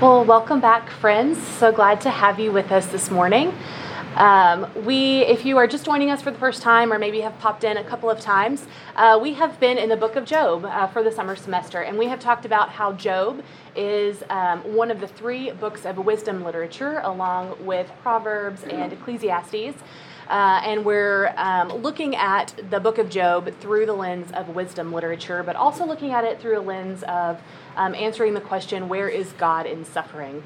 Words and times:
Well, 0.00 0.24
welcome 0.24 0.60
back, 0.60 0.88
friends. 0.88 1.36
So 1.58 1.72
glad 1.72 2.00
to 2.00 2.10
have 2.10 2.40
you 2.40 2.52
with 2.52 2.72
us 2.72 2.86
this 2.86 3.10
morning. 3.10 3.52
Um, 4.16 4.66
we, 4.86 5.18
if 5.26 5.44
you 5.44 5.58
are 5.58 5.66
just 5.66 5.84
joining 5.84 6.10
us 6.10 6.22
for 6.22 6.30
the 6.30 6.38
first 6.38 6.62
time, 6.62 6.90
or 6.90 6.98
maybe 6.98 7.20
have 7.20 7.38
popped 7.38 7.64
in 7.64 7.76
a 7.76 7.84
couple 7.84 8.08
of 8.08 8.18
times, 8.18 8.66
uh, 8.96 9.18
we 9.20 9.34
have 9.34 9.60
been 9.60 9.76
in 9.76 9.90
the 9.90 9.98
book 9.98 10.16
of 10.16 10.24
Job 10.24 10.64
uh, 10.64 10.86
for 10.86 11.02
the 11.02 11.12
summer 11.12 11.36
semester, 11.36 11.82
and 11.82 11.98
we 11.98 12.06
have 12.06 12.18
talked 12.18 12.46
about 12.46 12.70
how 12.70 12.94
Job 12.94 13.44
is 13.76 14.22
um, 14.30 14.60
one 14.74 14.90
of 14.90 15.00
the 15.00 15.06
three 15.06 15.50
books 15.50 15.84
of 15.84 15.98
wisdom 15.98 16.42
literature, 16.44 17.02
along 17.04 17.62
with 17.66 17.92
Proverbs 18.00 18.62
and 18.62 18.94
Ecclesiastes. 18.94 19.76
Uh, 20.30 20.62
and 20.64 20.84
we're 20.84 21.34
um, 21.36 21.68
looking 21.82 22.14
at 22.14 22.54
the 22.70 22.78
book 22.78 22.98
of 22.98 23.10
Job 23.10 23.52
through 23.58 23.84
the 23.84 23.92
lens 23.92 24.30
of 24.30 24.50
wisdom 24.50 24.92
literature, 24.92 25.42
but 25.42 25.56
also 25.56 25.84
looking 25.84 26.12
at 26.12 26.22
it 26.22 26.40
through 26.40 26.56
a 26.56 26.62
lens 26.62 27.02
of 27.08 27.40
um, 27.76 27.96
answering 27.96 28.34
the 28.34 28.40
question, 28.40 28.88
where 28.88 29.08
is 29.08 29.32
God 29.32 29.66
in 29.66 29.84
suffering? 29.84 30.44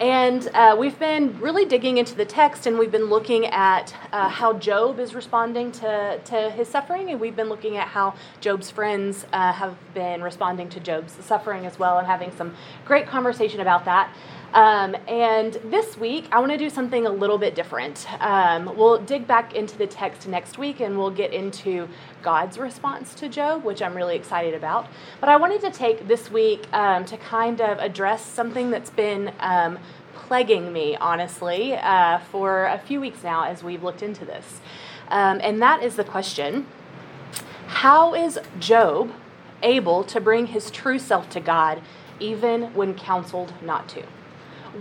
And 0.00 0.48
uh, 0.54 0.76
we've 0.78 0.98
been 0.98 1.40
really 1.40 1.64
digging 1.64 1.98
into 1.98 2.14
the 2.14 2.24
text 2.24 2.66
and 2.66 2.78
we've 2.78 2.92
been 2.92 3.06
looking 3.06 3.46
at 3.46 3.94
uh, 4.12 4.28
how 4.28 4.52
Job 4.52 5.00
is 5.00 5.14
responding 5.14 5.72
to, 5.72 6.20
to 6.24 6.50
his 6.50 6.68
suffering, 6.68 7.10
and 7.10 7.20
we've 7.20 7.36
been 7.36 7.48
looking 7.48 7.76
at 7.76 7.88
how 7.88 8.14
Job's 8.40 8.70
friends 8.70 9.26
uh, 9.32 9.52
have 9.52 9.76
been 9.94 10.22
responding 10.22 10.68
to 10.70 10.80
Job's 10.80 11.12
suffering 11.24 11.66
as 11.66 11.76
well, 11.78 11.98
and 11.98 12.06
having 12.06 12.30
some 12.36 12.54
great 12.84 13.06
conversation 13.08 13.60
about 13.60 13.84
that. 13.84 14.12
Um, 14.54 14.96
and 15.08 15.54
this 15.64 15.98
week, 15.98 16.28
I 16.30 16.38
want 16.38 16.52
to 16.52 16.58
do 16.58 16.70
something 16.70 17.06
a 17.06 17.10
little 17.10 17.38
bit 17.38 17.56
different. 17.56 18.06
Um, 18.22 18.76
we'll 18.76 18.98
dig 18.98 19.26
back 19.26 19.52
into 19.56 19.76
the 19.76 19.88
text 19.88 20.28
next 20.28 20.58
week 20.58 20.78
and 20.78 20.96
we'll 20.96 21.10
get 21.10 21.32
into 21.32 21.88
God's 22.22 22.56
response 22.56 23.14
to 23.16 23.28
Job, 23.28 23.64
which 23.64 23.82
I'm 23.82 23.96
really 23.96 24.14
excited 24.14 24.54
about. 24.54 24.86
But 25.18 25.28
I 25.28 25.36
wanted 25.36 25.60
to 25.62 25.72
take 25.72 26.06
this 26.06 26.30
week 26.30 26.72
um, 26.72 27.04
to 27.06 27.16
kind 27.16 27.60
of 27.60 27.80
address 27.80 28.24
something 28.24 28.70
that's 28.70 28.90
been 28.90 29.32
um, 29.40 29.76
plaguing 30.14 30.72
me, 30.72 30.96
honestly, 30.96 31.74
uh, 31.74 32.20
for 32.20 32.66
a 32.66 32.78
few 32.78 33.00
weeks 33.00 33.24
now 33.24 33.46
as 33.46 33.64
we've 33.64 33.82
looked 33.82 34.04
into 34.04 34.24
this. 34.24 34.60
Um, 35.08 35.40
and 35.42 35.60
that 35.62 35.82
is 35.82 35.96
the 35.96 36.04
question 36.04 36.68
How 37.66 38.14
is 38.14 38.38
Job 38.60 39.10
able 39.64 40.04
to 40.04 40.20
bring 40.20 40.46
his 40.46 40.70
true 40.70 41.00
self 41.00 41.28
to 41.30 41.40
God 41.40 41.82
even 42.20 42.72
when 42.74 42.94
counseled 42.94 43.52
not 43.60 43.88
to? 43.88 44.04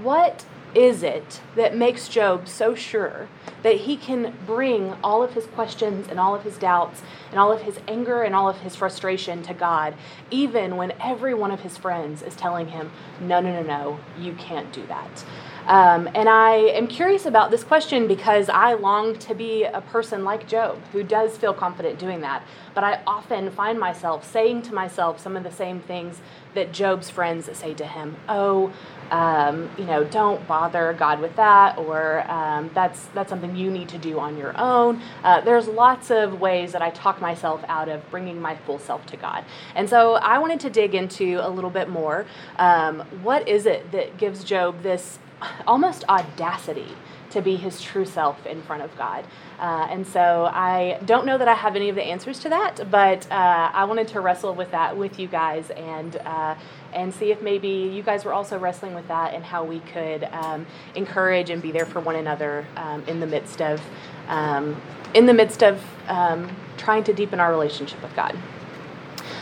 What 0.01 0.45
is 0.75 1.03
it 1.03 1.41
that 1.55 1.75
makes 1.75 2.07
Job 2.07 2.47
so 2.47 2.73
sure 2.73 3.27
that 3.61 3.81
he 3.81 3.95
can 3.95 4.35
bring 4.45 4.93
all 5.03 5.23
of 5.23 5.33
his 5.33 5.45
questions 5.45 6.07
and 6.09 6.19
all 6.19 6.35
of 6.35 6.43
his 6.43 6.57
doubts 6.57 7.01
and 7.29 7.39
all 7.39 7.51
of 7.51 7.61
his 7.61 7.79
anger 7.87 8.23
and 8.23 8.35
all 8.35 8.49
of 8.49 8.57
his 8.61 8.75
frustration 8.75 9.43
to 9.43 9.53
God, 9.53 9.93
even 10.31 10.75
when 10.75 10.91
every 10.99 11.33
one 11.33 11.51
of 11.51 11.61
his 11.61 11.77
friends 11.77 12.21
is 12.21 12.35
telling 12.35 12.69
him, 12.69 12.91
no, 13.21 13.39
no, 13.39 13.61
no, 13.61 13.63
no, 13.63 13.99
you 14.19 14.33
can't 14.33 14.71
do 14.73 14.85
that? 14.87 15.23
Um, 15.65 16.09
and 16.13 16.27
I 16.27 16.55
am 16.55 16.87
curious 16.87 17.25
about 17.25 17.49
this 17.49 17.63
question 17.63 18.05
because 18.07 18.49
I 18.49 18.73
long 18.73 19.17
to 19.19 19.33
be 19.33 19.63
a 19.63 19.79
person 19.79 20.25
like 20.25 20.45
Job 20.45 20.77
who 20.91 21.03
does 21.03 21.37
feel 21.37 21.53
confident 21.53 21.99
doing 21.99 22.19
that. 22.21 22.43
But 22.73 22.83
I 22.83 23.01
often 23.07 23.49
find 23.49 23.79
myself 23.79 24.29
saying 24.29 24.63
to 24.63 24.73
myself 24.73 25.21
some 25.21 25.37
of 25.37 25.43
the 25.43 25.51
same 25.51 25.79
things 25.79 26.19
that 26.53 26.73
Job's 26.73 27.09
friends 27.09 27.49
say 27.57 27.73
to 27.75 27.85
him. 27.85 28.17
Oh, 28.27 28.73
um, 29.11 29.69
you 29.77 29.85
know, 29.85 30.03
don't 30.03 30.45
bother 30.47 30.93
God 30.97 31.19
with 31.19 31.35
that, 31.35 31.77
or 31.77 32.29
um, 32.29 32.69
that's 32.73 33.05
that's 33.07 33.29
something 33.29 33.55
you 33.55 33.69
need 33.71 33.89
to 33.89 33.97
do 33.97 34.19
on 34.19 34.37
your 34.37 34.57
own. 34.59 35.01
Uh, 35.23 35.41
there's 35.41 35.67
lots 35.67 36.11
of 36.11 36.39
ways 36.39 36.71
that 36.71 36.81
I 36.81 36.89
talk 36.91 37.21
myself 37.21 37.63
out 37.67 37.89
of 37.89 38.09
bringing 38.09 38.41
my 38.41 38.55
full 38.55 38.79
self 38.79 39.05
to 39.07 39.17
God, 39.17 39.45
and 39.75 39.89
so 39.89 40.15
I 40.15 40.39
wanted 40.39 40.59
to 40.61 40.69
dig 40.69 40.95
into 40.95 41.39
a 41.41 41.49
little 41.49 41.69
bit 41.69 41.89
more. 41.89 42.25
Um, 42.57 43.01
what 43.21 43.47
is 43.47 43.65
it 43.65 43.91
that 43.91 44.17
gives 44.17 44.43
Job 44.43 44.83
this 44.83 45.19
almost 45.67 46.03
audacity 46.09 46.95
to 47.33 47.41
be 47.41 47.55
his 47.55 47.81
true 47.81 48.05
self 48.05 48.45
in 48.45 48.61
front 48.61 48.83
of 48.83 48.95
God. 48.95 49.25
Uh, 49.59 49.87
and 49.89 50.05
so 50.05 50.45
I 50.51 50.99
don't 51.03 51.25
know 51.25 51.37
that 51.37 51.47
I 51.47 51.55
have 51.55 51.75
any 51.75 51.89
of 51.89 51.95
the 51.95 52.03
answers 52.03 52.39
to 52.39 52.49
that, 52.49 52.91
but 52.91 53.29
uh, 53.31 53.71
I 53.73 53.85
wanted 53.85 54.07
to 54.09 54.21
wrestle 54.21 54.53
with 54.53 54.71
that 54.71 54.95
with 54.95 55.19
you 55.19 55.27
guys 55.27 55.71
and 55.71 56.15
uh, 56.17 56.55
and 56.93 57.13
see 57.13 57.31
if 57.31 57.41
maybe 57.41 57.67
you 57.67 58.03
guys 58.03 58.25
were 58.25 58.33
also 58.33 58.57
wrestling 58.57 58.93
with 58.93 59.07
that 59.07 59.33
and 59.33 59.43
how 59.43 59.63
we 59.63 59.79
could 59.79 60.23
um, 60.25 60.65
encourage 60.95 61.49
and 61.49 61.61
be 61.61 61.71
there 61.71 61.85
for 61.85 61.99
one 61.99 62.15
another 62.15 62.65
um, 62.75 63.03
in 63.07 63.19
the 63.19 63.27
midst 63.27 63.61
of 63.61 63.81
um, 64.27 64.81
in 65.13 65.25
the 65.25 65.33
midst 65.33 65.63
of 65.63 65.83
um, 66.07 66.55
trying 66.77 67.03
to 67.03 67.13
deepen 67.13 67.39
our 67.39 67.51
relationship 67.51 68.01
with 68.01 68.15
God. 68.15 68.37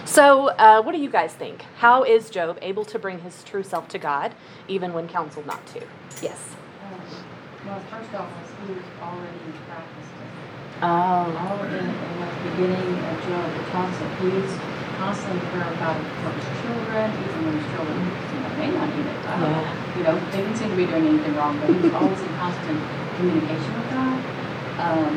So, 0.05 0.49
uh, 0.49 0.81
what 0.81 0.93
do 0.93 0.99
you 0.99 1.09
guys 1.09 1.33
think? 1.33 1.61
How 1.77 2.03
is 2.03 2.29
Job 2.29 2.57
able 2.61 2.83
to 2.85 2.99
bring 2.99 3.19
his 3.19 3.43
true 3.43 3.63
self 3.63 3.87
to 3.89 3.97
God, 3.97 4.35
even 4.67 4.93
when 4.93 5.07
counseled 5.07 5.45
not 5.45 5.65
to? 5.67 5.81
Yes. 6.21 6.55
Well, 7.65 7.79
first 7.91 8.13
off, 8.15 8.29
he 8.65 8.73
was 8.73 8.83
already 9.01 9.37
practicing. 9.67 10.11
Oh. 10.81 10.87
All 10.87 11.63
in, 11.63 11.73
in 11.73 12.19
the 12.19 12.51
beginning 12.51 12.97
of 13.05 13.21
Job, 13.23 13.51
it 13.55 13.71
talks 13.71 13.97
he's 14.19 14.70
constantly 15.01 15.41
prayer 15.49 15.73
about 15.73 15.97
for 16.21 16.29
his 16.29 16.45
children, 16.61 17.09
even 17.25 17.45
when 17.45 17.57
his 17.57 17.67
children, 17.73 17.97
you 18.31 18.39
know, 18.39 18.49
may 18.53 18.69
not 18.69 18.87
need 18.95 19.07
it. 19.09 19.17
Uh, 19.25 19.41
Yeah. 19.41 19.73
You 19.97 20.03
know, 20.05 20.15
they 20.29 20.37
didn't 20.45 20.57
seem 20.57 20.69
to 20.69 20.75
be 20.75 20.85
doing 20.85 21.05
anything 21.07 21.33
wrong, 21.35 21.57
but 21.59 21.69
he 21.73 21.79
was 21.81 21.91
always 21.93 22.21
in 22.21 22.29
constant 22.37 22.77
communication 23.17 23.73
with 23.81 23.89
God 23.89 24.21
um, 24.77 25.13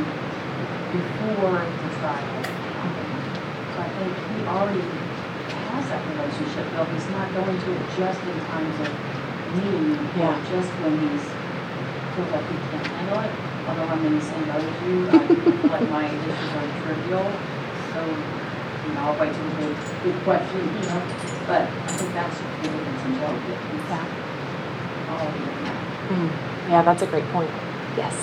before 0.90 1.68
the 1.84 1.90
trial. 2.00 2.40
So 3.76 3.80
I 3.84 3.88
think 4.00 4.10
he 4.32 4.36
already 4.48 4.88
has 5.68 5.84
that 5.92 6.00
relationship 6.16 6.64
built. 6.72 6.88
He's 6.96 7.10
not 7.10 7.28
going 7.34 7.56
to 7.60 7.68
it 7.76 7.84
just 8.00 8.20
in 8.24 8.36
times 8.48 8.76
of 8.80 8.88
need 9.60 10.00
or 10.00 10.08
Yeah. 10.16 10.40
just 10.48 10.70
when 10.80 10.96
he's 11.04 11.24
feels 12.16 12.30
like 12.32 12.46
he 12.48 12.56
can't 12.72 12.88
handle 12.96 13.20
it. 13.20 13.32
Although 13.68 13.88
I'm 13.92 14.04
in 14.08 14.14
the 14.16 14.24
same 14.24 14.44
boat 14.48 14.64
as 14.64 14.78
you, 14.88 15.10
I 15.12 15.20
like 15.76 15.86
my 15.90 16.08
issues 16.08 16.52
are 16.56 16.68
trivial. 16.80 17.28
So, 17.92 18.00
you 18.86 18.92
know, 18.94 19.00
I'll 19.00 19.18
wait 19.20 19.32
till 19.34 19.44
the 19.44 19.50
big, 19.56 19.76
big 20.04 20.16
question, 20.24 20.60
you 20.60 20.88
know. 20.88 21.02
But 21.46 21.62
I 21.62 21.64
think 21.96 22.12
that's 22.14 22.38
the 22.38 22.44
difference 22.62 23.04
in 23.04 23.12
Job. 23.20 23.34
Yeah. 23.90 24.06
all 25.10 25.28
in. 25.28 25.34
Mm. 26.14 26.30
Yeah, 26.70 26.82
that's 26.82 27.02
a 27.02 27.06
great 27.06 27.24
point. 27.32 27.50
Yes. 27.96 28.14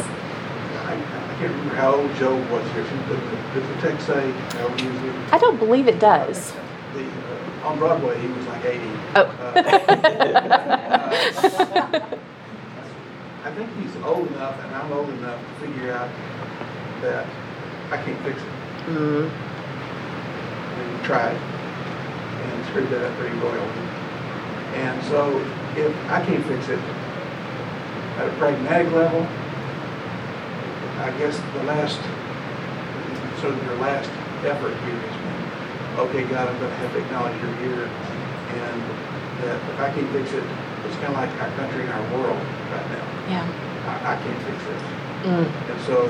I 0.85 0.87
I 0.93 0.95
can't 1.39 1.51
remember 1.51 1.75
how 1.75 1.95
old 1.95 2.13
Job 2.15 2.37
was 2.51 2.63
here. 2.73 2.83
Does 2.83 2.89
the- 3.09 3.59
does 3.59 3.67
the 3.67 3.75
text 3.81 4.05
say 4.07 4.31
how 4.57 4.67
old 4.67 4.79
he 4.79 4.87
was? 4.87 5.33
I 5.33 5.37
don't 5.37 5.57
believe 5.57 5.87
it 5.87 5.99
does. 5.99 6.53
The, 6.93 7.03
uh, 7.03 7.67
On 7.67 7.77
Broadway, 7.77 8.17
he 8.19 8.27
was 8.27 8.45
like 8.47 8.65
80. 8.65 8.89
Oh. 9.15 9.21
Uh, 9.41 9.53
I 13.43 13.51
think 13.55 13.69
he's 13.81 13.95
old 14.03 14.27
enough, 14.31 14.59
and 14.63 14.75
I'm 14.75 14.91
old 14.93 15.09
enough 15.09 15.39
to 15.39 15.65
figure 15.67 15.91
out 15.93 16.09
that 17.01 17.25
I 17.91 17.97
can't 17.97 18.19
fix 18.23 18.37
it. 18.39 18.47
mm. 18.87 19.29
Tried, 21.03 21.35
and 21.35 22.65
screwed 22.67 22.89
that 22.89 23.03
up 23.03 23.17
pretty 23.17 23.35
royally. 23.37 23.67
And 24.75 25.03
so, 25.05 25.39
if 25.75 25.95
I 26.09 26.23
can't 26.25 26.45
fix 26.45 26.69
it, 26.69 26.79
at 28.17 28.27
a 28.27 28.33
pragmatic 28.37 28.91
level, 28.93 29.25
I 31.01 31.09
guess 31.17 31.39
the 31.57 31.63
last, 31.63 31.97
sort 33.41 33.53
of 33.53 33.63
your 33.65 33.75
last 33.77 34.09
effort 34.45 34.77
here 34.85 35.01
is, 35.01 35.15
okay, 35.99 36.23
God, 36.29 36.47
I'm 36.47 36.59
gonna 36.59 36.75
have 36.75 36.93
to 36.93 36.99
acknowledge 36.99 37.35
you're 37.41 37.55
here, 37.65 37.85
and 37.85 38.81
that 39.41 39.57
if 39.57 39.79
I 39.79 39.89
can't 39.91 40.09
fix 40.13 40.31
it, 40.33 40.43
it's 40.85 40.95
kind 41.01 41.13
of 41.13 41.17
like 41.17 41.33
our 41.41 41.49
country 41.57 41.81
and 41.81 41.93
our 41.93 42.05
world 42.13 42.37
right 42.69 42.87
now. 42.93 43.05
Yeah. 43.25 43.45
I, 43.89 44.13
I 44.13 44.15
can't 44.21 44.41
fix 44.45 44.57
this. 44.69 44.83
Mm. 45.25 45.49
And 45.49 45.79
so 45.81 46.05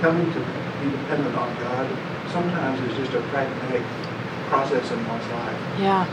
coming 0.00 0.26
to 0.34 0.40
be 0.82 0.90
dependent 0.90 1.36
on 1.36 1.54
God 1.62 1.86
sometimes 2.30 2.80
is 2.90 2.96
just 2.96 3.14
a 3.14 3.20
pragmatic 3.30 3.82
process 4.52 4.90
in 4.92 4.98
one's 5.08 5.26
life. 5.28 5.56
Yeah. 5.80 6.04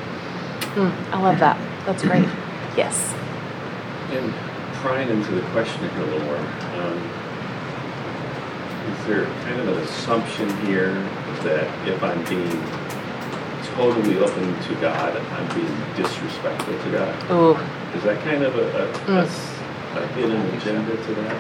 Mm. 0.76 0.94
I 1.12 1.22
love 1.22 1.40
that. 1.40 1.58
That's 1.86 2.04
great. 2.04 2.24
Yes. 2.78 3.14
And 4.16 4.34
prying 4.80 5.10
into 5.10 5.32
the 5.32 5.42
question 5.52 5.82
here 5.90 6.00
a 6.00 6.06
little 6.06 6.22
more, 6.26 6.38
um, 6.38 6.98
is 8.94 9.06
there 9.08 9.26
kind 9.44 9.60
of 9.60 9.68
an 9.68 9.78
assumption 9.84 10.48
here 10.66 10.94
that 11.44 11.68
if 11.86 12.02
I'm 12.02 12.24
being 12.30 12.50
totally 13.76 14.18
open 14.20 14.58
to 14.68 14.76
God, 14.80 15.18
I'm 15.18 15.48
being 15.54 15.76
disrespectful 15.98 16.80
to 16.80 16.90
God? 16.92 17.32
Ooh. 17.32 17.58
Is 17.98 18.04
that 18.06 18.24
kind 18.24 18.44
of 18.44 18.56
a, 18.56 18.62
a- 18.62 18.90
a 18.90 18.94
Mm. 19.20 19.24
s- 19.26 19.54
a 19.98 20.08
hidden 20.16 20.46
agenda 20.56 20.96
to 20.96 21.14
that? 21.16 21.36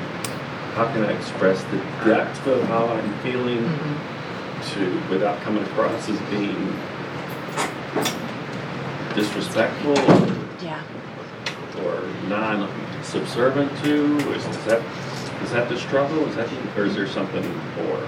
How 0.76 0.86
can 0.92 1.06
I 1.06 1.12
express 1.14 1.64
the 1.72 1.78
depth 2.10 2.46
of 2.48 2.62
how 2.68 2.88
I'm 2.88 3.14
feeling 3.24 3.64
Mhm. 3.64 3.96
To, 4.80 5.04
without 5.10 5.40
coming 5.42 5.64
across 5.64 6.10
as 6.10 6.20
being 6.32 6.56
disrespectful 9.14 9.96
Yeah. 10.64 10.82
or 11.84 12.02
non-subservient 12.28 13.72
to? 13.84 14.18
Is 14.34 14.46
is 14.46 14.66
that, 14.66 14.82
is 15.44 15.52
that 15.52 15.70
the 15.70 15.78
struggle? 15.78 16.26
Is 16.28 16.36
that, 16.36 16.50
or 16.78 16.86
is 16.86 16.96
there 16.96 17.08
something 17.08 17.44
more? 17.76 18.08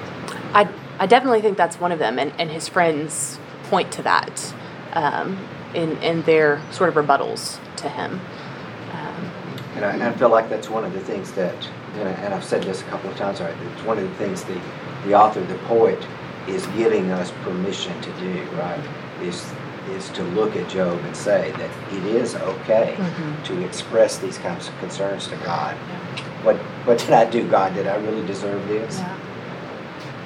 I, 0.53 0.68
I 1.00 1.07
definitely 1.07 1.41
think 1.41 1.57
that's 1.57 1.79
one 1.79 1.91
of 1.91 2.00
them, 2.00 2.19
and, 2.19 2.31
and 2.39 2.50
his 2.50 2.68
friends 2.68 3.39
point 3.65 3.91
to 3.94 4.03
that 4.03 4.53
um, 4.94 5.38
in, 5.73 5.97
in 5.97 6.21
their 6.23 6.62
sort 6.71 6.89
of 6.89 6.95
rebuttals 6.95 7.59
to 7.77 7.89
him. 7.89 8.19
Um, 8.94 9.31
And 9.75 9.85
I, 9.85 9.91
and 9.94 10.03
I 10.03 10.12
feel 10.13 10.29
like 10.29 10.50
that's 10.50 10.69
one 10.69 10.83
of 10.85 10.94
the 10.94 11.00
things 11.00 11.31
that, 11.33 11.56
and, 11.95 12.07
I, 12.07 12.12
and 12.12 12.33
I've 12.33 12.44
said 12.44 12.63
this 12.63 12.81
a 12.81 12.85
couple 12.85 13.09
of 13.09 13.18
times 13.18 13.41
already, 13.41 13.59
it's 13.73 13.83
one 13.83 13.97
of 13.97 14.03
the 14.07 14.15
things 14.15 14.44
the, 14.44 14.59
the 15.06 15.13
author, 15.15 15.41
the 15.41 15.56
poet, 15.59 16.00
is 16.48 16.66
giving 16.68 17.12
us 17.12 17.32
permission 17.44 18.00
to 18.02 18.12
do, 18.20 18.44
right? 18.58 18.80
Is, 19.22 19.46
is 19.92 20.10
to 20.10 20.24
look 20.24 20.56
at 20.56 20.68
Job 20.70 21.00
and 21.04 21.16
say 21.16 21.52
that 21.58 21.70
it 21.94 22.06
is 22.06 22.36
okay 22.36 22.96
Mhm. 22.98 23.44
to 23.46 23.62
express 23.66 24.18
these 24.18 24.38
kinds 24.38 24.68
of 24.68 24.78
concerns 24.80 25.28
to 25.28 25.36
God. 25.38 25.76
What, 26.44 26.56
what 26.86 26.98
did 26.98 27.12
I 27.12 27.26
do, 27.30 27.48
God? 27.48 27.74
Did 27.76 27.88
I 27.88 27.96
really 27.98 28.26
deserve 28.26 28.68
this? 28.68 29.00
Yeah. 29.00 29.16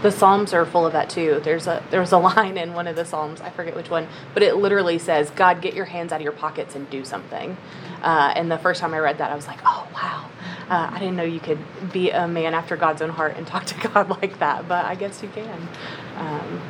The 0.06 0.12
Psalms 0.12 0.54
are 0.54 0.68
full 0.68 0.86
of 0.86 0.94
that 0.94 1.10
too. 1.10 1.42
There's 1.44 1.66
a 1.66 1.84
there's 1.90 2.12
a 2.12 2.18
line 2.30 2.60
in 2.60 2.75
one 2.75 2.86
of 2.86 2.96
the 2.96 3.06
Psalms, 3.06 3.42
I 3.42 3.50
forget 3.50 3.75
which 3.75 3.90
one, 3.90 4.07
but 4.36 4.44
it 4.44 4.56
literally 4.56 5.00
says, 5.00 5.31
"God, 5.31 5.63
get 5.63 5.74
your 5.74 5.86
hands 5.86 6.12
out 6.12 6.18
of 6.18 6.22
your 6.22 6.31
pockets 6.31 6.75
and 6.75 6.88
do 6.92 7.04
something." 7.04 7.57
Uh, 8.04 8.31
and 8.36 8.52
the 8.52 8.60
first 8.60 8.81
time 8.81 8.94
I 8.94 9.00
read 9.00 9.18
that, 9.18 9.31
I 9.31 9.36
was 9.36 9.48
like, 9.48 9.57
"Oh 9.66 9.88
wow, 9.96 10.30
uh, 10.69 10.92
I 10.94 11.00
didn't 11.00 11.16
know 11.16 11.24
you 11.24 11.40
could 11.40 11.57
be 11.92 12.12
a 12.12 12.28
man 12.28 12.54
after 12.54 12.78
God's 12.78 13.02
own 13.02 13.10
heart 13.10 13.34
and 13.36 13.48
talk 13.54 13.66
to 13.66 13.88
God 13.88 14.22
like 14.22 14.38
that." 14.38 14.68
But 14.68 14.86
I 14.86 14.94
guess 14.94 15.24
you 15.24 15.30
can. 15.30 15.68
Um, 16.18 16.62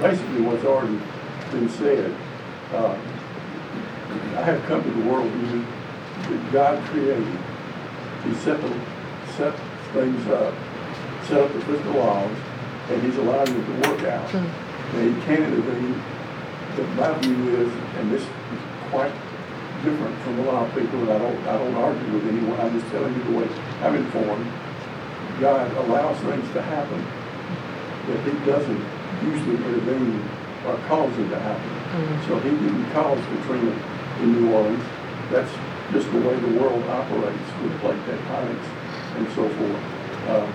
basically 0.00 0.42
what's 0.42 0.64
already 0.64 1.00
been 1.50 1.68
said. 1.68 2.14
Uh, 2.72 2.96
I 4.36 4.42
have 4.42 4.62
come 4.66 4.84
to 4.84 4.90
the 4.90 5.10
world 5.10 5.32
that 5.32 6.52
God 6.52 6.80
created. 6.90 7.26
He 8.22 8.34
set 8.34 8.60
the, 8.60 8.72
set 9.36 9.58
things 9.92 10.28
up, 10.28 10.54
set 11.26 11.40
up 11.40 11.52
the 11.52 11.60
physical 11.62 11.94
laws, 11.94 12.36
and 12.90 13.02
He's 13.02 13.16
allowing 13.16 13.52
them 13.52 13.82
to 13.82 13.88
work 13.90 14.02
out. 14.04 14.30
Hmm. 14.30 14.96
And 14.96 15.14
He 15.14 15.22
can 15.22 15.42
intervene. 15.42 16.02
But 16.76 16.88
my 16.94 17.18
view 17.18 17.56
is, 17.56 17.72
and 17.98 18.10
this 18.12 18.22
is 18.22 18.28
quite 18.90 19.12
different 19.82 20.16
from 20.22 20.38
a 20.40 20.42
lot 20.42 20.68
of 20.68 20.74
people, 20.74 21.00
and 21.00 21.10
I 21.10 21.18
don't, 21.18 21.40
I 21.48 21.58
don't 21.58 21.74
argue 21.74 22.12
with 22.12 22.26
anyone, 22.28 22.58
I'm 22.60 22.72
just 22.78 22.90
telling 22.92 23.14
you 23.14 23.22
the 23.24 23.38
way 23.38 23.48
I'm 23.82 23.94
informed. 23.94 24.46
God 25.40 25.70
allows 25.84 26.16
things 26.20 26.48
to 26.52 26.62
happen 26.62 27.00
that 28.08 28.18
he 28.24 28.32
doesn't 28.46 28.82
usually 29.22 29.56
intervene 29.56 30.22
or 30.64 30.76
cause 30.88 31.14
them 31.16 31.28
to 31.30 31.38
happen. 31.38 31.70
Mm. 31.92 32.26
So 32.26 32.38
he 32.40 32.50
didn't 32.50 32.90
cause 32.92 33.18
Katrina 33.26 33.74
in 34.22 34.32
New 34.32 34.52
Orleans. 34.52 34.84
That's 35.30 35.52
just 35.92 36.10
the 36.12 36.20
way 36.20 36.34
the 36.36 36.58
world 36.58 36.82
operates 36.84 37.48
with 37.62 37.78
plate 37.80 38.00
tectonics 38.06 38.68
and 39.16 39.28
so 39.34 39.48
forth. 39.48 39.82
Uh, 40.26 40.46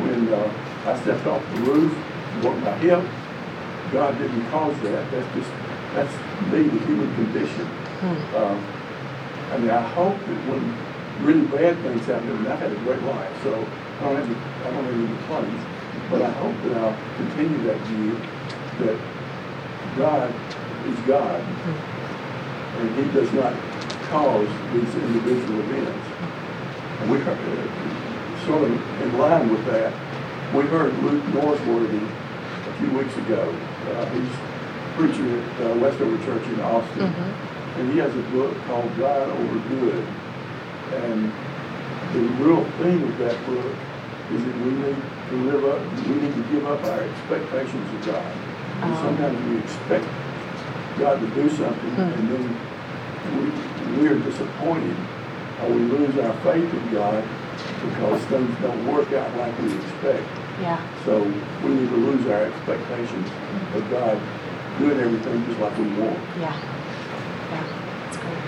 when 0.00 0.28
uh, 0.32 0.48
I 0.88 0.98
stepped 1.02 1.26
off 1.26 1.42
the 1.54 1.60
roof, 1.62 1.92
broke 2.40 2.58
my 2.60 2.72
hip, 2.78 3.02
God 3.92 4.16
didn't 4.18 4.48
cause 4.50 4.78
that. 4.82 5.10
That's 5.10 5.34
just, 5.36 5.50
that's 5.94 6.14
me, 6.50 6.62
the 6.64 6.78
human 6.86 7.14
condition. 7.14 7.66
Hmm. 8.00 8.36
Um, 8.36 8.58
I 9.52 9.58
mean, 9.58 9.70
I 9.70 9.82
hope 9.82 10.16
that 10.16 10.40
when 10.48 10.62
really 11.20 11.44
bad 11.46 11.76
things 11.84 12.06
happen, 12.06 12.30
and 12.30 12.48
I've 12.48 12.58
had 12.58 12.72
a 12.72 12.80
great 12.88 13.02
life, 13.02 13.30
so 13.44 13.52
I 13.52 14.00
don't 14.04 14.16
have, 14.16 14.24
any- 14.24 14.44
I 14.64 14.70
don't 14.72 14.84
have 14.84 14.94
any 14.96 15.06
complaints, 15.06 15.64
but 16.08 16.22
I 16.22 16.30
hope 16.40 16.56
that 16.64 16.74
I'll 16.80 16.96
continue 17.16 17.60
that 17.68 17.78
view 17.86 18.16
that 18.80 18.96
God 19.96 20.32
is 20.88 20.98
God, 21.06 21.38
and 21.38 22.86
He 22.96 23.04
does 23.12 23.30
not 23.32 23.52
cause 24.08 24.48
these 24.72 24.94
individual 24.96 25.60
events. 25.60 26.08
And 27.00 27.10
we 27.10 27.20
uh, 27.20 28.01
sort 28.46 28.62
of 28.64 29.02
in 29.02 29.18
line 29.18 29.50
with 29.50 29.64
that, 29.66 29.92
we 30.54 30.62
heard 30.64 30.92
Luke 31.02 31.22
Norsworthy 31.32 32.02
a 32.02 32.72
few 32.78 32.90
weeks 32.98 33.16
ago. 33.16 33.42
Uh, 33.90 34.06
he's 34.10 34.28
preacher 34.96 35.40
at 35.40 35.66
uh, 35.70 35.74
Westover 35.76 36.18
Church 36.24 36.44
in 36.48 36.60
Austin. 36.60 37.08
Mhm. 37.08 37.32
And 37.78 37.92
he 37.92 37.98
has 37.98 38.14
a 38.14 38.22
book 38.36 38.54
called 38.66 38.90
God 38.98 39.28
Over 39.30 39.58
Good. 39.70 40.04
And 40.92 41.32
the 42.12 42.20
real 42.44 42.64
theme 42.82 43.02
of 43.04 43.16
that 43.18 43.46
book 43.46 43.72
is 44.34 44.44
that 44.44 44.56
we 44.60 44.70
need 44.72 44.96
to 45.30 45.36
live 45.50 45.64
up, 45.64 45.80
we 46.06 46.14
need 46.16 46.34
to 46.34 46.42
give 46.52 46.66
up 46.66 46.84
our 46.84 47.00
expectations 47.00 47.88
of 47.94 48.06
God. 48.06 48.32
And 48.82 48.92
Oh. 48.92 49.02
sometimes 49.02 49.38
we 49.48 49.58
expect 49.58 50.04
God 50.98 51.20
to 51.20 51.26
do 51.28 51.48
something 51.48 51.90
Hmm. 51.96 52.00
and 52.02 52.28
then 52.28 52.56
we, 53.38 54.02
we're 54.02 54.18
disappointed 54.18 54.96
or 55.62 55.70
we 55.72 55.80
lose 55.80 56.18
our 56.18 56.34
faith 56.44 56.68
in 56.74 56.92
God 56.92 57.24
because 57.84 58.22
things 58.24 58.56
don't 58.60 58.86
work 58.86 59.12
out 59.12 59.36
like 59.36 59.58
we 59.60 59.74
expect. 59.74 60.26
Yeah. 60.60 60.80
So 61.04 61.20
we 61.64 61.74
need 61.74 61.88
to 61.88 61.96
lose 61.96 62.26
our 62.26 62.44
expectations 62.44 63.28
of 63.74 63.90
God 63.90 64.20
doing 64.78 64.98
everything 65.00 65.44
just 65.46 65.58
like 65.60 65.76
we 65.78 65.84
want. 65.94 66.18
Yeah. 66.38 66.56
Yeah. 67.50 67.66
That's 68.04 68.16
great. 68.18 68.38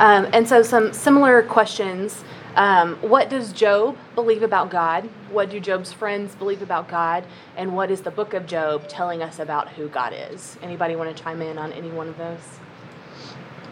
Um, 0.00 0.28
and 0.32 0.48
so, 0.48 0.62
some 0.62 0.92
similar 0.92 1.42
questions. 1.42 2.24
Um, 2.56 2.96
what 2.96 3.30
does 3.30 3.52
Job 3.52 3.96
believe 4.14 4.42
about 4.42 4.70
God? 4.70 5.08
What 5.30 5.50
do 5.50 5.58
Job's 5.58 5.92
friends 5.92 6.36
believe 6.36 6.62
about 6.62 6.88
God? 6.88 7.24
And 7.56 7.74
what 7.74 7.90
is 7.90 8.02
the 8.02 8.12
book 8.12 8.32
of 8.32 8.46
Job 8.46 8.88
telling 8.88 9.22
us 9.22 9.40
about 9.40 9.70
who 9.70 9.88
God 9.88 10.12
is? 10.16 10.56
Anybody 10.62 10.94
want 10.94 11.14
to 11.16 11.22
chime 11.22 11.42
in 11.42 11.58
on 11.58 11.72
any 11.72 11.90
one 11.90 12.08
of 12.08 12.16
those? 12.16 12.60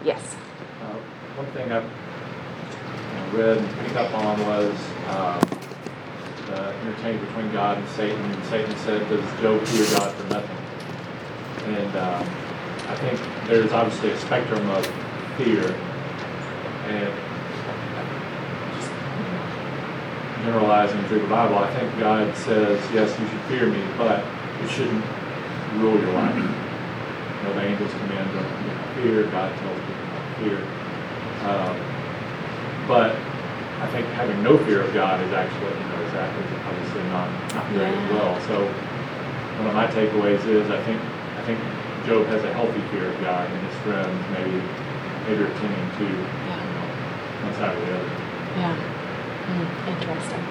Yes. 0.03 0.35
Uh, 0.81 0.97
One 1.37 1.45
thing 1.53 1.71
I 1.71 1.81
know, 3.13 3.37
read 3.37 3.57
and 3.57 3.77
picked 3.79 3.95
up 3.95 4.13
on 4.13 4.39
was 4.45 4.75
um, 5.09 5.39
the 6.47 6.73
interchange 6.81 7.21
between 7.21 7.51
God 7.51 7.77
and 7.77 7.87
Satan. 7.89 8.19
And 8.19 8.43
Satan 8.45 8.75
said, 8.77 9.07
"Does 9.09 9.23
Job 9.41 9.61
fear 9.67 9.85
God 9.97 10.13
for 10.15 10.27
nothing?" 10.29 10.57
And 11.75 11.95
um, 11.95 12.29
I 12.87 12.95
think 12.95 13.19
there's 13.47 13.71
obviously 13.71 14.11
a 14.11 14.19
spectrum 14.19 14.69
of 14.69 14.85
fear, 15.37 15.75
and 16.87 17.13
just 18.75 18.91
generalizing 20.43 21.03
through 21.05 21.21
the 21.21 21.27
Bible, 21.27 21.57
I 21.57 21.73
think 21.75 21.97
God 21.99 22.35
says, 22.37 22.79
"Yes, 22.93 23.17
you 23.19 23.27
should 23.27 23.41
fear 23.41 23.67
me, 23.67 23.83
but 23.97 24.23
it 24.61 24.69
shouldn't 24.69 25.03
rule 25.77 25.99
your 25.99 26.13
life." 26.13 26.35
You 26.35 27.49
know, 27.49 27.55
the 27.55 27.61
angels 27.61 27.91
command 27.91 28.31
don't 28.33 28.95
fear. 28.95 29.23
God 29.31 29.55
tells 29.57 29.79
people 29.79 30.05
not 30.07 30.37
fear. 30.39 30.67
Um, 31.47 31.92
but 32.87 33.15
I 33.81 33.87
think 33.91 34.07
having 34.15 34.41
no 34.43 34.57
fear 34.65 34.81
of 34.81 34.93
God 34.93 35.19
is 35.21 35.33
actually, 35.33 35.73
you 35.75 35.87
know, 35.89 36.01
is 36.07 36.13
obviously 36.15 37.03
not 37.09 37.27
not 37.53 37.65
as 37.65 37.75
Yeah. 37.75 38.13
well. 38.13 38.39
So 38.47 38.55
one 39.57 39.67
of 39.67 39.73
my 39.73 39.87
takeaways 39.87 40.45
is 40.47 40.69
I 40.69 40.81
think 40.83 41.01
I 41.37 41.41
think 41.45 41.59
Job 42.05 42.27
has 42.27 42.43
a 42.43 42.53
healthy 42.53 42.81
fear 42.91 43.09
of 43.09 43.19
God, 43.21 43.49
and 43.49 43.59
his 43.67 43.75
friends 43.83 44.15
maybe 44.31 44.61
maybe 45.27 45.43
are 45.43 45.53
tending 45.59 45.87
to 45.97 46.03
you 46.03 46.11
know, 46.11 46.83
one 47.43 47.53
side 47.55 47.75
or 47.75 47.85
the 47.85 47.93
other. 47.95 48.11
Yeah. 48.57 48.75
Hmm, 48.75 49.89
interesting. 49.89 50.43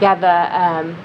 Yeah, 0.00 0.14
the 0.14 0.60
um, 0.60 0.96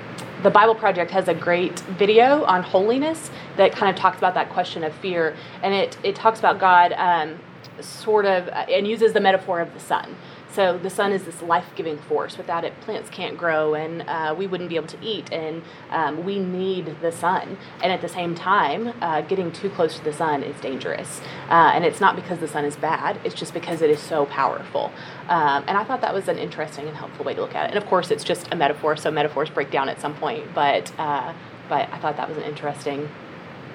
the 0.43 0.49
Bible 0.49 0.75
Project 0.75 1.11
has 1.11 1.27
a 1.27 1.33
great 1.33 1.79
video 1.97 2.43
on 2.45 2.63
holiness 2.63 3.31
that 3.57 3.71
kind 3.71 3.89
of 3.89 3.95
talks 3.99 4.17
about 4.17 4.33
that 4.35 4.49
question 4.49 4.83
of 4.83 4.93
fear, 4.95 5.35
and 5.63 5.73
it 5.73 5.97
it 6.03 6.15
talks 6.15 6.39
about 6.39 6.59
God 6.59 6.93
um, 6.97 7.37
sort 7.81 8.25
of 8.25 8.47
uh, 8.47 8.65
and 8.69 8.87
uses 8.87 9.13
the 9.13 9.19
metaphor 9.19 9.59
of 9.59 9.73
the 9.73 9.79
sun. 9.79 10.15
So 10.51 10.77
the 10.77 10.89
sun 10.89 11.11
is 11.11 11.23
this 11.25 11.41
life-giving 11.43 11.99
force. 11.99 12.35
Without 12.37 12.63
it, 12.63 12.79
plants 12.81 13.09
can't 13.11 13.37
grow, 13.37 13.75
and 13.75 14.01
uh, 14.07 14.33
we 14.35 14.47
wouldn't 14.47 14.69
be 14.69 14.75
able 14.75 14.87
to 14.87 14.97
eat. 15.03 15.31
And 15.31 15.61
um, 15.91 16.25
we 16.25 16.39
need 16.39 16.95
the 17.01 17.11
sun. 17.11 17.57
And 17.83 17.91
at 17.91 18.01
the 18.01 18.07
same 18.09 18.33
time, 18.33 18.93
uh, 19.01 19.21
getting 19.21 19.51
too 19.51 19.69
close 19.69 19.97
to 19.97 20.03
the 20.03 20.13
sun 20.13 20.41
is 20.41 20.59
dangerous. 20.61 21.21
Uh, 21.49 21.71
and 21.75 21.85
it's 21.85 21.99
not 21.99 22.15
because 22.15 22.39
the 22.39 22.47
sun 22.47 22.65
is 22.65 22.75
bad; 22.75 23.19
it's 23.23 23.35
just 23.35 23.53
because 23.53 23.81
it 23.81 23.89
is 23.89 23.99
so 23.99 24.25
powerful. 24.25 24.91
Um, 25.27 25.63
and 25.67 25.77
I 25.77 25.83
thought 25.83 26.01
that 26.01 26.13
was 26.13 26.27
an 26.27 26.37
interesting 26.37 26.87
and 26.87 26.97
helpful 26.97 27.25
way 27.25 27.33
to 27.35 27.41
look 27.41 27.53
at 27.53 27.65
it. 27.65 27.75
And 27.75 27.83
of 27.83 27.87
course, 27.87 28.09
it's 28.09 28.23
just 28.23 28.51
a 28.51 28.55
metaphor, 28.55 28.95
so 28.95 29.11
metaphors 29.11 29.49
break 29.49 29.69
down 29.69 29.89
at 29.89 30.01
some 30.01 30.15
point. 30.15 30.55
But 30.55 30.91
uh, 30.97 31.33
but 31.69 31.89
I 31.91 31.99
thought 31.99 32.17
that 32.17 32.29
was 32.29 32.37
an 32.37 32.43
interesting 32.43 33.09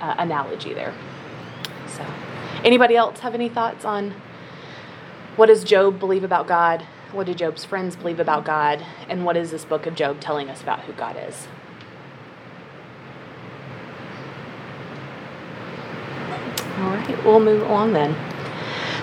uh, 0.01 0.15
analogy 0.19 0.75
there. 0.75 0.95
So, 1.87 2.05
anybody 2.65 2.97
else 2.97 3.21
have 3.21 3.35
any 3.35 3.49
thoughts 3.49 3.85
on 3.85 4.15
what 5.37 5.47
does 5.47 5.65
Job 5.65 5.99
believe 5.99 6.25
about 6.25 6.47
God? 6.47 6.83
What 7.13 7.27
do 7.27 7.35
Job's 7.35 7.65
friends 7.65 7.97
believe 7.97 8.21
about 8.21 8.45
God? 8.45 8.85
And 9.09 9.25
what 9.25 9.37
is 9.37 9.51
this 9.51 9.65
book 9.65 9.87
of 9.87 9.95
Job 9.95 10.21
telling 10.21 10.49
us 10.49 10.63
about 10.63 10.81
who 10.81 10.93
God 10.93 11.17
is? 11.29 11.47
All 16.79 16.91
right, 16.91 17.25
we'll 17.25 17.41
move 17.41 17.63
along 17.63 17.93
then. 17.93 18.17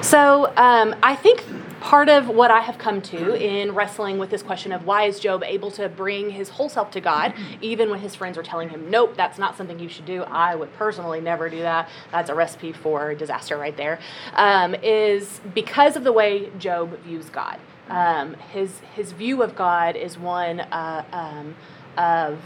So, 0.02 0.54
um, 0.58 0.96
I 1.04 1.16
think 1.16 1.44
part 1.80 2.10
of 2.10 2.28
what 2.28 2.52
I 2.52 2.60
have 2.62 2.78
come 2.78 3.02
to 3.04 3.34
in 3.36 3.74
wrestling 3.74 4.18
with 4.18 4.30
this 4.30 4.44
question 4.44 4.72
of 4.72 4.86
why 4.86 5.04
is 5.04 5.20
Job 5.20 5.44
able 5.44 5.72
to 5.72 5.90
bring 5.90 6.30
his 6.30 6.50
whole 6.50 6.70
self 6.70 6.92
to 6.92 7.02
God, 7.02 7.34
even 7.62 7.90
when 7.90 8.00
his 8.00 8.16
friends 8.16 8.38
are 8.38 8.44
telling 8.44 8.70
him, 8.70 8.90
nope, 8.90 9.16
that's 9.16 9.38
not 9.38 9.58
something 9.58 9.80
you 9.80 9.90
should 9.90 10.06
do. 10.06 10.24
I 10.24 10.56
would 10.56 10.74
personally 10.74 11.22
never 11.22 11.50
do 11.50 11.60
that. 11.60 11.90
That's 12.12 12.30
a 12.30 12.36
recipe 12.36 12.72
for 12.72 13.16
disaster 13.16 13.58
right 13.58 13.76
there. 13.76 14.00
Um, 14.34 14.76
is 14.76 15.42
because 15.54 15.96
of 15.96 16.04
the 16.04 16.12
way 16.14 16.50
Job 16.60 17.00
views 17.04 17.30
God. 17.30 17.60
Um, 17.90 18.36
his, 18.36 18.80
his 18.96 19.14
view 19.14 19.42
of 19.42 19.56
God 19.56 19.96
is 19.96 20.18
one 20.18 20.60
uh, 20.60 21.04
um, 21.12 21.56
of 21.98 22.40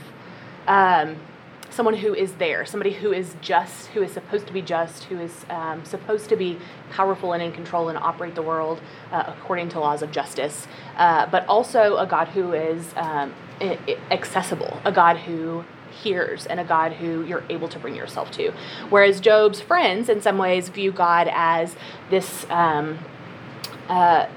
um, 0.67 1.17
someone 1.73 1.95
who 1.95 2.13
is 2.13 2.33
there, 2.33 2.65
somebody 2.65 2.91
who 2.91 3.11
is 3.11 3.35
just, 3.41 3.87
who 3.87 4.01
is 4.03 4.11
supposed 4.11 4.45
to 4.47 4.53
be 4.53 4.61
just, 4.61 5.05
who 5.05 5.19
is 5.19 5.45
um, 5.49 5.83
supposed 5.83 6.29
to 6.29 6.35
be 6.35 6.57
powerful 6.91 7.33
and 7.33 7.41
in 7.41 7.51
control 7.51 7.89
and 7.89 7.97
operate 7.97 8.35
the 8.35 8.41
world 8.41 8.79
uh, 9.11 9.23
according 9.27 9.69
to 9.69 9.79
laws 9.79 10.01
of 10.01 10.11
justice, 10.11 10.67
uh, 10.97 11.25
but 11.29 11.45
also 11.47 11.97
a 11.97 12.05
God 12.05 12.27
who 12.29 12.53
is 12.53 12.93
um, 12.95 13.33
accessible, 14.11 14.79
a 14.85 14.91
God 14.91 15.17
who 15.17 15.63
hears, 15.91 16.45
and 16.45 16.59
a 16.59 16.63
God 16.63 16.93
who 16.93 17.23
you're 17.25 17.43
able 17.49 17.67
to 17.69 17.79
bring 17.79 17.95
yourself 17.95 18.31
to. 18.31 18.51
Whereas 18.89 19.19
Job's 19.19 19.61
friends, 19.61 20.09
in 20.09 20.21
some 20.21 20.37
ways, 20.37 20.69
view 20.69 20.91
God 20.91 21.29
as 21.31 21.75
this. 22.09 22.45
Um, 22.49 22.99
uh, 23.89 24.27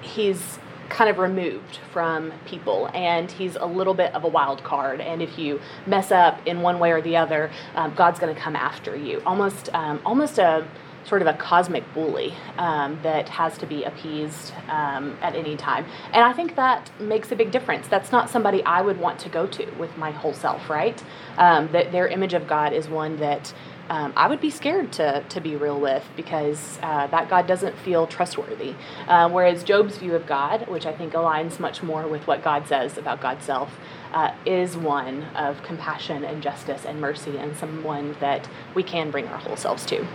he's 0.00 0.58
kind 0.88 1.10
of 1.10 1.18
removed 1.18 1.78
from 1.92 2.32
people 2.46 2.88
and 2.94 3.30
he's 3.30 3.56
a 3.56 3.66
little 3.66 3.94
bit 3.94 4.14
of 4.14 4.24
a 4.24 4.28
wild 4.28 4.62
card 4.62 5.00
and 5.00 5.22
if 5.22 5.38
you 5.38 5.60
mess 5.86 6.10
up 6.10 6.38
in 6.46 6.62
one 6.62 6.78
way 6.78 6.92
or 6.92 7.00
the 7.00 7.16
other 7.16 7.50
um, 7.74 7.94
god's 7.94 8.18
going 8.18 8.34
to 8.34 8.40
come 8.40 8.56
after 8.56 8.96
you. 8.96 9.22
Almost 9.26 9.72
um, 9.74 10.00
almost 10.04 10.38
a 10.38 10.66
sort 11.06 11.22
of 11.22 11.28
a 11.28 11.34
cosmic 11.34 11.84
bully 11.94 12.34
um, 12.58 12.98
that 13.02 13.28
has 13.28 13.56
to 13.58 13.66
be 13.66 13.84
appeased 13.84 14.52
um, 14.68 15.16
at 15.22 15.34
any 15.34 15.56
time 15.56 15.84
and 16.12 16.24
i 16.24 16.32
think 16.32 16.56
that 16.56 16.90
makes 17.00 17.30
a 17.32 17.36
big 17.36 17.50
difference 17.50 17.86
that's 17.88 18.12
not 18.12 18.28
somebody 18.28 18.62
i 18.64 18.80
would 18.80 18.98
want 18.98 19.18
to 19.18 19.28
go 19.28 19.46
to 19.46 19.70
with 19.78 19.96
my 19.96 20.10
whole 20.10 20.34
self 20.34 20.68
right 20.68 21.02
um, 21.38 21.68
that 21.72 21.92
their 21.92 22.08
image 22.08 22.34
of 22.34 22.46
god 22.46 22.72
is 22.72 22.88
one 22.88 23.16
that 23.16 23.52
um, 23.88 24.12
I 24.16 24.28
would 24.28 24.40
be 24.40 24.50
scared 24.50 24.92
to, 24.94 25.24
to 25.28 25.40
be 25.40 25.56
real 25.56 25.80
with 25.80 26.04
because 26.16 26.78
uh, 26.82 27.06
that 27.08 27.28
God 27.28 27.46
doesn't 27.46 27.76
feel 27.78 28.06
trustworthy. 28.06 28.74
Uh, 29.06 29.28
whereas 29.30 29.62
Job's 29.62 29.98
view 29.98 30.14
of 30.14 30.26
God, 30.26 30.66
which 30.68 30.86
I 30.86 30.92
think 30.92 31.12
aligns 31.12 31.60
much 31.60 31.82
more 31.82 32.06
with 32.08 32.26
what 32.26 32.42
God 32.42 32.66
says 32.66 32.98
about 32.98 33.20
God's 33.20 33.44
self, 33.44 33.70
uh, 34.12 34.34
is 34.44 34.76
one 34.76 35.22
of 35.34 35.62
compassion 35.62 36.24
and 36.24 36.42
justice 36.42 36.84
and 36.84 37.00
mercy 37.00 37.36
and 37.38 37.56
someone 37.56 38.16
that 38.20 38.48
we 38.74 38.82
can 38.82 39.10
bring 39.10 39.26
our 39.28 39.38
whole 39.38 39.56
selves 39.56 39.84
to. 39.86 40.06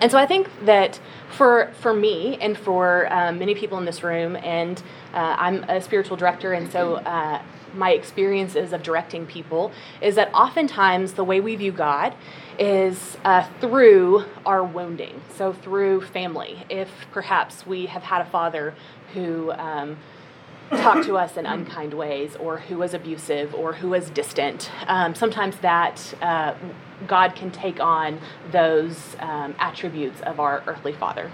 And 0.00 0.10
so 0.10 0.18
I 0.18 0.26
think 0.26 0.48
that 0.64 1.00
for 1.30 1.70
for 1.80 1.94
me 1.94 2.36
and 2.40 2.56
for 2.56 3.12
um, 3.12 3.38
many 3.38 3.54
people 3.54 3.78
in 3.78 3.84
this 3.84 4.02
room, 4.02 4.36
and 4.36 4.82
uh, 5.14 5.36
I'm 5.38 5.64
a 5.64 5.80
spiritual 5.80 6.16
director, 6.16 6.52
and 6.52 6.70
so 6.70 6.96
uh, 6.96 7.42
my 7.74 7.92
experiences 7.92 8.72
of 8.72 8.82
directing 8.82 9.26
people 9.26 9.72
is 10.00 10.14
that 10.14 10.32
oftentimes 10.32 11.14
the 11.14 11.24
way 11.24 11.40
we 11.40 11.56
view 11.56 11.72
God 11.72 12.14
is 12.58 13.18
uh, 13.24 13.46
through 13.60 14.24
our 14.46 14.64
wounding. 14.64 15.20
So 15.36 15.52
through 15.52 16.02
family, 16.02 16.64
if 16.70 16.88
perhaps 17.12 17.66
we 17.66 17.86
have 17.86 18.04
had 18.04 18.22
a 18.22 18.26
father 18.26 18.74
who. 19.14 19.52
Um, 19.52 19.96
talked 20.70 21.06
to 21.06 21.16
us 21.16 21.36
in 21.36 21.46
unkind 21.46 21.94
ways 21.94 22.34
or 22.36 22.58
who 22.58 22.78
was 22.78 22.92
abusive 22.92 23.54
or 23.54 23.74
who 23.74 23.90
was 23.90 24.10
distant. 24.10 24.70
Um, 24.88 25.14
sometimes 25.14 25.56
that 25.58 26.14
uh, 26.20 26.54
God 27.06 27.34
can 27.34 27.50
take 27.50 27.80
on 27.80 28.20
those 28.50 29.16
um, 29.20 29.54
attributes 29.58 30.20
of 30.22 30.40
our 30.40 30.62
earthly 30.66 30.92
father. 30.92 31.30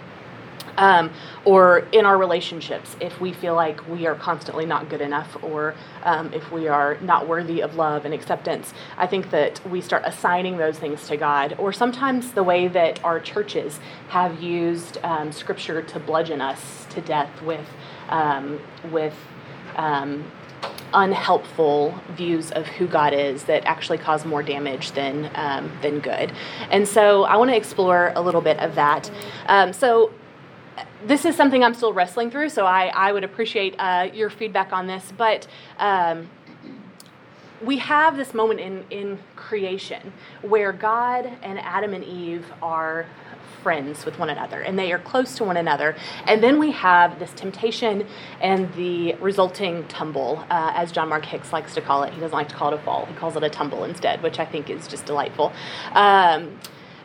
Um, 0.77 1.11
or 1.45 1.81
in 1.93 2.07
our 2.07 2.17
relationships, 2.17 2.97
if 3.01 3.21
we 3.21 3.33
feel 3.33 3.55
like 3.55 3.87
we 3.89 4.07
are 4.07 4.15
constantly 4.15 4.65
not 4.65 4.89
good 4.89 5.01
enough, 5.01 5.37
or 5.43 5.75
um, 6.03 6.33
if 6.33 6.51
we 6.51 6.69
are 6.69 6.99
not 7.01 7.29
worthy 7.29 7.61
of 7.61 7.75
love 7.75 8.05
and 8.05 8.15
acceptance, 8.15 8.73
I 8.97 9.07
think 9.07 9.31
that 9.31 9.65
we 9.69 9.81
start 9.81 10.03
assigning 10.07 10.57
those 10.57 10.79
things 10.79 11.07
to 11.09 11.17
God. 11.17 11.57
Or 11.59 11.73
sometimes 11.73 12.33
the 12.33 12.43
way 12.43 12.69
that 12.69 13.05
our 13.05 13.21
churches 13.21 13.81
have 14.09 14.43
used 14.43 14.99
um, 15.03 15.33
Scripture 15.33 15.83
to 15.83 16.01
bludgeon 16.01 16.41
us 16.41 16.87
to 16.91 17.01
death 17.01 17.43
with 17.43 17.67
um, 18.09 18.61
with 18.91 19.15
um, 19.77 20.25
unhelpful 20.95 21.99
views 22.11 22.51
of 22.53 22.67
who 22.67 22.87
God 22.87 23.15
is 23.15 23.45
that 23.45 23.65
actually 23.65 23.99
cause 23.99 24.25
more 24.25 24.43
damage 24.43 24.93
than 24.93 25.31
um, 25.35 25.73
than 25.81 26.01
good. 26.01 26.33
And 26.71 26.87
so 26.87 27.25
I 27.25 27.37
want 27.37 27.51
to 27.51 27.57
explore 27.57 28.13
a 28.15 28.21
little 28.21 28.43
bit 28.43 28.59
of 28.59 28.75
that. 28.75 29.11
Um, 29.47 29.73
so 29.73 30.13
this 31.07 31.25
is 31.25 31.35
something 31.37 31.65
I'm 31.65 31.75
still 31.75 31.93
wrestling 31.93 32.31
through, 32.31 32.51
so 32.51 32.67
I, 32.67 32.87
I 32.95 33.13
would 33.13 33.25
appreciate 33.25 33.75
uh, 33.79 34.09
your 34.13 34.31
feedback 34.31 34.73
on 34.73 34.87
this. 34.87 35.13
But 35.17 35.47
um, 35.79 36.29
we 37.65 37.79
have 37.79 38.17
this 38.17 38.35
moment 38.35 38.61
in, 38.61 38.85
in 38.91 39.19
creation 39.37 40.13
where 40.43 40.73
God 40.73 41.27
and 41.43 41.59
Adam 41.61 41.95
and 41.95 42.05
Eve 42.05 42.45
are 42.61 43.07
friends 43.63 44.05
with 44.05 44.19
one 44.19 44.29
another 44.29 44.61
and 44.61 44.79
they 44.79 44.93
are 44.93 44.99
close 44.99 45.37
to 45.37 45.45
one 45.45 45.57
another. 45.57 45.95
And 46.27 46.43
then 46.43 46.59
we 46.59 46.73
have 46.73 47.19
this 47.19 47.33
temptation 47.33 48.07
and 48.41 48.73
the 48.75 49.15
resulting 49.15 49.87
tumble, 49.87 50.45
uh, 50.51 50.73
as 50.75 50.91
John 50.91 51.09
Mark 51.09 51.25
Hicks 51.25 51.53
likes 51.53 51.75
to 51.75 51.81
call 51.81 52.03
it. 52.03 52.13
He 52.13 52.21
doesn't 52.21 52.37
like 52.37 52.49
to 52.49 52.55
call 52.55 52.73
it 52.73 52.75
a 52.75 52.83
fall, 52.83 53.07
he 53.07 53.15
calls 53.15 53.37
it 53.37 53.45
a 53.45 53.51
tumble 53.51 53.85
instead, 53.85 54.23
which 54.23 54.39
I 54.39 54.45
think 54.45 54.69
is 54.69 54.89
just 54.89 55.07
delightful. 55.07 55.53
Um, 55.93 56.59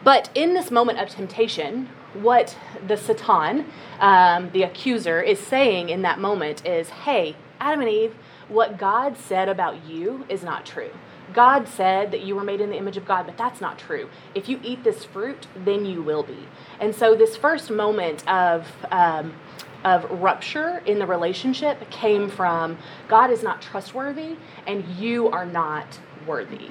but 0.04 0.30
in 0.36 0.54
this 0.54 0.72
moment 0.72 1.00
of 1.00 1.10
temptation, 1.10 1.90
what 2.14 2.58
the 2.88 2.98
Satan, 2.98 3.66
um, 4.00 4.50
the 4.52 4.64
accuser, 4.64 5.22
is 5.22 5.40
saying 5.40 5.90
in 5.90 6.02
that 6.04 6.20
moment 6.20 6.66
is, 6.66 6.90
hey, 6.90 7.36
Adam 7.60 7.82
and 7.82 7.90
Eve, 7.90 8.16
what 8.50 8.78
God 8.78 9.18
said 9.18 9.50
about 9.50 9.86
you 9.86 10.26
is 10.30 10.44
not 10.44 10.66
true. 10.66 10.92
God 11.34 11.68
said 11.68 12.12
that 12.12 12.22
you 12.22 12.36
were 12.36 12.44
made 12.44 12.62
in 12.62 12.70
the 12.70 12.78
image 12.78 12.96
of 12.96 13.06
God, 13.06 13.26
but 13.26 13.38
that's 13.38 13.60
not 13.60 13.78
true. 13.78 14.10
If 14.34 14.48
you 14.48 14.60
eat 14.64 14.84
this 14.84 15.04
fruit, 15.04 15.48
then 15.56 15.86
you 15.86 16.02
will 16.02 16.24
be. 16.24 16.48
And 16.80 16.96
so, 16.96 17.16
this 17.16 17.36
first 17.36 17.70
moment 17.70 18.28
of 18.28 18.66
um, 18.92 19.34
of 19.84 20.10
rupture 20.22 20.82
in 20.86 21.00
the 21.00 21.06
relationship 21.06 21.90
came 21.90 22.30
from 22.30 22.78
God 23.08 23.30
is 23.30 23.44
not 23.44 23.62
trustworthy, 23.62 24.36
and 24.66 24.86
you 24.96 25.30
are 25.30 25.46
not 25.46 26.00
worthy. 26.26 26.70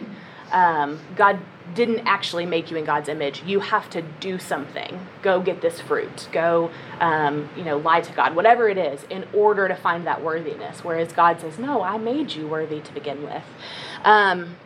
Um, 0.53 1.01
God 1.17 1.39
didn't 1.75 2.07
actually 2.07 2.47
make 2.47 2.71
you 2.71 2.77
in 2.77 2.85
God's 2.85 3.09
image. 3.09 3.43
You 3.45 3.61
have 3.61 3.91
to 3.91 4.03
do 4.03 4.39
something. 4.39 5.07
Go 5.23 5.41
get 5.41 5.61
this 5.61 5.81
fruit. 5.81 6.29
Go, 6.33 6.71
um, 7.01 7.49
you 7.57 7.65
know, 7.65 7.77
lie 7.77 8.01
to 8.01 8.13
God, 8.13 8.37
whatever 8.37 8.69
it 8.69 8.79
is, 8.79 9.05
in 9.11 9.27
order 9.35 9.69
to 9.69 9.75
find 9.75 10.07
that 10.07 10.23
worthiness. 10.23 10.85
Whereas 10.85 11.13
God 11.13 11.41
says, 11.41 11.59
No, 11.59 11.83
I 11.83 11.99
made 11.99 12.33
you 12.33 12.47
worthy 12.47 12.81
to 12.81 12.93
begin 12.93 13.23
with. 13.23 13.45
Um, 14.05 14.57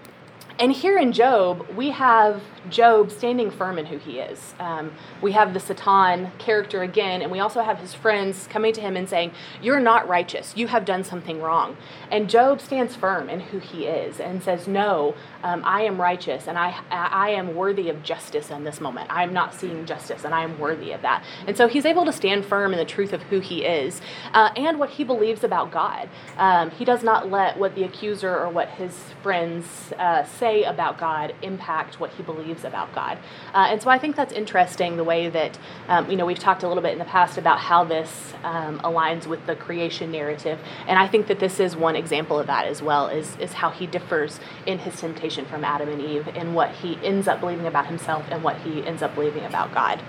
and 0.61 0.71
here 0.73 0.99
in 0.99 1.13
Job, 1.13 1.67
we 1.75 1.89
have 1.91 2.43
Job 2.69 3.11
standing 3.11 3.51
firm 3.51 3.79
in 3.79 3.87
who 3.87 3.97
he 3.97 4.19
is. 4.19 4.55
Um, 4.59 4.93
we 5.23 5.33
have 5.33 5.55
the 5.55 5.61
Satan 5.61 6.33
character 6.37 6.83
again, 6.83 7.23
and 7.23 7.33
we 7.33 7.41
also 7.41 7.63
have 7.63 7.79
his 7.79 7.95
friends 7.95 8.47
coming 8.47 8.75
to 8.75 8.81
him 8.83 8.95
and 8.95 9.09
saying, 9.09 9.33
You're 9.63 9.81
not 9.81 10.07
righteous. 10.07 10.53
You 10.55 10.67
have 10.69 10.85
done 10.85 11.03
something 11.03 11.41
wrong. 11.41 11.79
And 12.11 12.29
Job 12.29 12.61
stands 12.61 12.95
firm 12.95 13.31
in 13.31 13.41
who 13.41 13.59
he 13.59 13.87
is 13.87 14.21
and 14.21 14.43
says, 14.43 14.69
No, 14.69 15.15
um, 15.43 15.63
I 15.65 15.83
am 15.83 15.99
righteous 15.99 16.47
and 16.47 16.59
I, 16.59 16.79
I 16.91 17.31
am 17.31 17.55
worthy 17.55 17.89
of 17.89 18.03
justice 18.03 18.51
in 18.51 18.65
this 18.65 18.81
moment. 18.81 19.11
I 19.11 19.23
am 19.23 19.33
not 19.33 19.55
seeing 19.55 19.87
justice 19.87 20.25
and 20.25 20.35
I 20.35 20.43
am 20.43 20.59
worthy 20.59 20.93
of 20.93 21.01
that. 21.01 21.25
And 21.47 21.57
so 21.57 21.69
he's 21.69 21.87
able 21.87 22.05
to 22.05 22.13
stand 22.13 22.45
firm 22.45 22.73
in 22.73 22.79
the 22.79 22.85
truth 22.85 23.15
of 23.15 23.23
who 23.25 23.41
he 23.41 23.65
is 23.65 24.03
uh, 24.35 24.51
and 24.57 24.79
what 24.79 24.91
he 24.91 25.05
believes 25.05 25.43
about 25.43 25.71
God. 25.71 26.11
Um, 26.37 26.71
he 26.71 26.85
does 26.85 27.03
not 27.03 27.31
let 27.31 27.59
what 27.59 27.75
the 27.75 27.85
accuser 27.85 28.37
or 28.37 28.51
what 28.51 28.69
his 28.69 28.95
friends 29.23 29.93
uh, 29.99 30.25
say 30.25 30.50
about 30.51 30.99
God 30.99 31.35
impact 31.43 32.01
what 32.01 32.11
he 32.11 32.23
believes 32.23 32.65
about 32.65 32.93
God. 32.95 33.19
Uh, 33.55 33.69
and 33.71 33.83
so 33.83 33.91
I 33.91 33.99
think 33.99 34.17
that's 34.17 34.33
interesting 34.33 34.97
the 34.97 35.05
way 35.05 35.29
that, 35.29 35.59
um, 35.89 36.11
you 36.11 36.17
know, 36.17 36.27
we've 36.27 36.39
talked 36.39 36.63
a 36.63 36.69
little 36.69 36.83
bit 36.83 36.93
in 36.93 36.99
the 36.99 37.05
past 37.05 37.39
about 37.39 37.59
how 37.59 37.85
this 37.85 38.35
um, 38.43 38.79
aligns 38.81 39.27
with 39.27 39.45
the 39.47 39.57
creation 39.57 40.11
narrative. 40.11 40.59
And 40.87 40.99
I 40.99 41.07
think 41.07 41.27
that 41.29 41.41
this 41.41 41.61
is 41.61 41.77
one 41.77 41.97
example 41.97 42.39
of 42.39 42.47
that 42.47 42.67
as 42.67 42.83
well, 42.83 43.09
is, 43.09 43.37
is 43.39 43.55
how 43.55 43.71
he 43.71 43.87
differs 43.87 44.41
in 44.67 44.79
his 44.79 45.01
temptation 45.01 45.45
from 45.47 45.65
Adam 45.65 45.89
and 45.89 46.01
Eve 46.01 46.29
and 46.35 46.55
what 46.55 46.71
he 46.73 46.99
ends 47.03 47.29
up 47.29 47.41
believing 47.41 47.67
about 47.67 47.87
himself 47.87 48.25
and 48.31 48.43
what 48.43 48.57
he 48.59 48.85
ends 48.87 49.03
up 49.03 49.15
believing 49.15 49.45
about 49.45 49.73
God. 49.73 50.03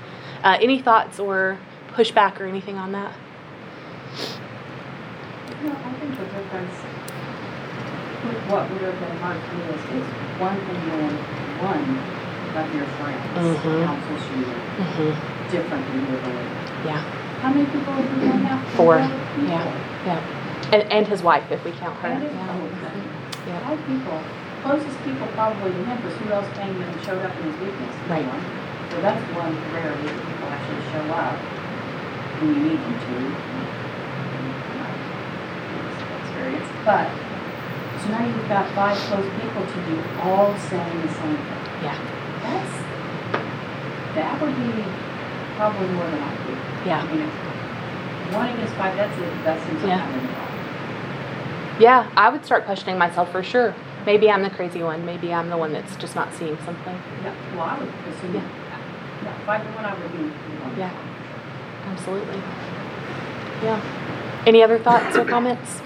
Uh, 0.44 0.58
any 0.62 0.82
thoughts 0.82 1.20
or 1.20 1.60
pushback 1.90 2.40
or 2.40 2.46
anything 2.46 2.78
on 2.78 2.92
that? 2.92 3.14
No, 5.64 5.72
I 5.72 5.94
think 6.00 7.01
what 8.22 8.70
would 8.70 8.82
have 8.82 9.00
been 9.00 9.18
hard 9.18 9.38
for 9.42 9.54
me 9.58 9.66
is, 9.74 9.82
is 9.98 10.06
one 10.38 10.58
thing 10.70 10.82
when 10.94 11.10
one 11.58 11.86
of 12.54 12.68
your 12.76 12.86
friends 13.02 13.26
Mhm. 13.34 13.86
counsels 13.86 14.24
you 14.38 14.46
Mm-hmm. 14.82 15.14
different 15.52 15.84
than 15.88 16.02
your 16.08 16.20
belief. 16.22 16.52
Yeah, 16.86 17.02
How 17.42 17.50
many 17.50 17.66
people 17.66 17.94
have 17.94 18.06
we 18.14 18.28
done 18.28 18.44
now? 18.44 18.58
Four. 18.78 18.98
People? 19.02 19.50
Yeah. 19.50 19.66
yeah. 20.06 20.22
And, 20.74 20.84
and 20.92 21.08
his 21.08 21.22
wife, 21.24 21.44
if 21.52 21.64
we 21.66 21.72
count 21.72 21.98
her. 22.00 22.10
And 22.10 22.24
his 22.24 22.34
Yeah. 22.34 22.46
Yeah. 23.48 23.76
People, 23.88 24.22
closest 24.64 24.98
people 25.04 25.28
probably 25.34 25.72
to 25.72 25.84
him, 25.86 25.98
because 25.98 26.18
who 26.22 26.30
else 26.32 26.48
came 26.58 26.78
and 26.82 27.02
showed 27.02 27.22
up 27.26 27.34
in 27.38 27.44
his 27.50 27.58
weakness? 27.60 27.94
No 28.08 28.14
Right. 28.14 28.26
one. 28.26 28.44
So 28.94 29.02
that's 29.02 29.22
one 29.34 29.54
rarity 29.74 30.06
that 30.06 30.22
people 30.22 30.48
actually 30.54 30.84
show 30.94 31.06
up 31.14 31.38
when 32.40 32.54
you 32.54 32.62
need 32.62 32.80
them 32.82 32.94
to. 32.94 33.16
Experience, 36.22 36.70
but, 36.86 37.08
so 38.02 38.10
now 38.10 38.26
you've 38.26 38.48
got 38.50 38.66
five 38.74 38.98
close 38.98 39.26
people 39.42 39.64
to 39.66 39.78
do 39.86 39.96
all 40.22 40.58
saying 40.58 41.02
the 41.02 41.08
same 41.14 41.38
thing. 41.38 41.64
Yeah. 41.86 41.98
That's, 42.42 42.74
that 44.16 44.42
would 44.42 44.56
be 44.56 44.84
probably 45.56 45.88
more 45.90 46.10
than 46.10 46.20
I 46.22 46.36
do. 46.48 46.54
Yeah. 46.90 47.02
I 47.04 47.12
mean, 47.14 47.22
if 47.22 48.34
one 48.34 48.50
against 48.50 48.74
five, 48.76 48.96
that's 48.98 49.18
it, 49.20 49.44
that 49.44 49.62
seems 49.68 49.82
like 49.84 49.90
Yeah. 49.90 50.04
I'm 50.06 50.20
in 50.20 50.26
the 50.26 50.34
wrong. 50.34 50.48
Yeah, 51.82 52.12
I 52.18 52.30
would 52.30 52.46
start 52.46 52.66
questioning 52.66 52.98
myself 52.98 53.32
for 53.32 53.44
sure. 53.44 53.74
Maybe 54.06 54.30
I'm 54.32 54.42
the 54.42 54.50
crazy 54.50 54.82
one. 54.84 55.06
Maybe 55.06 55.34
I'm 55.34 55.50
the 55.50 55.58
one 55.58 55.74
that's 55.74 55.96
just 55.98 56.16
not 56.16 56.34
seeing 56.34 56.58
something. 56.66 56.98
Yeah, 57.24 57.34
well, 57.56 57.66
I 57.66 57.78
would 57.80 57.88
assume, 58.14 58.34
Yeah. 58.34 58.42
yeah, 59.24 59.42
if 59.42 59.50
I 59.50 59.58
were 59.64 59.72
one, 59.72 59.86
I 59.86 59.94
would 59.94 60.12
be. 60.12 60.18
one. 60.24 60.78
Yeah. 60.78 60.92
Absolutely. 61.92 62.42
Yeah. 63.64 64.44
Any 64.48 64.64
other 64.64 64.80
thoughts 64.80 65.16
or 65.18 65.26
comments? 65.26 65.82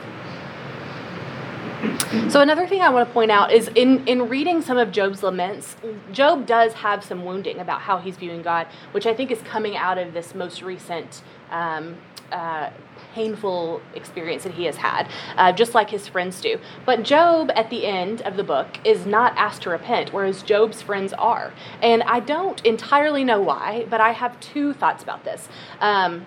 So 2.29 2.41
another 2.41 2.67
thing 2.67 2.81
I 2.81 2.89
want 2.89 3.07
to 3.07 3.13
point 3.13 3.31
out 3.31 3.51
is 3.51 3.69
in 3.75 4.07
in 4.07 4.29
reading 4.29 4.61
some 4.61 4.77
of 4.77 4.91
Job's 4.91 5.23
laments, 5.23 5.75
Job 6.11 6.45
does 6.45 6.73
have 6.73 7.03
some 7.03 7.25
wounding 7.25 7.59
about 7.59 7.81
how 7.81 7.97
he's 7.97 8.17
viewing 8.17 8.41
God, 8.41 8.67
which 8.91 9.05
I 9.05 9.13
think 9.13 9.31
is 9.31 9.41
coming 9.41 9.75
out 9.75 9.97
of 9.97 10.13
this 10.13 10.35
most 10.35 10.61
recent 10.61 11.21
um, 11.51 11.97
uh, 12.31 12.69
painful 13.13 13.81
experience 13.93 14.43
that 14.43 14.53
he 14.53 14.65
has 14.65 14.77
had, 14.77 15.07
uh, 15.37 15.51
just 15.51 15.73
like 15.73 15.89
his 15.89 16.07
friends 16.07 16.41
do. 16.41 16.59
But 16.85 17.03
Job, 17.03 17.51
at 17.55 17.69
the 17.69 17.85
end 17.85 18.21
of 18.23 18.35
the 18.35 18.43
book, 18.43 18.79
is 18.83 19.05
not 19.05 19.35
asked 19.37 19.61
to 19.63 19.69
repent, 19.69 20.11
whereas 20.11 20.43
Job's 20.43 20.81
friends 20.81 21.13
are. 21.13 21.53
And 21.81 22.03
I 22.03 22.19
don't 22.19 22.63
entirely 22.65 23.23
know 23.23 23.41
why, 23.41 23.85
but 23.89 24.01
I 24.01 24.11
have 24.11 24.39
two 24.39 24.73
thoughts 24.73 25.01
about 25.01 25.23
this. 25.23 25.47
Um, 25.79 26.25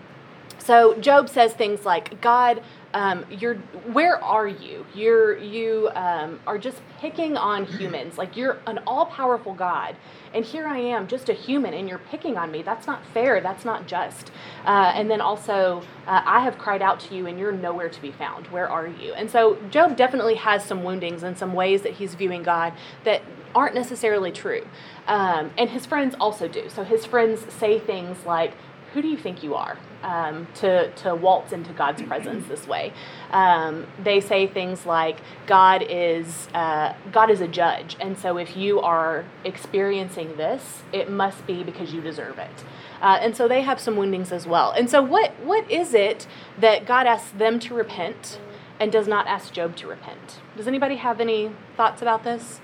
so 0.59 0.95
Job 0.95 1.29
says 1.29 1.55
things 1.55 1.85
like, 1.85 2.21
God, 2.21 2.62
um, 2.95 3.25
you're 3.30 3.57
where 3.92 4.23
are 4.23 4.47
you? 4.47 4.87
You're 4.95 5.38
you 5.38 5.90
um, 5.95 6.40
are 6.47 6.59
just 6.59 6.80
picking 6.99 7.37
on 7.37 7.66
humans. 7.66 8.16
Like 8.16 8.37
you're 8.37 8.59
an 8.66 8.78
all-powerful 8.87 9.54
God, 9.54 9.95
and 10.33 10.45
here 10.45 10.66
I 10.66 10.78
am, 10.78 11.07
just 11.07 11.28
a 11.28 11.35
human, 11.35 11.75
and 11.75 11.88
you're 11.88 11.99
picking 11.99 12.38
on 12.38 12.50
me. 12.50 12.62
That's 12.62 12.87
not 12.87 13.04
fair. 13.07 13.40
That's 13.40 13.64
not 13.64 13.87
just. 13.87 14.30
Uh, 14.64 14.92
and 14.95 15.11
then 15.11 15.21
also, 15.21 15.83
uh, 16.07 16.23
I 16.25 16.40
have 16.40 16.57
cried 16.57 16.80
out 16.80 16.99
to 17.00 17.14
you, 17.14 17.26
and 17.26 17.38
you're 17.38 17.52
nowhere 17.52 17.90
to 17.90 18.00
be 18.00 18.11
found. 18.11 18.47
Where 18.47 18.68
are 18.68 18.87
you? 18.87 19.12
And 19.12 19.30
so 19.30 19.59
Job 19.71 19.97
definitely 19.97 20.37
has 20.37 20.64
some 20.64 20.83
woundings 20.83 21.23
and 21.23 21.37
some 21.37 21.52
ways 21.52 21.83
that 21.83 21.95
he's 21.95 22.14
viewing 22.14 22.42
God 22.42 22.73
that 23.04 23.23
aren't 23.54 23.75
necessarily 23.75 24.33
true. 24.33 24.66
Um, 25.07 25.50
and 25.59 25.71
his 25.71 25.85
friends 25.85 26.14
also 26.21 26.49
do. 26.49 26.68
So 26.68 26.85
his 26.85 27.04
friends 27.04 27.52
say 27.52 27.78
things 27.78 28.25
like, 28.25 28.54
who 28.92 29.02
do 29.02 29.09
you 29.09 29.16
think 29.16 29.42
you 29.42 29.54
are 29.54 29.78
um, 30.02 30.47
to, 30.57 30.90
to 30.93 31.14
waltz 31.14 31.52
into 31.52 31.73
God's 31.73 32.02
presence 32.02 32.47
this 32.49 32.67
way? 32.67 32.93
Um, 33.31 33.87
they 34.02 34.21
say 34.21 34.47
things 34.47 34.87
like 34.87 35.19
God 35.47 35.85
is 35.88 36.49
uh, 36.55 36.95
God 37.12 37.31
is 37.31 37.40
a 37.40 37.49
judge, 37.49 37.97
and 38.00 38.19
so 38.19 38.38
if 38.38 38.57
you 38.57 38.81
are 38.81 39.25
experiencing 39.45 40.37
this, 40.37 40.83
it 40.93 41.11
must 41.11 41.47
be 41.47 41.62
because 41.62 41.93
you 41.93 42.00
deserve 42.00 42.38
it. 42.38 42.64
Uh, 43.00 43.19
and 43.21 43.37
so 43.37 43.47
they 43.47 43.62
have 43.62 43.78
some 43.78 43.97
woundings 43.97 44.33
as 44.33 44.47
well. 44.47 44.73
And 44.73 44.90
so 44.90 45.02
what 45.02 45.33
what 45.45 45.71
is 45.71 45.95
it 45.95 46.26
that 46.59 46.87
God 46.87 47.07
asks 47.07 47.31
them 47.31 47.59
to 47.61 47.75
repent 47.75 48.40
and 48.81 48.90
does 48.93 49.09
not 49.09 49.26
ask 49.26 49.52
Job 49.52 49.76
to 49.76 49.87
repent? 49.87 50.40
Does 50.57 50.67
anybody 50.69 50.97
have 50.97 51.21
any 51.21 51.52
thoughts 51.76 52.02
about 52.02 52.25
this? 52.25 52.61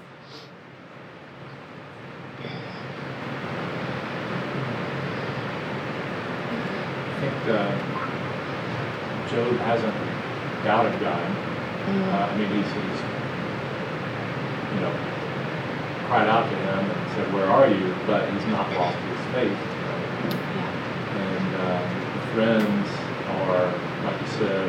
I 7.07 7.21
think 7.21 7.34
uh, 7.49 7.71
Job 9.31 9.57
hasn't 9.67 9.95
doubted 10.65 10.99
God. 11.01 11.31
Uh, 11.85 12.29
I 12.31 12.37
mean, 12.39 12.49
he's, 12.49 12.67
he's, 12.67 13.01
you 14.75 14.81
know, 14.81 14.95
cried 16.09 16.29
out 16.29 16.49
to 16.49 16.57
him 16.57 16.91
and 16.91 17.11
said, 17.13 17.33
"Where 17.33 17.47
are 17.47 17.69
you?" 17.69 17.95
But 18.07 18.29
he's 18.33 18.47
not 18.47 18.73
lost 18.73 18.97
his 18.97 19.21
faith. 19.37 19.59
And 21.15 21.49
uh, 21.61 21.83
the 22.17 22.23
friends 22.33 22.89
are, 23.45 23.69
like 24.05 24.21
you 24.21 24.29
said, 24.39 24.69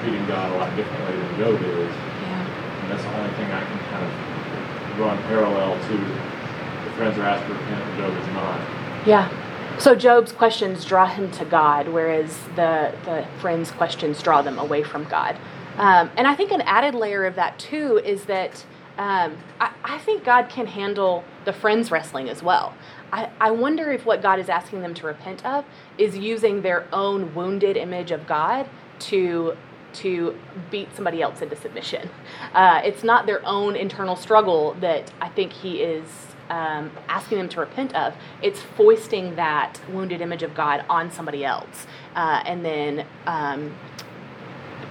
treating 0.00 0.26
God 0.26 0.50
a 0.52 0.56
lot 0.58 0.74
differently 0.76 1.16
than 1.16 1.30
Job 1.38 1.62
is. 1.62 1.94
Yeah. 1.94 2.82
And 2.82 2.90
that's 2.90 3.02
the 3.02 3.14
only 3.14 3.34
thing 3.38 3.50
I 3.52 3.64
can 3.64 3.78
kind 3.90 4.04
of 4.04 4.98
run 4.98 5.18
parallel 5.30 5.78
to 5.78 5.96
the 5.96 6.90
friends 6.98 7.16
are 7.18 7.24
asked 7.24 7.46
to 7.46 7.52
repent, 7.52 7.82
and 7.82 7.98
Job 7.98 8.12
is 8.16 8.28
not. 8.34 8.60
Yeah. 9.06 9.41
So 9.82 9.96
Job's 9.96 10.30
questions 10.30 10.84
draw 10.84 11.08
him 11.08 11.28
to 11.32 11.44
God, 11.44 11.88
whereas 11.88 12.38
the 12.54 12.94
the 13.04 13.26
friends' 13.40 13.72
questions 13.72 14.22
draw 14.22 14.40
them 14.40 14.56
away 14.56 14.84
from 14.84 15.02
God. 15.08 15.36
Um, 15.76 16.08
and 16.16 16.28
I 16.28 16.36
think 16.36 16.52
an 16.52 16.60
added 16.60 16.94
layer 16.94 17.24
of 17.24 17.34
that 17.34 17.58
too 17.58 18.00
is 18.04 18.26
that 18.26 18.64
um, 18.96 19.36
I, 19.58 19.72
I 19.82 19.98
think 19.98 20.22
God 20.22 20.48
can 20.48 20.68
handle 20.68 21.24
the 21.44 21.52
friends 21.52 21.90
wrestling 21.90 22.28
as 22.28 22.44
well. 22.44 22.74
I, 23.12 23.28
I 23.40 23.50
wonder 23.50 23.90
if 23.90 24.06
what 24.06 24.22
God 24.22 24.38
is 24.38 24.48
asking 24.48 24.82
them 24.82 24.94
to 24.94 25.06
repent 25.06 25.44
of 25.44 25.64
is 25.98 26.16
using 26.16 26.62
their 26.62 26.86
own 26.92 27.34
wounded 27.34 27.76
image 27.76 28.12
of 28.12 28.24
God 28.24 28.68
to 29.10 29.56
to 29.94 30.38
beat 30.70 30.94
somebody 30.94 31.20
else 31.22 31.42
into 31.42 31.56
submission. 31.56 32.08
Uh, 32.54 32.80
it's 32.84 33.02
not 33.02 33.26
their 33.26 33.44
own 33.44 33.74
internal 33.74 34.14
struggle 34.14 34.74
that 34.74 35.10
I 35.20 35.28
think 35.28 35.52
He 35.52 35.82
is 35.82 36.04
um, 36.50 36.90
asking 37.08 37.38
them 37.38 37.48
to 37.50 37.60
repent 37.60 37.94
of. 37.94 38.14
It's 38.42 38.60
foisting 38.60 39.36
that 39.36 39.80
wounded 39.90 40.20
image 40.20 40.42
of 40.42 40.54
God 40.54 40.84
on 40.88 41.10
somebody 41.10 41.44
else, 41.44 41.86
uh, 42.14 42.42
and 42.44 42.64
then 42.64 43.06
um, 43.26 43.74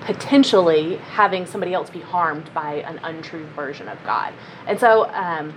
potentially 0.02 0.98
having 0.98 1.46
somebody 1.46 1.74
else 1.74 1.90
be 1.90 2.02
harmed 2.02 2.54
by 2.54 2.76
an 2.76 3.00
untrue 3.04 3.46
version 3.48 3.88
of 3.88 4.04
God. 4.04 4.34
And 4.68 4.80
so, 4.80 5.10
um, 5.12 5.54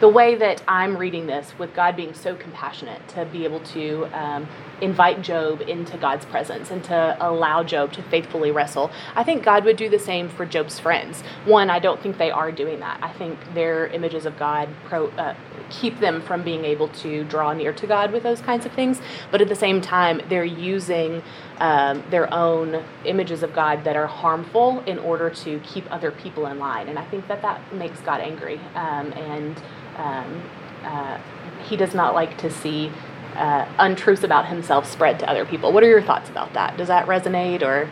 the 0.00 0.08
way 0.08 0.34
that 0.34 0.60
I'm 0.66 0.96
reading 0.96 1.26
this, 1.26 1.56
with 1.60 1.72
God 1.74 1.94
being 1.94 2.12
so 2.12 2.34
compassionate 2.34 3.06
to 3.10 3.24
be 3.26 3.44
able 3.44 3.60
to 3.60 4.06
um, 4.06 4.48
invite 4.82 5.22
Job 5.22 5.62
into 5.62 5.96
God's 5.96 6.26
presence 6.26 6.70
and 6.70 6.82
to 6.84 7.16
allow 7.20 7.62
Job 7.62 7.92
to 7.92 8.02
faithfully 8.02 8.50
wrestle, 8.50 8.90
I 9.14 9.22
think 9.22 9.44
God 9.44 9.64
would 9.64 9.76
do 9.76 9.88
the 9.88 9.98
same 9.98 10.28
for 10.28 10.44
Job's 10.44 10.78
friends. 10.80 11.22
One, 11.44 11.70
I 11.70 11.78
don't 11.78 12.02
think 12.02 12.18
they 12.18 12.30
are 12.32 12.50
doing 12.50 12.80
that. 12.80 12.98
I 13.02 13.12
think 13.12 13.38
their 13.54 13.86
images 13.86 14.26
of 14.26 14.36
God 14.36 14.68
pro, 14.84 15.06
uh, 15.10 15.34
keep 15.70 16.00
them 16.00 16.20
from 16.20 16.42
being 16.42 16.64
able 16.64 16.88
to 16.88 17.24
draw 17.24 17.52
near 17.52 17.72
to 17.72 17.86
God 17.86 18.12
with 18.12 18.24
those 18.24 18.40
kinds 18.40 18.66
of 18.66 18.72
things. 18.72 19.00
But 19.30 19.40
at 19.40 19.48
the 19.48 19.54
same 19.54 19.80
time, 19.80 20.20
they're 20.28 20.44
using 20.44 21.22
um, 21.58 22.02
their 22.10 22.32
own 22.34 22.84
images 23.04 23.44
of 23.44 23.54
God 23.54 23.84
that 23.84 23.96
are 23.96 24.08
harmful 24.08 24.80
in 24.80 24.98
order 24.98 25.30
to 25.30 25.60
keep 25.60 25.90
other 25.92 26.10
people 26.10 26.46
in 26.46 26.58
line. 26.58 26.88
And 26.88 26.98
I 26.98 27.04
think 27.06 27.28
that 27.28 27.40
that 27.42 27.72
makes 27.72 28.00
God 28.00 28.20
angry. 28.20 28.58
Um, 28.74 29.12
and 29.12 29.62
um, 29.96 30.42
uh, 30.82 31.18
he 31.62 31.76
does 31.76 31.94
not 31.94 32.14
like 32.14 32.36
to 32.38 32.50
see 32.50 32.90
uh, 33.36 33.66
untruths 33.78 34.22
about 34.22 34.46
himself 34.46 34.90
spread 34.90 35.18
to 35.20 35.28
other 35.30 35.44
people. 35.44 35.72
What 35.72 35.82
are 35.82 35.88
your 35.88 36.02
thoughts 36.02 36.28
about 36.30 36.52
that? 36.54 36.76
Does 36.76 36.88
that 36.88 37.06
resonate 37.06 37.62
or? 37.62 37.88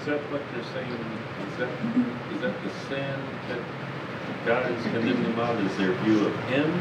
Is 0.00 0.06
that 0.06 0.20
what 0.30 0.42
they're 0.52 0.64
saying? 0.72 0.92
Is 0.92 1.58
that, 1.58 1.70
is 2.34 2.40
that 2.40 2.62
the 2.62 2.70
sin 2.88 3.20
that 3.48 3.60
God 4.46 4.70
is 4.72 4.82
condemning 4.84 5.22
them? 5.36 5.66
Is 5.66 5.76
their 5.76 5.92
view 6.02 6.26
of 6.26 6.34
Him? 6.44 6.80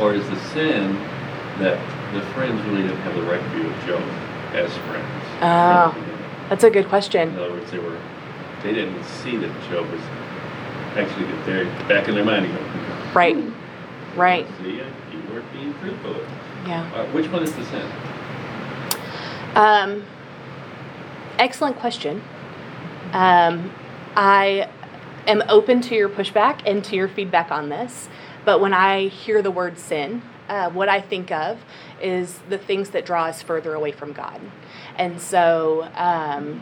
Or 0.00 0.14
is 0.14 0.28
the 0.28 0.38
sin 0.50 0.94
that 1.58 1.78
the 2.14 2.22
friends 2.32 2.60
really 2.66 2.82
didn't 2.82 2.98
have 2.98 3.14
the 3.14 3.22
right 3.22 3.42
view 3.52 3.68
of 3.68 3.86
Job 3.86 4.02
as 4.54 4.72
friends? 4.88 5.24
Oh, 5.42 5.94
that's 6.48 6.64
a 6.64 6.70
good 6.70 6.88
question. 6.88 7.30
In 7.30 7.38
other 7.38 7.52
words, 7.52 7.70
they 7.70 7.78
were, 7.78 7.98
they 8.62 8.72
didn't 8.72 9.02
see 9.04 9.36
that 9.36 9.70
Job 9.70 9.90
was 9.90 10.00
actually, 10.96 11.26
that 11.26 11.46
they're 11.46 11.64
back 11.88 12.08
in 12.08 12.14
their 12.14 12.24
mind, 12.24 12.46
Right, 13.14 13.36
right, 14.16 14.46
see, 14.62 14.76
you 14.76 15.22
weren't 15.30 15.52
being 15.52 15.74
truthful. 15.74 16.16
yeah. 16.66 16.90
Uh, 16.94 17.06
which 17.12 17.28
one 17.30 17.42
is 17.42 17.54
the 17.54 17.64
sin? 17.64 17.90
Um, 19.54 20.04
excellent 21.38 21.76
question. 21.76 22.22
Um, 23.12 23.72
I 24.16 24.68
am 25.26 25.42
open 25.48 25.80
to 25.82 25.94
your 25.94 26.08
pushback 26.08 26.62
and 26.66 26.84
to 26.84 26.96
your 26.96 27.08
feedback 27.08 27.50
on 27.50 27.68
this, 27.68 28.08
but 28.44 28.60
when 28.60 28.72
I 28.72 29.08
hear 29.08 29.42
the 29.42 29.50
word 29.50 29.78
sin, 29.78 30.22
uh, 30.48 30.70
what 30.70 30.88
I 30.88 31.00
think 31.00 31.30
of 31.30 31.58
is 32.00 32.40
the 32.48 32.58
things 32.58 32.90
that 32.90 33.06
draw 33.06 33.26
us 33.26 33.42
further 33.42 33.74
away 33.74 33.92
from 33.92 34.12
God. 34.12 34.40
And 34.96 35.20
so, 35.20 35.88
um, 35.94 36.60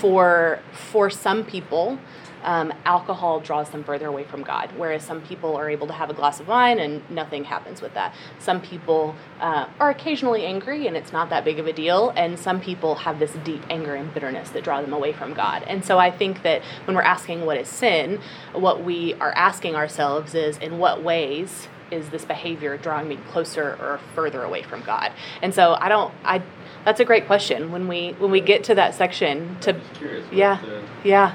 for 0.00 0.60
for 0.72 1.10
some 1.10 1.44
people, 1.44 1.98
um, 2.42 2.72
alcohol 2.84 3.40
draws 3.40 3.70
them 3.70 3.84
further 3.84 4.06
away 4.06 4.24
from 4.24 4.42
God, 4.42 4.70
whereas 4.76 5.02
some 5.04 5.20
people 5.22 5.56
are 5.56 5.68
able 5.70 5.86
to 5.86 5.92
have 5.92 6.10
a 6.10 6.14
glass 6.14 6.40
of 6.40 6.48
wine 6.48 6.78
and 6.78 7.08
nothing 7.10 7.44
happens 7.44 7.80
with 7.80 7.94
that. 7.94 8.14
Some 8.38 8.60
people 8.60 9.14
uh, 9.40 9.66
are 9.80 9.90
occasionally 9.90 10.44
angry 10.44 10.86
and 10.86 10.96
it's 10.96 11.12
not 11.12 11.30
that 11.30 11.44
big 11.44 11.58
of 11.58 11.66
a 11.66 11.72
deal, 11.72 12.10
and 12.16 12.38
some 12.38 12.60
people 12.60 12.94
have 12.96 13.18
this 13.18 13.32
deep 13.44 13.62
anger 13.70 13.94
and 13.94 14.12
bitterness 14.12 14.50
that 14.50 14.64
draw 14.64 14.80
them 14.80 14.92
away 14.92 15.12
from 15.12 15.34
God. 15.34 15.62
And 15.66 15.84
so 15.84 15.98
I 15.98 16.10
think 16.10 16.42
that 16.42 16.62
when 16.84 16.96
we're 16.96 17.02
asking 17.02 17.44
what 17.46 17.56
is 17.56 17.68
sin, 17.68 18.20
what 18.52 18.84
we 18.84 19.14
are 19.14 19.32
asking 19.32 19.74
ourselves 19.74 20.34
is 20.34 20.58
in 20.58 20.78
what 20.78 21.02
ways 21.02 21.68
is 21.90 22.08
this 22.08 22.24
behavior 22.24 22.76
drawing 22.78 23.06
me 23.06 23.18
closer 23.30 23.76
or 23.80 24.00
further 24.14 24.42
away 24.42 24.62
from 24.62 24.82
God? 24.82 25.12
And 25.42 25.54
so 25.54 25.74
I 25.78 25.88
don't 25.88 26.12
I 26.24 26.42
that's 26.84 27.00
a 27.00 27.04
great 27.04 27.26
question 27.26 27.70
when 27.70 27.86
we 27.86 28.12
when 28.18 28.30
we 28.30 28.40
get 28.40 28.64
to 28.64 28.74
that 28.74 28.94
section 28.94 29.56
to 29.60 29.74
I'm 29.74 29.80
just 29.80 29.94
curious. 29.94 30.26
yeah 30.32 30.60
the- 30.62 30.82
yeah 31.04 31.34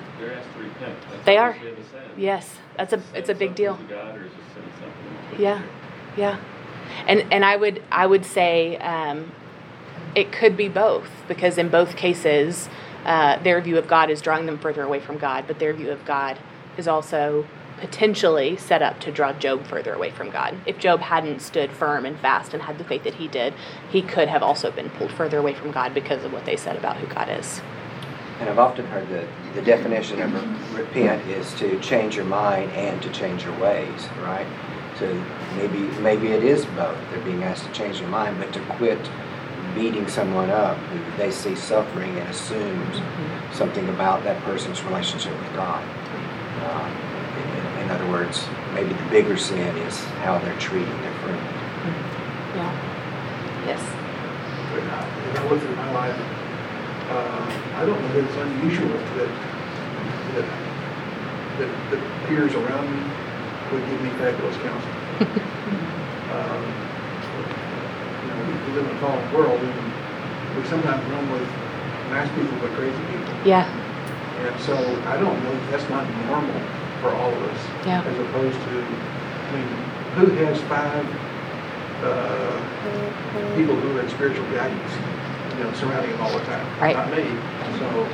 They're 0.80 0.90
asked 0.90 1.02
to 1.02 1.08
repent. 1.10 1.10
That's 1.12 1.26
They 1.26 1.38
are. 1.38 1.54
say 1.54 1.60
the 1.72 1.84
sin. 1.84 2.02
yes 2.18 2.56
that's 2.78 2.94
a 2.94 3.02
it's 3.16 3.30
a 3.30 3.34
big 3.36 3.50
something 3.50 3.54
deal 3.54 3.78
to 3.78 3.84
God, 3.84 4.16
or 4.18 4.22
is 4.26 4.32
it 4.32 4.38
sin 4.54 4.64
something 4.80 5.42
Yeah. 5.44 5.62
yeah 6.16 6.40
and 7.08 7.26
and 7.32 7.44
I 7.46 7.56
would 7.56 7.82
I 7.92 8.06
would 8.08 8.26
say 8.26 8.78
um, 8.78 9.32
it 10.16 10.32
could 10.32 10.56
be 10.58 10.70
both 10.70 11.10
because 11.28 11.58
in 11.58 11.70
both 11.70 11.96
cases 11.96 12.70
uh, 13.06 13.38
their 13.44 13.62
view 13.62 13.78
of 13.78 13.88
God 13.88 14.10
is 14.10 14.22
drawing 14.22 14.46
them 14.46 14.58
further 14.58 14.84
away 14.84 15.00
from 15.00 15.18
God 15.18 15.46
but 15.48 15.60
their 15.60 15.74
view 15.74 15.92
of 15.92 16.06
God 16.06 16.38
is 16.78 16.88
also 16.88 17.46
potentially 17.80 18.58
set 18.58 18.82
up 18.82 19.00
to 19.00 19.12
draw 19.12 19.32
Job 19.34 19.64
further 19.68 19.94
away 19.94 20.10
from 20.10 20.32
God. 20.32 20.56
If 20.66 20.80
Job 20.80 21.00
hadn't 21.00 21.42
stood 21.42 21.72
firm 21.72 22.08
and 22.08 22.20
fast 22.20 22.54
and 22.56 22.64
had 22.64 22.80
the 22.80 22.84
faith 22.84 23.04
that 23.04 23.14
he 23.16 23.28
did, 23.28 23.54
he 23.92 24.02
could 24.02 24.28
have 24.30 24.42
also 24.42 24.72
been 24.72 24.90
pulled 24.90 25.12
further 25.12 25.38
away 25.38 25.54
from 25.54 25.70
God 25.72 25.94
because 25.94 26.24
of 26.24 26.34
what 26.34 26.46
they 26.46 26.56
said 26.56 26.76
about 26.76 26.98
who 26.98 27.06
God 27.06 27.30
is. 27.30 27.62
And 28.40 28.50
I've 28.50 28.60
often 28.60 28.86
heard 28.86 29.10
that 29.10 29.28
the 29.56 29.62
definition 29.62 30.22
of 30.22 30.32
repent 30.78 31.26
is 31.28 31.54
to 31.56 31.80
change 31.80 32.16
your 32.16 32.26
mind 32.26 32.72
and 32.74 33.02
to 33.02 33.10
change 33.12 33.44
your 33.44 33.58
ways, 33.60 34.08
right? 34.22 34.46
So 35.00 35.12
maybe 35.56 35.80
maybe 36.02 36.28
it 36.28 36.44
is 36.44 36.66
both. 36.66 36.98
They're 37.10 37.24
being 37.24 37.44
asked 37.44 37.66
to 37.66 37.72
change 37.72 38.00
their 38.00 38.08
mind, 38.10 38.38
but 38.40 38.54
to 38.54 38.60
quit 38.78 39.00
beating 39.76 40.08
someone 40.08 40.50
up 40.50 40.78
who 40.78 41.18
they 41.18 41.30
see 41.32 41.56
suffering 41.56 42.18
and 42.18 42.28
assumes 42.30 42.98
something 43.56 43.88
about 43.90 44.24
that 44.24 44.42
person's 44.44 44.84
relationship 44.84 45.34
with 45.40 45.54
God. 45.54 45.84
Um, 46.66 46.92
in, 47.78 47.84
in 47.84 47.92
other 47.92 48.08
words, 48.10 48.44
maybe 48.74 48.94
the 48.94 49.10
bigger 49.10 49.38
sin 49.38 49.76
is 49.78 50.00
how 50.26 50.40
they're 50.40 50.58
treating 50.60 51.02
their 51.02 51.14
friend. 51.22 51.42
Yeah. 52.56 52.72
Yes. 53.68 53.82
But 54.74 54.84
I- 54.84 55.08
As 55.32 55.38
I 55.40 55.50
look 55.50 55.62
through 55.62 55.76
my 55.76 55.92
life, 55.92 56.18
uh, 56.20 56.47
I 57.78 57.86
don't 57.86 58.02
know 58.02 58.14
that 58.14 58.24
it's 58.26 58.38
unusual 58.38 58.90
that, 58.90 59.30
that, 60.34 60.48
that 61.60 61.92
the 61.92 61.98
peers 62.28 62.54
around 62.56 62.90
me 62.90 63.02
would 63.72 63.86
give 63.90 64.02
me 64.02 64.10
fabulous 64.18 64.58
counsel. 64.58 64.92
Um, 66.28 66.60
You 68.22 68.28
know, 68.28 68.36
we 68.68 68.74
live 68.76 68.84
in 68.86 68.96
a 68.96 69.00
fallen 69.00 69.34
world 69.34 69.60
and 69.62 70.58
we 70.58 70.68
sometimes 70.68 71.00
run 71.10 71.24
with 71.32 71.48
nice 72.12 72.28
people 72.36 72.58
but 72.60 72.70
crazy 72.76 73.00
people. 73.10 73.34
Yeah. 73.46 73.64
And 74.44 74.60
so 74.62 74.76
I 75.08 75.16
don't 75.18 75.42
know, 75.44 75.52
if 75.54 75.72
that's 75.72 75.88
not 75.90 76.04
normal 76.28 76.60
for 77.02 77.16
all 77.16 77.32
of 77.32 77.42
us. 77.44 77.62
Yeah. 77.86 78.04
As 78.04 78.20
opposed 78.20 78.60
to, 78.60 78.76
I 78.84 79.52
mean, 79.56 79.68
who 80.20 80.26
has 80.46 80.60
five, 80.68 81.06
uh, 82.04 82.60
people 83.56 83.76
who 83.76 83.98
are 83.98 84.02
in 84.02 84.10
spiritual 84.10 84.46
guidance, 84.52 84.92
you 85.58 85.64
know, 85.64 85.72
surrounding 85.74 86.12
them 86.12 86.22
all 86.22 86.34
the 86.38 86.44
time? 86.46 86.68
Right. 86.82 86.96
Not 86.96 87.10
me, 87.10 87.24
so. 87.78 88.08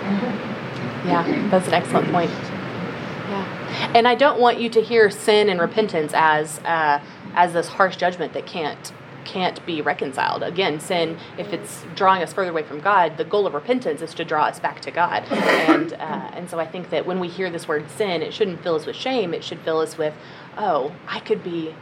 Yeah, 1.06 1.47
that's 1.49 1.67
an 1.67 1.73
excellent 1.73 2.12
point. 2.12 2.32
Yeah, 2.32 3.91
and 3.95 4.08
I 4.08 4.15
don't 4.15 4.39
want 4.39 4.60
you 4.60 4.69
to 4.69 4.82
hear 4.82 5.10
sin 5.10 5.49
and 5.49 5.60
repentance 5.60 6.12
as 6.15 6.60
uh, 6.60 7.02
as 7.34 7.54
this 7.54 7.67
harsh 7.67 7.97
judgment 7.97 8.34
that 8.34 8.45
can't 8.45 8.93
can't 9.26 9.65
be 9.65 9.82
reconciled. 9.82 10.43
Again, 10.43 10.80
sin, 10.80 11.17
if 11.38 11.54
it's 11.54 11.86
drawing 11.95 12.21
us 12.21 12.34
further 12.34 12.52
away 12.52 12.63
from 12.63 12.80
God, 12.82 13.17
the 13.17 13.23
goal 13.23 13.47
of 13.47 13.54
repentance 13.54 14.02
is 14.02 14.13
to 14.15 14.26
draw 14.26 14.45
us 14.45 14.60
back 14.60 14.82
to 14.82 14.91
God. 14.91 15.23
And 15.32 15.93
uh, 15.93 16.32
and 16.34 16.49
so 16.49 16.60
I 16.60 16.67
think 16.67 16.89
that 16.89 17.06
when 17.06 17.19
we 17.19 17.28
hear 17.28 17.49
this 17.49 17.67
word 17.67 17.89
sin, 17.89 18.21
it 18.21 18.34
shouldn't 18.34 18.62
fill 18.62 18.76
us 18.76 18.86
with 18.86 18.95
shame. 18.95 19.34
It 19.34 19.43
should 19.43 19.60
fill 19.62 19.80
us 19.80 19.97
with, 19.97 20.13
oh, 20.58 20.93
I 21.08 21.19
could 21.19 21.43
be. 21.43 21.73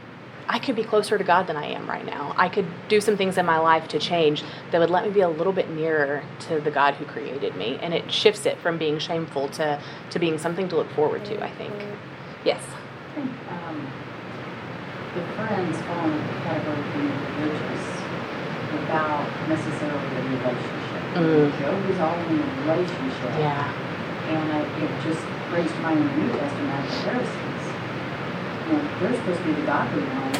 I 0.48 0.58
could 0.58 0.76
be 0.76 0.84
closer 0.84 1.16
to 1.18 1.24
God 1.24 1.46
than 1.46 1.56
I 1.56 1.66
am 1.66 1.88
right 1.88 2.04
now. 2.04 2.34
I 2.36 2.48
could 2.48 2.66
do 2.88 3.00
some 3.00 3.16
things 3.16 3.38
in 3.38 3.46
my 3.46 3.58
life 3.58 3.88
to 3.88 3.98
change 3.98 4.42
that 4.70 4.78
would 4.78 4.90
let 4.90 5.04
me 5.04 5.10
be 5.10 5.20
a 5.20 5.28
little 5.28 5.52
bit 5.52 5.70
nearer 5.70 6.22
to 6.48 6.60
the 6.60 6.70
God 6.70 6.94
who 6.94 7.04
created 7.04 7.56
me. 7.56 7.78
And 7.80 7.94
it 7.94 8.10
shifts 8.12 8.46
it 8.46 8.58
from 8.58 8.78
being 8.78 8.98
shameful 8.98 9.48
to, 9.50 9.80
to 10.10 10.18
being 10.18 10.38
something 10.38 10.68
to 10.68 10.76
look 10.76 10.90
forward 10.92 11.24
to, 11.26 11.42
I 11.42 11.50
think. 11.50 11.74
Yes. 12.44 12.62
I 13.10 13.14
think, 13.14 13.30
um, 13.50 13.92
the 15.14 15.22
friends 15.36 15.76
fall 15.82 16.04
into 16.04 16.16
the 16.16 16.40
category 16.40 16.78
of 16.80 16.92
being 16.94 17.12
religious 17.36 17.84
without 18.72 19.28
necessarily 19.48 20.08
a 20.16 20.22
relationship. 20.24 21.02
Mm. 21.12 21.52
Job 21.60 21.90
is 21.90 22.00
all 22.00 22.18
in 22.18 22.40
a 22.40 22.48
relationship. 22.64 23.32
Yeah. 23.36 23.68
And 24.32 24.52
I, 24.52 24.60
it 24.80 24.90
just 25.04 25.20
brings 25.50 25.70
to 25.70 25.78
mind 25.80 26.00
in 26.00 26.06
the 26.06 26.16
New 26.16 26.32
Testament 26.32 26.88
the 26.88 26.96
Pharisees. 27.04 27.64
You 28.64 28.72
know, 28.72 28.84
they're 29.00 29.16
supposed 29.20 29.40
to 29.40 29.44
be 29.44 29.52
the 29.52 29.66
godly 29.66 30.00
ones, 30.00 30.31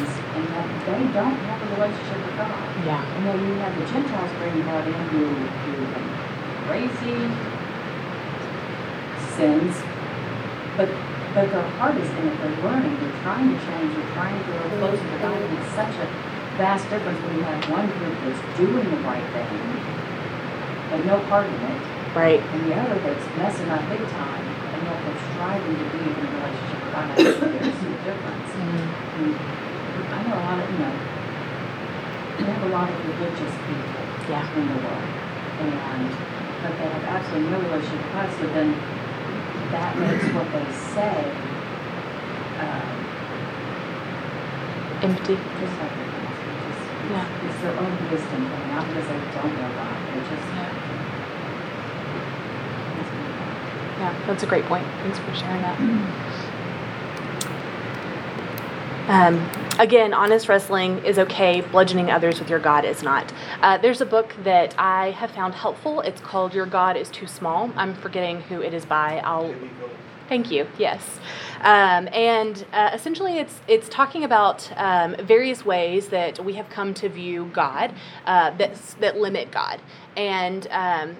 and 0.43 0.51
yet 0.51 0.67
they 0.85 1.03
don't 1.15 1.39
have 1.47 1.59
a 1.63 1.67
relationship 1.79 2.19
with 2.27 2.35
God. 2.35 2.51
Yeah. 2.83 2.99
And 2.99 3.21
then 3.25 3.39
you 3.47 3.53
have 3.63 3.73
the 3.79 3.85
Gentiles 3.87 4.31
bringing 4.37 4.63
brought 4.67 4.87
in 4.87 4.93
who, 5.15 5.23
are 5.31 6.03
crazy, 6.67 7.19
sins, 9.39 9.73
but 10.75 10.89
but 11.33 11.49
their 11.49 11.65
heart 11.81 11.97
is 11.97 12.09
in 12.09 12.27
it. 12.29 12.37
They're 12.37 12.61
learning. 12.61 12.93
They're 13.01 13.19
trying 13.25 13.49
to 13.49 13.57
change. 13.65 13.89
They're 13.95 14.13
trying 14.13 14.37
to 14.37 14.43
grow 14.45 14.69
closer 14.77 15.01
to 15.01 15.17
God. 15.17 15.33
And 15.33 15.57
it's 15.57 15.73
such 15.73 15.95
a 15.97 16.05
vast 16.61 16.85
difference 16.91 17.17
when 17.25 17.37
you 17.37 17.43
have 17.43 17.57
one 17.73 17.89
group 17.97 18.13
that's 18.21 18.41
doing 18.61 18.85
the 18.85 19.01
right 19.01 19.25
thing, 19.33 19.49
but 20.93 21.01
no 21.09 21.17
part 21.25 21.47
in 21.49 21.53
it, 21.57 21.81
Right. 22.13 22.37
and 22.37 22.69
the 22.69 22.75
other 22.77 22.93
that's 23.01 23.25
messing 23.41 23.69
up 23.73 23.81
big 23.89 24.05
time, 24.13 24.45
and 24.45 24.85
yet 24.85 25.01
they're 25.01 25.21
striving 25.33 25.73
to 25.73 25.85
be 25.89 25.97
in 26.05 26.13
a 26.13 26.29
relationship 26.29 26.77
with 26.85 26.93
God. 26.93 27.09
I 27.09 27.15
think 27.17 27.39
there's 27.41 27.73
a 27.73 27.97
difference. 28.05 28.53
I 28.53 28.61
know 29.25 29.62
a 30.33 30.39
lot 30.43 30.57
of, 30.59 30.65
you 30.71 30.79
know, 30.79 30.93
we 32.37 32.43
have 32.49 32.63
a 32.63 32.71
lot 32.73 32.89
of 32.89 32.95
religious 33.07 33.53
people 33.67 34.03
Yeah. 34.29 34.45
in 34.57 34.65
the 34.67 34.79
world, 34.81 35.09
and, 35.61 36.09
but 36.63 36.73
they 36.79 36.87
have 36.89 37.03
absolutely 37.05 37.49
no 37.51 37.59
relationship 37.59 38.01
with 38.03 38.13
God, 38.13 38.29
so 38.39 38.43
then 38.53 38.69
that 39.71 39.91
makes 39.97 40.25
what 40.33 40.47
they 40.51 40.65
say, 40.95 41.17
um, 42.59 42.95
Empty. 45.03 45.35
just 45.35 45.75
like 45.79 45.91
it 45.91 46.07
is. 46.07 46.39
It's 46.39 46.67
just- 46.67 47.11
Yeah. 47.11 47.25
It's 47.45 47.59
their 47.61 47.75
own 47.77 47.93
wisdom, 48.09 48.41
thing, 48.49 48.65
not 48.73 48.87
because 48.87 49.07
they 49.07 49.19
don't 49.35 49.53
know 49.53 49.69
God, 49.77 49.97
they're 50.07 50.27
just. 50.31 50.47
Yeah, 53.99 54.13
that's 54.27 54.43
a 54.43 54.47
great 54.47 54.65
point. 54.65 54.85
Thanks 55.01 55.19
for 55.19 55.33
sharing 55.35 55.61
that. 55.61 55.77
Um, 59.05 59.35
again, 59.79 60.13
honest 60.13 60.49
wrestling 60.49 61.03
is 61.05 61.17
okay. 61.19 61.61
Bludgeoning 61.61 62.11
others 62.11 62.39
with 62.39 62.49
your 62.49 62.59
God 62.59 62.85
is 62.85 63.03
not. 63.03 63.33
Uh, 63.61 63.77
there's 63.77 64.01
a 64.01 64.05
book 64.05 64.35
that 64.43 64.75
I 64.77 65.11
have 65.11 65.31
found 65.31 65.53
helpful. 65.55 66.01
It's 66.01 66.21
called 66.21 66.53
Your 66.53 66.65
God 66.65 66.97
is 66.97 67.09
Too 67.09 67.27
Small. 67.27 67.71
I'm 67.75 67.95
forgetting 67.95 68.41
who 68.41 68.61
it 68.61 68.73
is 68.73 68.85
by. 68.85 69.19
I'll 69.19 69.53
Thank 70.29 70.51
you. 70.51 70.67
Yes, 70.77 71.19
um, 71.59 72.07
and 72.13 72.65
uh, 72.71 72.91
essentially, 72.93 73.39
it's 73.39 73.59
it's 73.67 73.89
talking 73.89 74.23
about 74.23 74.71
um, 74.77 75.15
various 75.19 75.65
ways 75.65 76.07
that 76.09 76.43
we 76.43 76.53
have 76.53 76.69
come 76.69 76.93
to 76.95 77.09
view 77.09 77.51
God 77.53 77.93
uh, 78.25 78.51
that 78.51 78.75
that 79.01 79.17
limit 79.17 79.51
God, 79.51 79.81
and 80.15 80.65
um, 80.71 81.17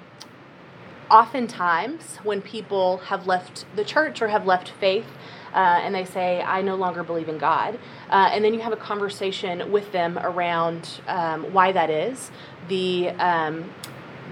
oftentimes 1.11 2.17
when 2.23 2.41
people 2.41 2.97
have 2.97 3.27
left 3.27 3.65
the 3.75 3.83
church 3.83 4.21
or 4.21 4.29
have 4.29 4.45
left 4.45 4.69
faith. 4.79 5.05
Uh, 5.53 5.81
and 5.83 5.93
they 5.93 6.05
say, 6.05 6.41
I 6.41 6.61
no 6.61 6.75
longer 6.75 7.03
believe 7.03 7.29
in 7.29 7.37
God. 7.37 7.79
Uh, 8.09 8.29
and 8.31 8.43
then 8.43 8.53
you 8.53 8.59
have 8.61 8.73
a 8.73 8.77
conversation 8.77 9.71
with 9.71 9.91
them 9.91 10.17
around 10.17 11.01
um, 11.07 11.53
why 11.53 11.71
that 11.71 11.89
is. 11.89 12.31
The 12.67 13.09
um, 13.09 13.69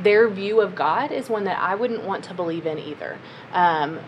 their 0.03 0.29
view 0.29 0.61
of 0.61 0.73
God 0.75 1.11
is 1.11 1.29
one 1.29 1.43
that 1.43 1.59
I 1.59 1.75
wouldn't 1.75 2.03
want 2.03 2.23
to 2.25 2.33
believe 2.33 2.65
in 2.65 2.79
either. 2.79 3.19
Um, 3.51 3.99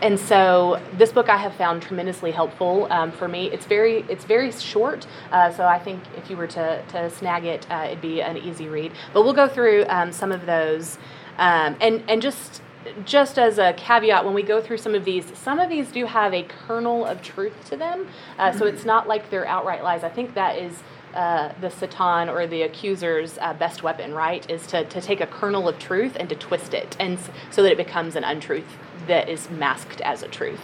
and 0.00 0.18
so 0.18 0.80
this 0.96 1.10
book 1.10 1.28
I 1.28 1.36
have 1.36 1.54
found 1.54 1.82
tremendously 1.82 2.30
helpful 2.30 2.86
um, 2.90 3.10
for 3.10 3.26
me. 3.26 3.50
It's 3.50 3.66
very 3.66 4.04
it's 4.08 4.24
very 4.24 4.52
short, 4.52 5.06
uh, 5.32 5.52
so 5.52 5.64
I 5.64 5.78
think 5.78 6.02
if 6.16 6.30
you 6.30 6.36
were 6.36 6.46
to, 6.48 6.82
to 6.88 7.10
snag 7.10 7.44
it, 7.44 7.66
uh, 7.70 7.86
it'd 7.86 8.00
be 8.00 8.22
an 8.22 8.36
easy 8.36 8.68
read. 8.68 8.92
But 9.12 9.24
we'll 9.24 9.32
go 9.32 9.48
through 9.48 9.86
um, 9.88 10.12
some 10.12 10.30
of 10.30 10.46
those, 10.46 10.98
um, 11.36 11.76
and 11.80 12.04
and 12.08 12.22
just 12.22 12.62
just 13.04 13.38
as 13.38 13.58
a 13.58 13.72
caveat, 13.74 14.24
when 14.24 14.34
we 14.34 14.42
go 14.42 14.60
through 14.60 14.78
some 14.78 14.94
of 14.94 15.04
these, 15.04 15.36
some 15.36 15.58
of 15.58 15.68
these 15.68 15.90
do 15.90 16.06
have 16.06 16.32
a 16.32 16.42
kernel 16.42 17.04
of 17.04 17.22
truth 17.22 17.68
to 17.70 17.76
them. 17.76 18.06
Uh, 18.38 18.52
so 18.52 18.66
it's 18.66 18.84
not 18.84 19.08
like 19.08 19.30
they're 19.30 19.46
outright 19.46 19.82
lies. 19.82 20.04
I 20.04 20.08
think 20.08 20.34
that 20.34 20.56
is 20.58 20.82
uh, 21.14 21.52
the 21.60 21.70
Satan 21.70 22.28
or 22.28 22.46
the 22.46 22.62
accuser's 22.62 23.38
uh, 23.38 23.54
best 23.54 23.82
weapon, 23.82 24.14
right? 24.14 24.48
Is 24.50 24.66
to, 24.68 24.84
to 24.84 25.00
take 25.00 25.20
a 25.20 25.26
kernel 25.26 25.68
of 25.68 25.78
truth 25.78 26.16
and 26.18 26.28
to 26.28 26.34
twist 26.34 26.74
it, 26.74 26.96
and 27.00 27.18
so 27.50 27.62
that 27.62 27.72
it 27.72 27.78
becomes 27.78 28.16
an 28.16 28.24
untruth 28.24 28.78
that 29.06 29.28
is 29.28 29.50
masked 29.50 30.00
as 30.02 30.22
a 30.22 30.28
truth. 30.28 30.60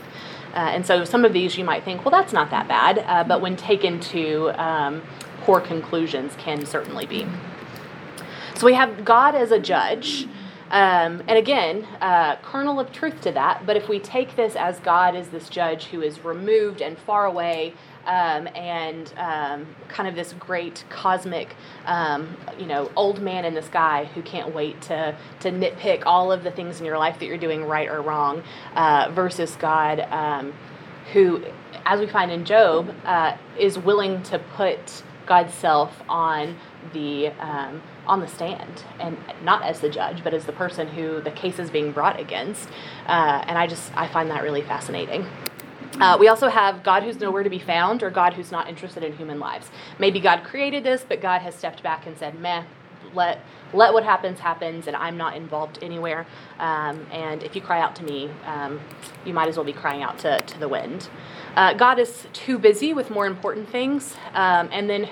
Uh, 0.55 0.59
and 0.59 0.87
so 0.87 1.05
some 1.05 1.24
of 1.24 1.33
these 1.33 1.59
you 1.59 1.64
might 1.64 1.83
think, 1.85 2.05
well, 2.05 2.12
that's 2.12 2.33
not 2.33 2.50
that 2.50 2.68
bad, 2.68 2.98
uh, 2.98 3.24
but 3.24 3.40
when 3.40 3.57
taken 3.57 3.98
to 3.98 4.50
um, 4.62 5.03
poor 5.40 5.61
conclusions, 5.61 6.35
can 6.38 6.64
certainly 6.64 7.07
be. 7.07 7.27
So 8.55 8.66
we 8.66 8.74
have 8.74 9.05
God 9.05 9.35
as 9.35 9.50
a 9.50 9.59
judge. 9.59 10.29
Um, 10.74 11.22
and 11.28 11.38
again, 11.38 11.84
uh, 12.00 12.34
kernel 12.42 12.80
of 12.80 12.90
truth 12.90 13.20
to 13.20 13.32
that. 13.32 13.64
But 13.64 13.76
if 13.76 13.88
we 13.88 14.00
take 14.00 14.34
this 14.34 14.56
as 14.56 14.80
God 14.80 15.14
is 15.14 15.28
this 15.28 15.48
judge 15.48 15.84
who 15.84 16.02
is 16.02 16.24
removed 16.24 16.82
and 16.82 16.98
far 16.98 17.26
away, 17.26 17.74
um, 18.06 18.48
and 18.56 19.12
um, 19.16 19.66
kind 19.88 20.08
of 20.08 20.16
this 20.16 20.34
great 20.34 20.84
cosmic, 20.90 21.54
um, 21.87 22.37
you 22.58 22.66
know, 22.66 22.90
old 22.96 23.22
man 23.22 23.44
in 23.44 23.54
the 23.54 23.62
sky 23.62 24.10
who 24.14 24.22
can't 24.22 24.52
wait 24.52 24.82
to 24.82 25.16
to 25.40 25.50
nitpick 25.52 26.02
all 26.06 26.32
of 26.32 26.42
the 26.42 26.50
things 26.50 26.80
in 26.80 26.87
your 26.87 26.98
life 26.98 27.20
that 27.20 27.26
you're 27.26 27.38
doing 27.38 27.64
right 27.64 27.88
or 27.88 28.02
wrong, 28.02 28.42
uh, 28.74 29.12
versus 29.12 29.54
God, 29.54 30.00
um, 30.10 30.52
who, 31.12 31.44
as 31.87 32.00
we 32.00 32.08
find 32.08 32.32
in 32.32 32.44
Job, 32.44 32.92
uh, 33.04 33.37
is 33.56 33.78
willing 33.78 34.24
to 34.24 34.40
put 34.40 35.04
God's 35.24 35.54
self 35.54 36.02
on 36.08 36.56
the 36.92 37.28
um, 37.38 37.80
on 38.07 38.21
the 38.21 38.29
stand, 38.29 38.85
and 39.01 39.17
not 39.43 39.62
as 39.62 39.81
the 39.81 39.88
judge, 39.88 40.23
but 40.23 40.35
as 40.35 40.45
the 40.45 40.53
person 40.53 40.88
who 40.88 41.21
the 41.21 41.31
case 41.31 41.59
is 41.59 41.71
being 41.71 41.93
brought 41.93 42.21
against. 42.21 42.69
Uh, 43.07 43.45
and 43.47 43.57
I 43.57 43.67
just 43.67 43.97
I 43.97 44.09
find 44.09 44.31
that 44.31 44.43
really 44.43 44.62
fascinating. 44.62 45.27
Uh, 46.01 46.17
we 46.19 46.27
also 46.27 46.49
have 46.49 46.83
God 46.83 47.05
who's 47.05 47.21
nowhere 47.21 47.45
to 47.45 47.51
be 47.51 47.61
found 47.61 48.03
or 48.03 48.11
God 48.11 48.35
who's 48.35 48.51
not 48.51 48.69
interested 48.69 49.05
in 49.05 49.17
human 49.17 49.38
lives. 49.38 49.71
Maybe 49.99 50.19
God 50.19 50.43
created 50.43 50.83
this, 50.83 51.05
but 51.09 51.21
God 51.21 51.40
has 51.43 51.55
stepped 51.55 51.85
back 51.85 52.07
and 52.07 52.19
said, 52.19 52.40
meh, 52.40 52.64
let, 53.14 53.38
let 53.73 53.93
what 53.93 54.03
happens 54.03 54.40
happens, 54.40 54.88
and 54.88 54.97
I'm 54.97 55.17
not 55.17 55.37
involved 55.37 55.79
anywhere. 55.83 56.27
Um, 56.59 57.07
and 57.12 57.45
if 57.45 57.55
you 57.55 57.62
cry 57.62 57.81
out 57.81 57.95
to 57.97 58.03
me, 58.03 58.29
um, 58.45 58.81
you 59.25 59.33
might 59.33 59.49
as 59.49 59.57
well 59.57 59.64
be 59.64 59.73
crying 59.73 60.03
out 60.03 60.19
to, 60.21 60.40
to 60.40 60.59
the 60.59 60.69
wind. 60.69 61.09
Uh, 61.55 61.75
God 61.75 62.01
is 62.01 62.27
too 62.33 62.59
busy 62.59 62.93
with 62.93 63.11
more 63.11 63.27
important 63.27 63.69
things. 63.69 64.17
Um, 64.33 64.69
and 64.73 64.90
then 64.90 65.09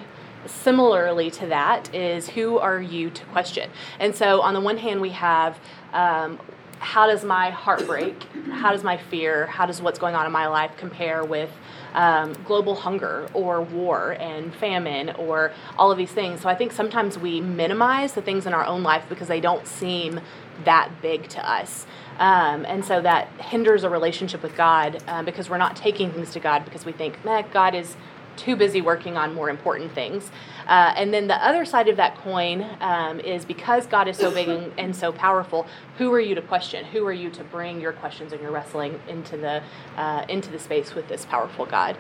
similarly 0.47 1.31
to 1.33 1.47
that 1.47 1.95
is 1.95 2.31
who 2.31 2.59
are 2.59 2.81
you 2.81 3.11
to 3.11 3.25
question? 3.27 3.71
And 3.99 4.15
so 4.15 4.41
on 4.41 4.55
the 4.55 4.61
one 4.61 4.79
hand, 4.79 5.01
we 5.01 5.11
have 5.11 5.59
um, 5.93 6.39
how 6.83 7.07
does 7.07 7.25
my 7.25 7.51
heartbreak, 7.51 8.21
how 8.51 8.73
does 8.73 8.83
my 8.83 8.97
fear, 8.97 9.47
how 9.47 9.65
does 9.67 9.81
what's 9.81 10.01
going 10.01 10.17
on 10.17 10.27
in 10.27 10.33
my 10.33 10.49
life 10.49 10.73
compare 10.77 11.25
with 11.25 11.51
um, 11.95 12.33
global 12.45 12.75
hunger 12.75 13.29
or 13.35 13.61
war 13.63 14.17
and 14.19 14.53
famine 14.57 15.11
or 15.11 15.53
all 15.79 15.93
of 15.93 15.99
these 15.99 16.11
things? 16.11 16.41
So 16.41 16.49
I 16.49 16.57
think 16.57 16.73
sometimes 16.73 17.17
we 17.17 17.41
minimize 17.41 18.15
the 18.15 18.23
things 18.23 18.47
in 18.47 18.53
our 18.53 18.65
own 18.65 18.83
life 18.83 19.05
because 19.09 19.29
they 19.29 19.41
don't 19.41 19.65
seem 19.65 20.21
that 20.65 20.91
big 21.01 21.29
to 21.29 21.49
us. 21.49 21.87
Um, 22.19 22.65
and 22.67 22.85
so 22.85 23.01
that 23.01 23.29
hinders 23.41 23.85
a 23.85 23.89
relationship 23.89 24.43
with 24.43 24.57
God 24.57 25.03
uh, 25.07 25.23
because 25.23 25.49
we're 25.49 25.59
not 25.59 25.77
taking 25.77 26.11
things 26.11 26.33
to 26.33 26.41
God 26.41 26.65
because 26.65 26.85
we 26.85 26.93
think, 26.93 27.25
man, 27.25 27.45
God 27.53 27.77
is 27.77 27.97
too 28.37 28.57
busy 28.57 28.81
working 28.81 29.17
on 29.17 29.35
more 29.35 29.51
important 29.51 29.93
things. 29.93 30.31
Uh, 30.67 30.95
and 30.97 31.13
then 31.13 31.27
the 31.27 31.45
other 31.45 31.65
side 31.65 31.89
of 31.89 31.97
that 31.97 32.17
coin 32.19 32.67
um, 32.81 33.21
is 33.21 33.45
because 33.45 33.87
God 33.87 34.09
is 34.09 34.17
so 34.17 34.31
big 34.31 34.49
and, 34.49 34.73
and, 34.79 34.97
so 34.97 35.13
powerful. 35.13 35.67
Who 35.99 36.13
are 36.13 36.21
you 36.21 36.35
to 36.35 36.43
question? 36.43 36.85
Who 36.87 37.07
are 37.07 37.13
you 37.13 37.31
to 37.31 37.45
bring 37.45 37.81
your 37.81 37.93
questions 37.93 38.33
and 38.33 38.41
your 38.41 38.51
wrestling 38.51 39.01
into 39.09 39.37
the 39.37 39.63
uh, 39.97 40.25
into 40.29 40.51
the 40.51 40.59
space 40.59 40.95
with 40.95 41.09
this 41.09 41.25
powerful 41.25 41.67
God? 41.67 41.97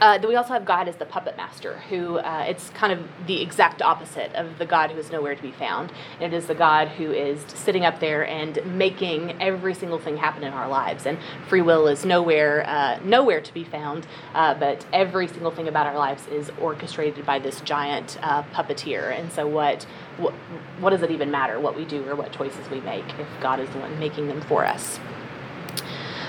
Uh, 0.00 0.18
then 0.18 0.28
we 0.28 0.36
also 0.36 0.52
have 0.52 0.66
God 0.66 0.88
as 0.88 0.96
the 0.96 1.06
puppet 1.06 1.36
master, 1.36 1.78
who 1.88 2.18
uh, 2.18 2.44
it's 2.46 2.68
kind 2.70 2.92
of 2.92 3.00
the 3.26 3.40
exact 3.40 3.80
opposite 3.80 4.34
of 4.34 4.58
the 4.58 4.66
God 4.66 4.90
who 4.90 4.98
is 4.98 5.10
nowhere 5.10 5.34
to 5.34 5.42
be 5.42 5.52
found. 5.52 5.90
It 6.20 6.34
is 6.34 6.46
the 6.46 6.54
God 6.54 6.88
who 6.88 7.12
is 7.12 7.40
sitting 7.48 7.84
up 7.84 7.98
there 7.98 8.26
and 8.26 8.58
making 8.76 9.40
every 9.40 9.72
single 9.72 9.98
thing 9.98 10.18
happen 10.18 10.44
in 10.44 10.52
our 10.52 10.68
lives. 10.68 11.06
And 11.06 11.18
free 11.48 11.62
will 11.62 11.86
is 11.86 12.04
nowhere, 12.04 12.66
uh, 12.66 12.98
nowhere 13.04 13.40
to 13.40 13.54
be 13.54 13.64
found, 13.64 14.06
uh, 14.34 14.54
but 14.54 14.84
every 14.92 15.28
single 15.28 15.50
thing 15.50 15.66
about 15.66 15.86
our 15.86 15.96
lives 15.96 16.26
is 16.26 16.50
orchestrated 16.60 17.24
by 17.24 17.38
this 17.38 17.62
giant 17.62 18.18
uh, 18.22 18.42
puppeteer. 18.52 19.18
And 19.18 19.32
so, 19.32 19.46
what, 19.46 19.84
what 20.18 20.34
what 20.80 20.90
does 20.90 21.02
it 21.02 21.10
even 21.10 21.30
matter 21.30 21.58
what 21.58 21.74
we 21.74 21.86
do 21.86 22.06
or 22.06 22.14
what 22.14 22.32
choices 22.32 22.68
we 22.70 22.80
make 22.80 23.04
if 23.18 23.26
God 23.40 23.60
is 23.60 23.70
the 23.70 23.78
one 23.78 23.98
making 23.98 24.28
them 24.28 24.42
for 24.42 24.66
us? 24.66 25.00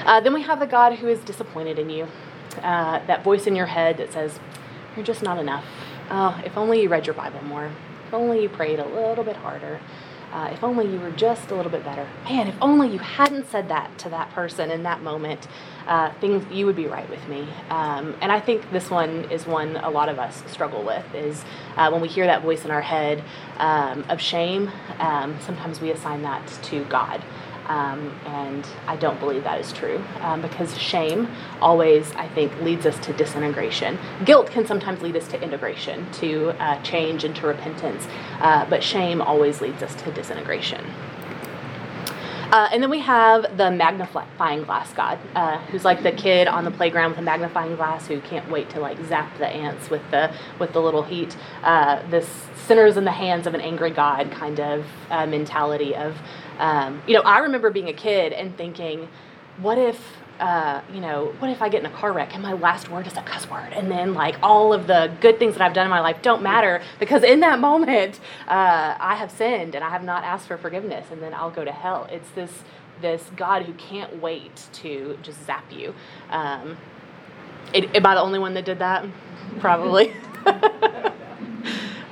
Uh, 0.05 0.21
then 0.21 0.33
we 0.33 0.41
have 0.43 0.59
the 0.61 0.67
God 0.67 0.93
who 0.93 1.07
is 1.07 1.19
disappointed 1.19 1.77
in 1.77 1.89
you 1.89 2.07
uh, 2.63 3.05
that 3.07 3.23
voice 3.23 3.47
in 3.47 3.55
your 3.55 3.67
head 3.67 3.97
that 3.97 4.13
says, 4.13 4.39
You're 4.95 5.05
just 5.05 5.23
not 5.23 5.37
enough. 5.37 5.65
Oh, 6.09 6.41
if 6.45 6.57
only 6.57 6.81
you 6.81 6.89
read 6.89 7.05
your 7.05 7.15
Bible 7.15 7.43
more. 7.43 7.71
If 8.07 8.13
only 8.13 8.41
you 8.41 8.49
prayed 8.49 8.79
a 8.79 8.87
little 8.87 9.23
bit 9.23 9.35
harder. 9.35 9.79
Uh, 10.31 10.49
if 10.51 10.63
only 10.63 10.85
you 10.85 10.99
were 10.99 11.11
just 11.11 11.51
a 11.51 11.55
little 11.55 11.71
bit 11.71 11.83
better. 11.85 12.07
Man, 12.25 12.47
if 12.47 12.55
only 12.61 12.89
you 12.89 12.99
hadn't 12.99 13.49
said 13.49 13.69
that 13.69 13.97
to 13.99 14.09
that 14.09 14.29
person 14.31 14.71
in 14.71 14.83
that 14.83 15.01
moment, 15.01 15.47
uh, 15.87 16.11
things 16.19 16.45
you 16.51 16.65
would 16.65 16.75
be 16.75 16.85
right 16.85 17.09
with 17.09 17.25
me. 17.29 17.47
Um, 17.69 18.13
and 18.21 18.29
I 18.29 18.39
think 18.41 18.69
this 18.71 18.89
one 18.89 19.31
is 19.31 19.47
one 19.47 19.77
a 19.77 19.89
lot 19.89 20.09
of 20.09 20.19
us 20.19 20.43
struggle 20.47 20.83
with. 20.83 21.05
Is 21.15 21.45
uh, 21.77 21.89
when 21.89 22.01
we 22.01 22.09
hear 22.09 22.25
that 22.25 22.41
voice 22.41 22.65
in 22.65 22.71
our 22.71 22.81
head 22.81 23.23
um, 23.57 24.05
of 24.09 24.19
shame. 24.19 24.69
Um, 24.99 25.37
sometimes 25.39 25.79
we 25.79 25.91
assign 25.91 26.23
that 26.23 26.45
to 26.63 26.83
God. 26.85 27.23
Um, 27.67 28.17
and 28.25 28.65
I 28.87 28.95
don't 28.95 29.19
believe 29.19 29.43
that 29.43 29.59
is 29.59 29.73
true 29.73 30.01
um, 30.21 30.41
because 30.41 30.77
shame 30.77 31.27
always, 31.61 32.11
I 32.13 32.27
think, 32.29 32.61
leads 32.61 32.85
us 32.85 32.97
to 33.05 33.13
disintegration. 33.13 33.99
Guilt 34.23 34.49
can 34.51 34.65
sometimes 34.65 35.01
lead 35.01 35.17
us 35.17 35.27
to 35.29 35.41
integration, 35.41 36.09
to 36.13 36.49
uh, 36.61 36.81
change, 36.81 37.25
and 37.25 37.35
to 37.35 37.47
repentance, 37.47 38.07
uh, 38.39 38.65
but 38.69 38.83
shame 38.83 39.21
always 39.21 39.59
leads 39.59 39.83
us 39.83 39.93
to 39.95 40.11
disintegration. 40.11 40.83
Uh, 42.51 42.69
and 42.71 42.81
then 42.81 42.89
we 42.89 42.99
have 42.99 43.57
the 43.57 43.69
magnifying 43.69 44.63
glass 44.63 44.93
god, 44.93 45.19
uh, 45.35 45.57
who's 45.65 45.83
like 45.83 46.01
the 46.01 46.13
kid 46.13 46.47
on 46.47 46.63
the 46.63 46.71
playground 46.71 47.09
with 47.09 47.19
a 47.19 47.21
magnifying 47.21 47.75
glass 47.75 48.07
who 48.07 48.21
can't 48.21 48.49
wait 48.49 48.69
to 48.69 48.79
like 48.79 48.97
zap 49.05 49.37
the 49.37 49.47
ants 49.47 49.89
with 49.89 50.01
the 50.11 50.33
with 50.57 50.71
the 50.71 50.79
little 50.79 51.03
heat. 51.03 51.35
Uh, 51.61 52.01
this 52.09 52.45
sinners 52.55 52.95
in 52.95 53.03
the 53.03 53.11
hands 53.11 53.47
of 53.47 53.53
an 53.53 53.59
angry 53.59 53.91
god 53.91 54.31
kind 54.31 54.61
of 54.61 54.85
uh, 55.09 55.25
mentality 55.25 55.93
of 55.93 56.15
um, 56.59 57.01
you 57.07 57.13
know, 57.13 57.21
I 57.21 57.39
remember 57.39 57.69
being 57.69 57.89
a 57.89 57.93
kid 57.93 58.33
and 58.33 58.55
thinking, 58.57 59.07
what 59.57 59.77
if, 59.77 59.99
uh, 60.39 60.81
you 60.93 61.01
know, 61.01 61.33
what 61.39 61.49
if 61.49 61.61
I 61.61 61.69
get 61.69 61.79
in 61.81 61.85
a 61.85 61.93
car 61.95 62.11
wreck 62.13 62.33
and 62.33 62.43
my 62.43 62.53
last 62.53 62.89
word 62.89 63.07
is 63.07 63.17
a 63.17 63.21
cuss 63.21 63.49
word? 63.49 63.73
And 63.73 63.89
then, 63.91 64.13
like, 64.13 64.37
all 64.43 64.73
of 64.73 64.87
the 64.87 65.11
good 65.21 65.39
things 65.39 65.55
that 65.55 65.61
I've 65.63 65.73
done 65.73 65.85
in 65.85 65.89
my 65.91 65.99
life 66.01 66.21
don't 66.21 66.43
matter 66.43 66.81
because 66.99 67.23
in 67.23 67.39
that 67.41 67.59
moment, 67.59 68.19
uh, 68.47 68.95
I 68.99 69.15
have 69.15 69.31
sinned 69.31 69.75
and 69.75 69.83
I 69.83 69.89
have 69.89 70.03
not 70.03 70.23
asked 70.23 70.47
for 70.47 70.57
forgiveness 70.57 71.07
and 71.11 71.21
then 71.21 71.33
I'll 71.33 71.51
go 71.51 71.65
to 71.65 71.71
hell. 71.71 72.07
It's 72.11 72.29
this, 72.31 72.51
this 73.01 73.23
God 73.35 73.63
who 73.63 73.73
can't 73.73 74.21
wait 74.21 74.67
to 74.73 75.17
just 75.23 75.45
zap 75.45 75.71
you. 75.71 75.93
Um, 76.29 76.77
it, 77.73 77.95
am 77.95 78.05
I 78.05 78.15
the 78.15 78.21
only 78.21 78.39
one 78.39 78.53
that 78.55 78.65
did 78.65 78.79
that? 78.79 79.05
Probably. 79.59 80.13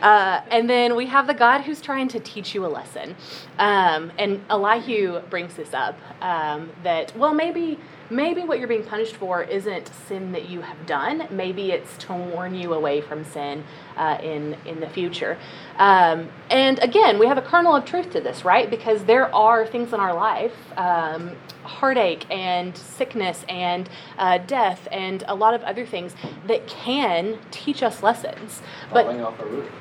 Uh, 0.01 0.41
and 0.51 0.69
then 0.69 0.95
we 0.95 1.05
have 1.07 1.27
the 1.27 1.33
God 1.33 1.61
who's 1.61 1.81
trying 1.81 2.07
to 2.09 2.19
teach 2.19 2.53
you 2.53 2.65
a 2.65 2.67
lesson. 2.67 3.15
Um, 3.57 4.11
and 4.17 4.43
Elihu 4.49 5.19
brings 5.29 5.55
this 5.55 5.73
up 5.73 5.97
um, 6.21 6.71
that, 6.83 7.15
well, 7.17 7.33
maybe 7.33 7.79
maybe 8.09 8.43
what 8.43 8.59
you're 8.59 8.67
being 8.67 8.83
punished 8.83 9.15
for 9.15 9.41
isn't 9.41 9.89
sin 10.07 10.31
that 10.31 10.47
you 10.47 10.61
have 10.61 10.85
done. 10.85 11.27
Maybe 11.31 11.71
it's 11.71 11.97
to 12.05 12.13
warn 12.13 12.53
you 12.53 12.73
away 12.73 13.01
from 13.01 13.23
sin 13.23 13.63
uh, 13.97 14.17
in 14.21 14.55
in 14.65 14.79
the 14.79 14.89
future. 14.89 15.37
Um, 15.77 16.29
and 16.49 16.79
again, 16.79 17.17
we 17.19 17.27
have 17.27 17.37
a 17.37 17.41
kernel 17.41 17.75
of 17.75 17.85
truth 17.85 18.11
to 18.11 18.21
this, 18.21 18.45
right? 18.45 18.69
Because 18.69 19.05
there 19.05 19.33
are 19.33 19.65
things 19.65 19.93
in 19.93 19.99
our 19.99 20.13
life, 20.13 20.53
um, 20.77 21.31
heartache 21.63 22.29
and 22.29 22.77
sickness 22.77 23.43
and 23.49 23.89
uh, 24.17 24.37
death 24.37 24.87
and 24.91 25.23
a 25.27 25.35
lot 25.35 25.53
of 25.53 25.61
other 25.63 25.85
things 25.85 26.15
that 26.47 26.67
can 26.67 27.39
teach 27.51 27.81
us 27.81 28.03
lessons. 28.03 28.61
Falling 28.91 29.21
off 29.21 29.39
a 29.39 29.45
roof. 29.45 29.71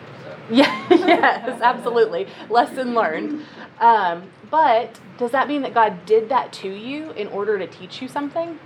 Yeah, 0.51 0.87
yes, 0.91 1.61
absolutely. 1.63 2.27
Lesson 2.51 2.95
learned. 2.95 3.43
Um, 3.81 4.25
but 4.51 5.01
does 5.19 5.31
that 5.31 5.49
mean 5.49 5.63
that 5.63 5.73
God 5.73 6.05
did 6.07 6.29
that 6.29 6.53
to 6.55 6.69
you 6.69 7.11
in 7.13 7.29
order 7.29 7.59
to 7.59 7.67
teach 7.67 8.03
you 8.03 8.09
something? 8.09 8.59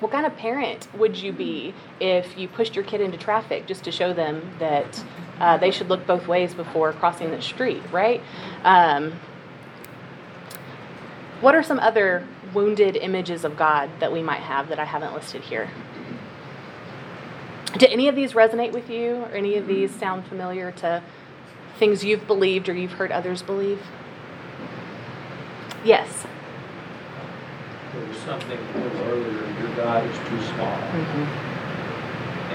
What 0.00 0.12
kind 0.12 0.26
of 0.26 0.36
parent 0.36 0.86
would 0.96 1.16
you 1.16 1.32
be 1.32 1.74
if 1.98 2.38
you 2.38 2.46
pushed 2.46 2.76
your 2.76 2.84
kid 2.84 3.00
into 3.00 3.18
traffic 3.18 3.66
just 3.66 3.82
to 3.84 3.90
show 3.90 4.12
them 4.12 4.52
that 4.60 5.04
uh, 5.40 5.56
they 5.56 5.72
should 5.72 5.88
look 5.88 6.06
both 6.06 6.28
ways 6.28 6.54
before 6.54 6.92
crossing 6.92 7.32
the 7.32 7.42
street, 7.42 7.82
right? 7.90 8.22
Um, 8.62 9.14
what 11.40 11.54
are 11.54 11.62
some 11.64 11.80
other 11.80 12.26
wounded 12.54 12.96
images 12.96 13.44
of 13.44 13.56
God 13.56 13.90
that 14.00 14.12
we 14.12 14.22
might 14.22 14.40
have 14.40 14.68
that 14.68 14.78
I 14.78 14.84
haven't 14.84 15.14
listed 15.14 15.42
here? 15.42 15.68
Do 17.76 17.86
any 17.86 18.08
of 18.08 18.16
these 18.16 18.32
resonate 18.32 18.72
with 18.72 18.88
you, 18.88 19.16
or 19.24 19.32
any 19.32 19.56
of 19.56 19.66
these 19.66 19.94
sound 19.94 20.26
familiar 20.26 20.72
to 20.72 21.02
things 21.78 22.02
you've 22.02 22.26
believed 22.26 22.68
or 22.68 22.72
you've 22.72 22.92
heard 22.92 23.12
others 23.12 23.42
believe? 23.42 23.80
Yes. 25.84 26.26
There 27.92 28.06
was 28.06 28.16
something 28.18 28.58
a 28.58 28.78
little 28.78 29.02
earlier, 29.02 29.60
your 29.60 29.76
God 29.76 30.04
is 30.08 30.16
too 30.16 30.40
small. 30.54 30.78
Mm-hmm. 30.96 31.26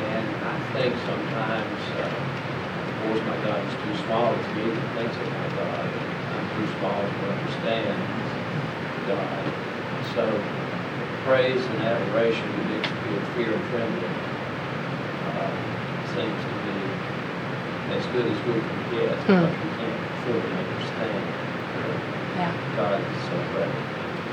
And 0.02 0.28
I 0.44 0.60
think 0.74 0.96
sometimes, 1.06 1.82
uh, 1.94 2.10
of 2.10 2.94
course, 3.06 3.22
my 3.30 3.38
God 3.46 3.62
is 3.64 3.74
too 3.86 3.96
small. 4.06 4.34
It's 4.34 4.50
me 4.58 4.66
that 4.66 4.98
thinks 4.98 5.16
of 5.16 5.30
my 5.30 5.50
God. 5.62 5.88
I'm 6.34 6.48
too 6.58 6.68
small 6.80 7.00
to 7.00 7.22
understand 7.32 7.98
God. 9.08 9.46
So 10.16 10.24
praise 11.26 11.64
and 11.64 11.82
adoration 11.84 12.46
begins 12.58 12.88
to 12.88 12.94
be 13.08 13.16
a 13.16 13.26
fear 13.38 13.54
and 13.54 13.64
trembling 13.70 14.23
seems 16.06 16.46
to 16.46 16.56
be 16.56 17.00
as 17.96 18.06
good 18.08 18.26
as 18.28 18.38
we 18.46 18.54
can 18.62 18.82
get, 18.90 19.18
Hmm. 19.28 19.42
but 19.44 19.60
we 19.60 19.70
can't 19.72 20.04
fully 20.24 20.54
understand. 20.56 21.36
Yeah. 22.36 22.54
God 22.76 23.02
is 23.02 23.22
so 23.30 23.44
great. 23.54 23.84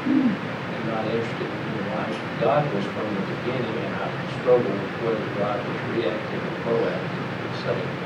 and 0.06 0.84
not 0.86 1.06
interested 1.06 1.50
in 1.50 1.62
human 1.64 1.88
life. 1.90 2.18
God 2.40 2.72
was 2.74 2.84
from 2.84 3.14
the 3.14 3.22
beginning, 3.22 3.78
and 3.84 3.94
I 3.96 4.08
struggle 4.40 4.76
with 4.76 4.96
whether 5.02 5.28
God 5.40 5.58
was 5.66 5.80
reactive 5.96 6.42
or 6.46 6.54
proactive 6.64 7.28
with 7.42 7.54
Satan. 7.64 7.98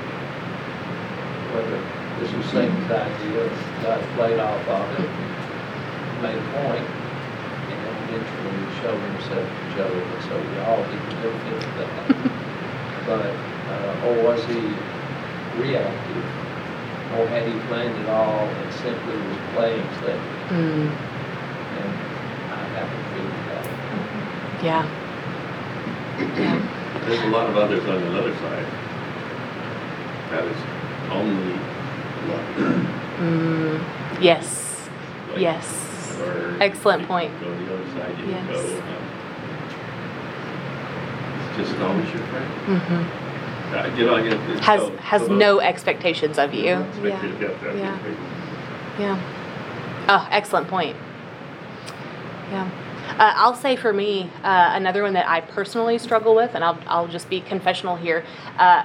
Whether 1.52 1.80
this 2.22 2.32
was 2.34 2.46
Satan's 2.46 2.90
idea, 2.90 3.48
God 3.82 4.00
played 4.14 4.38
off 4.38 4.62
of 4.68 4.86
it, 5.00 5.10
made 6.22 6.38
a 6.38 6.46
point, 6.54 6.86
and 6.86 7.78
then 7.82 7.94
eventually 8.06 8.62
showed 8.78 9.02
himself 9.10 9.42
to 9.42 9.64
Job, 9.74 9.90
and 9.90 10.22
so 10.22 10.38
we 10.38 10.58
all 10.62 10.82
get 10.86 11.02
the 11.02 11.14
benefit 11.18 11.54
of 11.66 11.76
that. 11.76 12.32
But, 13.02 13.18
uh, 13.26 14.06
or 14.06 14.22
was 14.22 14.44
he 14.44 14.60
reactive 15.58 16.24
or 17.18 17.26
had 17.26 17.42
he 17.48 17.58
planned 17.66 17.98
it 18.00 18.08
all 18.08 18.46
and 18.46 18.72
simply 18.74 19.16
was 19.16 19.38
playing 19.54 19.82
slip? 19.98 20.20
Mm, 20.48 20.86
And 20.86 21.92
I 22.46 22.62
have 22.78 22.88
to 22.88 23.00
figure 23.10 23.42
that. 23.50 23.66
yeah. 24.62 24.84
Yeah. 26.38 27.00
There's 27.06 27.22
a 27.22 27.26
lot 27.34 27.50
of 27.50 27.56
others 27.56 27.84
on 27.88 28.00
the 28.00 28.18
other 28.20 28.34
side. 28.36 28.66
That 30.30 30.44
is 30.44 30.56
only 31.10 31.58
Mm, 33.18 33.80
yes. 34.20 34.88
Like, 35.30 35.40
Yes. 35.40 36.18
or 36.20 36.56
Excellent 36.60 37.06
point. 37.08 37.32
Go 37.40 37.46
the 37.50 37.74
other 37.74 37.86
side, 37.98 38.18
you 38.18 38.26
Yes. 38.32 38.46
go. 38.48 38.58
um, 38.58 39.08
It's 41.58 41.68
just 41.70 41.80
always 41.80 42.08
your 42.12 42.22
friend. 42.24 42.46
hmm 42.80 43.04
Uh, 43.74 43.86
You 43.96 44.04
know, 44.06 44.16
I 44.16 44.22
get. 44.22 44.32
it's 44.50 44.60
Has 44.66 44.80
so- 44.82 44.96
has 44.98 45.26
so 45.26 45.34
no 45.34 45.60
expectations 45.60 46.38
of 46.38 46.52
you. 46.52 46.84
You 47.02 47.10
to 47.10 47.36
get. 47.40 47.76
Yeah. 47.76 47.96
Yeah. 48.98 49.16
Oh, 50.08 50.28
excellent 50.30 50.68
point. 50.68 50.94
Yeah. 52.50 52.68
Uh, 53.18 53.32
I'll 53.36 53.54
say 53.54 53.76
for 53.76 53.92
me, 53.92 54.28
uh, 54.44 54.70
another 54.74 55.02
one 55.02 55.14
that 55.14 55.26
I 55.28 55.40
personally 55.40 55.96
struggle 55.98 56.34
with, 56.34 56.54
and 56.54 56.62
I'll, 56.62 56.78
I'll 56.86 57.08
just 57.08 57.30
be 57.30 57.40
confessional 57.40 57.96
here. 57.96 58.24
Uh, 58.58 58.82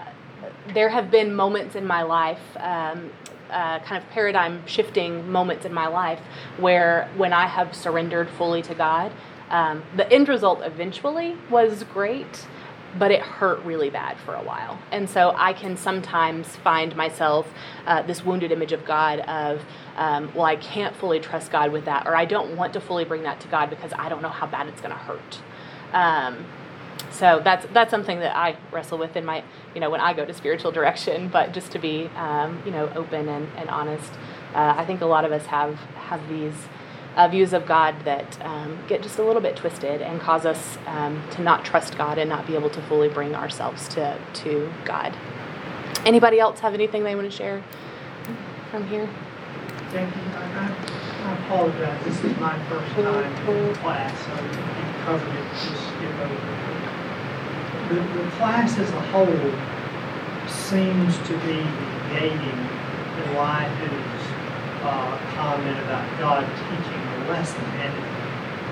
there 0.74 0.90
have 0.90 1.12
been 1.12 1.34
moments 1.34 1.76
in 1.76 1.86
my 1.86 2.04
life, 2.04 2.42
um, 2.58 3.12
uh, 3.50 3.80
kind 3.80 4.04
of 4.04 4.10
paradigm 4.10 4.66
shifting 4.68 5.32
moments 5.32 5.66
in 5.66 5.74
my 5.74 5.88
life, 5.88 6.20
where 6.58 7.10
when 7.16 7.34
I 7.34 7.48
have 7.48 7.76
surrendered 7.76 8.30
fully 8.30 8.62
to 8.64 8.76
God, 8.76 9.12
um, 9.50 9.84
the 9.96 10.12
end 10.12 10.28
result 10.28 10.62
eventually 10.64 11.38
was 11.50 11.84
great, 11.86 12.46
but 13.00 13.12
it 13.12 13.22
hurt 13.22 13.64
really 13.64 13.90
bad 13.90 14.18
for 14.26 14.34
a 14.34 14.44
while. 14.44 14.80
And 14.92 15.10
so 15.10 15.34
I 15.38 15.54
can 15.54 15.78
sometimes 15.78 16.48
find 16.58 16.96
myself 16.96 17.48
uh, 17.86 18.02
this 18.02 18.26
wounded 18.26 18.52
image 18.52 18.74
of 18.74 18.84
God 18.86 19.20
of, 19.22 19.62
um, 19.96 20.32
well, 20.34 20.46
I 20.46 20.56
can't 20.58 20.96
fully 20.96 21.20
trust 21.20 21.52
God 21.52 21.72
with 21.72 21.86
that, 21.86 22.08
or 22.08 22.16
I 22.16 22.26
don't 22.26 22.58
want 22.58 22.74
to 22.74 22.82
fully 22.82 23.06
bring 23.06 23.24
that 23.24 23.40
to 23.42 23.48
God 23.48 23.70
because 23.70 23.92
I 23.98 24.10
don't 24.10 24.22
know 24.22 24.30
how 24.30 24.48
bad 24.48 24.68
it's 24.68 24.82
going 24.82 24.94
to 24.94 25.00
hurt. 25.00 25.40
Um, 25.94 26.46
so 27.12 27.42
that's 27.44 27.66
that's 27.74 27.92
something 27.92 28.20
that 28.20 28.36
I 28.36 28.58
wrestle 28.72 28.98
with 28.98 29.16
in 29.16 29.26
my, 29.26 29.44
you 29.74 29.82
know, 29.82 29.90
when 29.90 30.02
I 30.02 30.14
go 30.14 30.26
to 30.26 30.34
spiritual 30.34 30.72
direction. 30.72 31.30
But 31.38 31.54
just 31.54 31.72
to 31.74 31.80
be, 31.80 32.10
um, 32.16 32.62
you 32.66 32.72
know, 32.72 32.90
open 32.96 33.28
and, 33.28 33.48
and 33.58 33.70
honest, 33.70 34.12
uh, 34.56 34.74
I 34.78 34.86
think 34.86 35.02
a 35.02 35.06
lot 35.06 35.26
of 35.26 35.32
us 35.32 35.46
have 35.48 35.76
have 36.10 36.28
these 36.30 36.56
uh, 37.16 37.28
views 37.28 37.54
of 37.54 37.66
God 37.66 37.96
that 38.06 38.40
um, 38.44 38.80
get 38.88 39.02
just 39.04 39.20
a 39.20 39.24
little 39.24 39.42
bit 39.42 39.56
twisted 39.56 40.02
and 40.02 40.20
cause 40.20 40.46
us 40.46 40.78
um, 40.88 41.22
to 41.32 41.42
not 41.42 41.66
trust 41.66 41.98
God 41.98 42.18
and 42.18 42.30
not 42.30 42.48
be 42.48 42.56
able 42.56 42.70
to 42.72 42.82
fully 42.84 43.10
bring 43.10 43.36
ourselves 43.36 43.88
to 43.90 44.18
to 44.46 44.72
God. 44.86 45.16
Anybody 46.06 46.40
else 46.40 46.60
have 46.62 46.74
anything 46.74 47.04
they 47.04 47.16
want 47.16 47.30
to 47.30 47.36
share 47.36 47.64
from 48.72 48.88
here? 48.88 49.10
Thank 49.92 50.16
you. 50.16 50.22
I- 50.34 50.98
apologize, 51.28 52.04
this 52.06 52.24
is 52.24 52.38
my 52.38 52.58
first 52.70 52.92
time 52.94 53.24
in 53.24 53.76
class, 53.76 54.18
so 54.26 54.32
you 54.32 55.04
covered 55.04 55.36
it, 55.36 55.52
just 55.54 55.88
skip 55.88 56.20
over. 56.20 56.67
The, 57.88 57.96
the 57.96 58.32
class 58.32 58.78
as 58.78 58.90
a 58.92 59.02
whole 59.12 59.52
seems 60.48 61.18
to 61.28 61.34
be 61.48 61.64
negating 62.12 62.60
Elijah's, 63.32 64.24
uh, 64.84 65.18
comment 65.36 65.80
about 65.80 66.06
God 66.20 66.46
teaching 66.46 67.02
a 67.02 67.30
lesson, 67.30 67.64
and, 67.64 67.94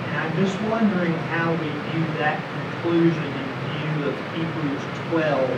and 0.06 0.18
I'm 0.18 0.36
just 0.38 0.60
wondering 0.64 1.14
how 1.32 1.52
we 1.54 1.68
view 1.68 2.06
that 2.20 2.40
conclusion 2.82 3.24
in 3.24 3.48
view 3.72 4.10
of 4.10 4.16
Hebrews 4.36 4.84
twelve, 5.10 5.50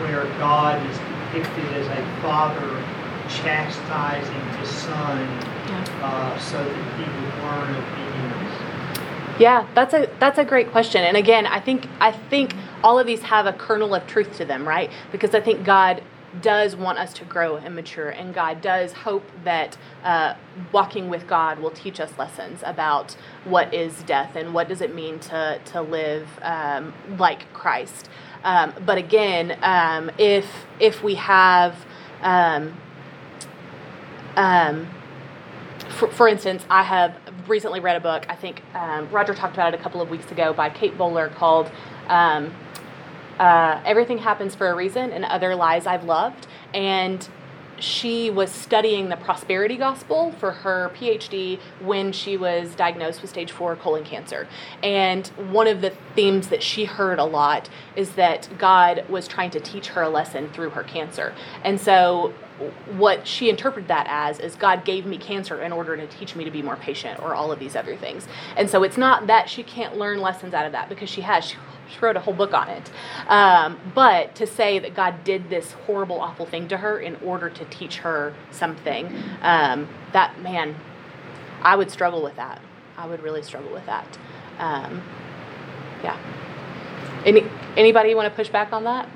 where 0.00 0.24
God 0.38 0.84
is 0.90 0.98
depicted 0.98 1.64
as 1.74 1.86
a 1.86 2.22
father 2.22 2.84
chastising 3.28 4.58
his 4.58 4.68
son 4.68 5.18
uh, 6.02 6.38
so 6.38 6.62
that 6.62 6.98
he 6.98 7.04
would 7.04 7.34
learn 7.44 7.70
obedience. 7.74 8.54
Yeah, 9.40 9.66
that's 9.74 9.94
a 9.94 10.08
that's 10.20 10.38
a 10.38 10.44
great 10.44 10.70
question. 10.70 11.02
And 11.02 11.16
again, 11.16 11.46
I 11.46 11.60
think 11.60 11.88
I 12.00 12.12
think 12.12 12.54
all 12.84 12.98
of 13.00 13.06
these 13.06 13.22
have 13.22 13.46
a 13.46 13.52
kernel 13.54 13.94
of 13.94 14.06
truth 14.06 14.36
to 14.36 14.44
them, 14.44 14.68
right? 14.68 14.90
Because 15.10 15.34
I 15.34 15.40
think 15.40 15.64
God 15.64 16.02
does 16.42 16.76
want 16.76 16.98
us 16.98 17.12
to 17.14 17.24
grow 17.24 17.56
and 17.56 17.74
mature, 17.74 18.10
and 18.10 18.34
God 18.34 18.60
does 18.60 18.92
hope 18.92 19.24
that 19.44 19.78
uh, 20.04 20.34
walking 20.72 21.08
with 21.08 21.26
God 21.26 21.58
will 21.60 21.70
teach 21.70 22.00
us 22.00 22.12
lessons 22.18 22.60
about 22.64 23.16
what 23.44 23.72
is 23.72 24.02
death 24.02 24.36
and 24.36 24.52
what 24.54 24.68
does 24.68 24.80
it 24.80 24.94
mean 24.94 25.18
to 25.20 25.60
to 25.66 25.80
live 25.80 26.28
um, 26.42 26.92
like 27.18 27.52
Christ. 27.54 28.08
Um, 28.44 28.74
but 28.84 28.98
again, 28.98 29.58
um, 29.62 30.10
if 30.18 30.46
if 30.80 31.02
we 31.02 31.14
have 31.16 31.86
um, 32.22 32.76
um, 34.36 34.88
for, 35.90 36.08
for 36.10 36.28
instance, 36.28 36.64
I 36.68 36.82
have 36.82 37.16
recently 37.46 37.80
read 37.80 37.96
a 37.96 38.00
book. 38.00 38.26
I 38.28 38.34
think 38.34 38.62
um, 38.74 39.10
Roger 39.10 39.34
talked 39.34 39.54
about 39.54 39.74
it 39.74 39.80
a 39.80 39.82
couple 39.82 40.02
of 40.02 40.10
weeks 40.10 40.30
ago 40.30 40.52
by 40.52 40.70
Kate 40.70 40.98
Bowler 40.98 41.28
called 41.28 41.70
um, 42.08 42.52
uh, 43.38 43.80
"Everything 43.84 44.18
Happens 44.18 44.54
for 44.54 44.68
a 44.68 44.74
Reason" 44.74 45.10
and 45.10 45.24
Other 45.24 45.54
Lies 45.54 45.86
I've 45.86 46.04
Loved. 46.04 46.46
And 46.72 47.28
she 47.78 48.30
was 48.30 48.50
studying 48.50 49.08
the 49.08 49.16
prosperity 49.16 49.76
gospel 49.76 50.32
for 50.38 50.52
her 50.52 50.90
PhD 50.94 51.58
when 51.80 52.12
she 52.12 52.36
was 52.36 52.74
diagnosed 52.74 53.20
with 53.20 53.30
stage 53.30 53.50
four 53.50 53.76
colon 53.76 54.04
cancer. 54.04 54.46
And 54.82 55.26
one 55.50 55.66
of 55.66 55.80
the 55.80 55.90
themes 56.14 56.48
that 56.48 56.62
she 56.62 56.84
heard 56.84 57.18
a 57.18 57.24
lot 57.24 57.68
is 57.96 58.12
that 58.12 58.48
God 58.58 59.04
was 59.08 59.26
trying 59.26 59.50
to 59.50 59.60
teach 59.60 59.88
her 59.88 60.02
a 60.02 60.08
lesson 60.08 60.48
through 60.50 60.70
her 60.70 60.82
cancer. 60.82 61.34
And 61.62 61.80
so 61.80 62.32
what 62.96 63.26
she 63.26 63.50
interpreted 63.50 63.88
that 63.88 64.06
as 64.08 64.38
is 64.38 64.54
God 64.54 64.84
gave 64.84 65.04
me 65.04 65.18
cancer 65.18 65.60
in 65.60 65.72
order 65.72 65.96
to 65.96 66.06
teach 66.06 66.36
me 66.36 66.44
to 66.44 66.50
be 66.50 66.62
more 66.62 66.76
patient 66.76 67.20
or 67.20 67.34
all 67.34 67.50
of 67.50 67.58
these 67.58 67.74
other 67.74 67.96
things. 67.96 68.28
And 68.56 68.70
so 68.70 68.84
it's 68.84 68.96
not 68.96 69.26
that 69.26 69.48
she 69.48 69.64
can't 69.64 69.96
learn 69.96 70.20
lessons 70.20 70.54
out 70.54 70.64
of 70.64 70.72
that 70.72 70.88
because 70.88 71.10
she 71.10 71.22
has. 71.22 71.44
She, 71.44 71.56
she 71.88 71.98
wrote 72.00 72.16
a 72.16 72.20
whole 72.20 72.34
book 72.34 72.52
on 72.52 72.68
it. 72.68 72.90
Um, 73.28 73.78
but 73.94 74.34
to 74.36 74.46
say 74.46 74.78
that 74.78 74.94
God 74.94 75.24
did 75.24 75.50
this 75.50 75.72
horrible, 75.72 76.20
awful 76.20 76.46
thing 76.46 76.68
to 76.68 76.78
her 76.78 76.98
in 76.98 77.16
order 77.16 77.48
to 77.50 77.64
teach 77.66 77.98
her 77.98 78.34
something, 78.50 79.12
um, 79.42 79.88
that, 80.12 80.40
man, 80.40 80.76
I 81.62 81.76
would 81.76 81.90
struggle 81.90 82.22
with 82.22 82.36
that. 82.36 82.60
I 82.96 83.06
would 83.06 83.22
really 83.22 83.42
struggle 83.42 83.72
with 83.72 83.86
that. 83.86 84.18
Um, 84.58 85.02
yeah. 86.02 86.18
Any, 87.24 87.44
anybody 87.76 88.14
want 88.14 88.30
to 88.30 88.34
push 88.34 88.48
back 88.48 88.72
on 88.72 88.84
that? 88.84 89.08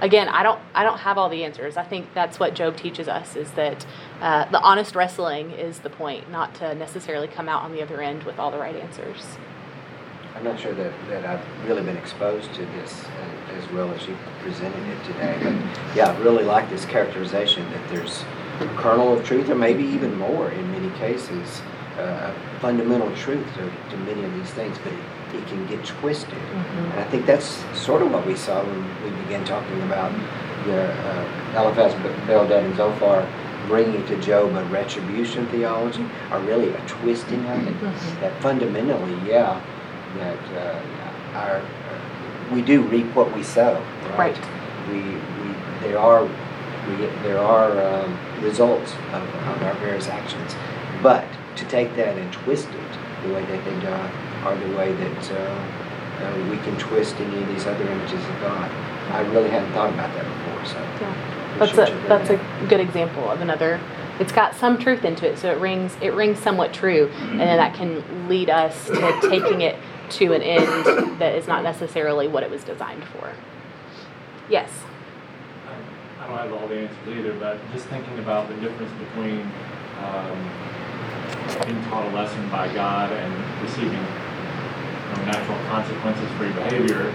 again 0.00 0.28
i 0.28 0.42
don't 0.42 0.60
i 0.74 0.84
don't 0.84 0.98
have 0.98 1.16
all 1.16 1.28
the 1.28 1.44
answers 1.44 1.76
i 1.76 1.84
think 1.84 2.06
that's 2.14 2.38
what 2.38 2.54
job 2.54 2.76
teaches 2.76 3.08
us 3.08 3.34
is 3.34 3.50
that 3.52 3.86
uh, 4.20 4.48
the 4.50 4.60
honest 4.60 4.94
wrestling 4.94 5.50
is 5.52 5.80
the 5.80 5.90
point 5.90 6.30
not 6.30 6.54
to 6.54 6.74
necessarily 6.74 7.26
come 7.26 7.48
out 7.48 7.62
on 7.62 7.72
the 7.72 7.82
other 7.82 8.00
end 8.02 8.22
with 8.24 8.38
all 8.38 8.50
the 8.50 8.58
right 8.58 8.76
answers 8.76 9.24
I'm 10.36 10.44
not 10.44 10.60
sure 10.60 10.74
that, 10.74 10.92
that 11.08 11.24
I've 11.24 11.40
really 11.66 11.82
been 11.82 11.96
exposed 11.96 12.52
to 12.54 12.66
this 12.66 13.04
uh, 13.04 13.54
as 13.56 13.72
well 13.72 13.90
as 13.92 14.06
you 14.06 14.14
presented 14.42 14.86
it 14.86 15.04
today. 15.04 15.38
But 15.42 15.96
yeah, 15.96 16.10
I 16.12 16.18
really 16.18 16.44
like 16.44 16.68
this 16.68 16.84
characterization 16.84 17.64
that 17.72 17.88
there's 17.88 18.22
a 18.60 18.66
kernel 18.76 19.14
of 19.14 19.24
truth, 19.24 19.48
or 19.48 19.54
maybe 19.54 19.84
even 19.84 20.16
more 20.18 20.50
in 20.50 20.70
many 20.72 20.90
cases, 20.98 21.62
uh, 21.98 22.34
fundamental 22.60 23.14
truth 23.16 23.46
to, 23.54 23.70
to 23.90 23.96
many 24.04 24.22
of 24.24 24.34
these 24.34 24.50
things, 24.50 24.76
but 24.84 24.92
it, 24.92 25.36
it 25.36 25.46
can 25.46 25.66
get 25.68 25.82
twisted. 25.84 26.34
Mhm. 26.34 26.90
And 26.92 27.00
I 27.00 27.04
think 27.04 27.24
that's 27.24 27.64
sort 27.78 28.02
of 28.02 28.12
what 28.12 28.26
we 28.26 28.36
saw 28.36 28.62
when 28.62 28.84
we 29.04 29.10
began 29.22 29.42
talking 29.46 29.80
about 29.82 30.12
the 30.66 30.82
uh, 30.92 31.62
Eliphaz, 31.62 31.94
Bildad, 32.26 32.64
and 32.64 32.76
Zophar 32.76 33.26
bringing 33.68 34.06
to 34.06 34.16
Job 34.20 34.54
a 34.54 34.64
retribution 34.66 35.46
theology, 35.46 36.04
or 36.30 36.38
really 36.40 36.68
a 36.70 36.80
twisting 36.86 37.44
of 37.46 37.66
it. 37.66 37.74
Mhm. 37.80 38.20
That 38.20 38.40
fundamentally, 38.42 39.16
yeah, 39.28 39.60
that 40.18 40.38
uh, 40.56 41.38
our, 41.38 41.62
we 42.52 42.62
do 42.62 42.82
reap 42.82 43.06
what 43.14 43.34
we 43.34 43.42
sow, 43.42 43.74
right? 44.16 44.36
Right. 44.36 44.88
We, 44.88 45.00
we, 45.02 45.54
there 45.80 45.98
are, 45.98 46.24
we, 46.24 46.96
there 47.22 47.38
are 47.38 47.72
um, 47.80 48.18
results 48.42 48.92
of, 49.12 49.22
of 49.22 49.62
our 49.62 49.74
various 49.74 50.08
actions. 50.08 50.54
But 51.02 51.26
to 51.56 51.64
take 51.66 51.94
that 51.96 52.16
and 52.16 52.32
twist 52.32 52.68
it 52.68 53.26
the 53.26 53.34
way 53.34 53.44
that 53.44 53.64
they 53.64 53.80
do, 53.80 54.46
or 54.46 54.56
the 54.56 54.76
way 54.76 54.92
that 54.92 55.32
uh, 55.32 56.24
uh, 56.24 56.50
we 56.50 56.56
can 56.58 56.76
twist 56.78 57.16
any 57.16 57.42
of 57.42 57.48
these 57.48 57.66
other 57.66 57.86
images 57.86 58.22
of 58.24 58.40
God, 58.40 58.70
I 59.10 59.20
really 59.32 59.50
hadn't 59.50 59.72
thought 59.72 59.92
about 59.92 60.14
that 60.14 60.24
before, 60.24 60.64
so. 60.66 60.78
yeah 61.00 61.36
that's 61.58 61.72
a 61.72 62.06
that's 62.08 62.28
bringing 62.28 62.46
a 62.64 62.66
good 62.68 62.80
example 62.80 63.30
of 63.30 63.40
another 63.40 63.80
it's 64.18 64.32
got 64.32 64.54
some 64.54 64.78
truth 64.78 65.04
into 65.04 65.28
it 65.28 65.38
so 65.38 65.50
it 65.50 65.58
rings 65.58 65.96
it 66.00 66.12
rings 66.14 66.38
somewhat 66.38 66.72
true 66.72 67.10
and 67.18 67.40
then 67.40 67.56
that 67.56 67.74
can 67.74 68.28
lead 68.28 68.50
us 68.50 68.86
to 68.86 69.18
taking 69.28 69.62
it 69.62 69.76
to 70.10 70.32
an 70.32 70.42
end 70.42 71.18
that 71.20 71.34
is 71.34 71.46
not 71.46 71.62
necessarily 71.62 72.28
what 72.28 72.42
it 72.42 72.50
was 72.50 72.62
designed 72.64 73.04
for 73.04 73.32
yes 74.48 74.70
I 75.66 76.22
I 76.24 76.28
don't 76.28 76.38
have 76.38 76.52
all 76.52 76.66
the 76.68 76.76
answers 76.76 77.18
either, 77.18 77.32
but 77.34 77.58
just 77.72 77.86
thinking 77.86 78.18
about 78.18 78.48
the 78.48 78.54
difference 78.56 78.90
between 78.98 79.40
um, 80.02 80.38
being 81.64 81.82
taught 81.84 82.04
a 82.06 82.14
lesson 82.14 82.48
by 82.50 82.72
God 82.74 83.12
and 83.12 83.62
receiving 83.62 83.92
you 83.92 85.16
know, 85.16 85.24
natural 85.30 85.58
consequences 85.70 86.28
for 86.36 86.44
your 86.44 86.54
behavior, 86.54 87.14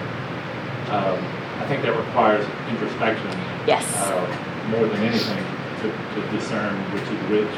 um, 0.95 1.19
I 1.59 1.65
think 1.67 1.83
that 1.83 1.95
requires 1.97 2.45
introspection 2.69 3.29
yes 3.67 3.83
uh, 3.97 4.67
more 4.69 4.87
than 4.87 5.03
anything. 5.03 5.43
to, 5.81 5.91
to 5.91 6.31
discern 6.31 6.75
which 6.93 7.03
is 7.03 7.21
which. 7.29 7.55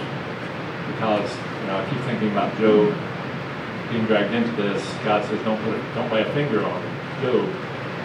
Because, 0.93 1.29
you 1.61 1.67
know, 1.67 1.77
I 1.77 1.89
keep 1.89 1.99
thinking 2.01 2.31
about 2.31 2.57
Job 2.57 2.93
being 3.94 4.06
dragged 4.06 4.34
into 4.34 4.52
this. 4.62 4.82
God 5.06 5.24
says, 5.26 5.39
don't 5.46 5.62
put, 5.64 5.74
a- 5.78 5.94
don't 5.94 6.12
lay 6.12 6.22
a 6.22 6.34
finger 6.34 6.66
on 6.66 6.82
Job, 7.22 7.48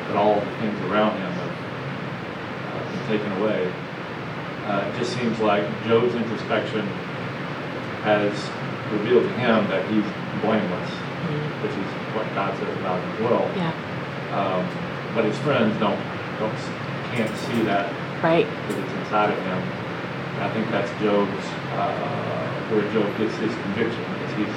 but 0.07 0.17
all 0.17 0.35
the 0.37 0.47
things 0.61 0.79
around 0.85 1.17
him 1.17 1.33
have 1.33 2.77
uh, 2.77 2.93
been 2.93 3.19
taken 3.19 3.33
away. 3.41 3.73
Uh, 4.69 4.85
it 4.93 4.99
just 4.99 5.17
seems 5.17 5.39
like 5.41 5.65
Job's 5.85 6.15
introspection 6.15 6.85
has 8.05 8.37
revealed 8.93 9.25
to 9.25 9.33
him 9.41 9.65
that 9.73 9.81
he's 9.89 10.05
blameless, 10.45 10.91
which 11.65 11.73
is 11.73 11.89
what 12.15 12.29
God 12.37 12.53
says 12.61 12.77
about 12.79 13.01
him 13.03 13.11
as 13.17 13.21
well. 13.25 13.49
Yeah. 13.57 13.73
Um, 14.37 15.15
but 15.15 15.25
his 15.25 15.39
friends 15.39 15.73
don't, 15.81 15.99
don't, 16.39 16.55
can't 17.17 17.35
see 17.49 17.63
that 17.65 17.89
Right. 18.23 18.45
because 18.45 18.85
it's 18.85 18.93
inside 19.01 19.33
of 19.33 19.39
him. 19.41 19.57
And 20.37 20.45
I 20.45 20.53
think 20.53 20.69
that's 20.71 20.91
Job's, 21.01 21.47
uh, 21.73 22.69
where 22.69 22.85
Job 22.93 23.09
gets 23.17 23.35
his 23.41 23.55
conviction, 23.65 24.05
because 24.13 24.37
he's 24.37 24.57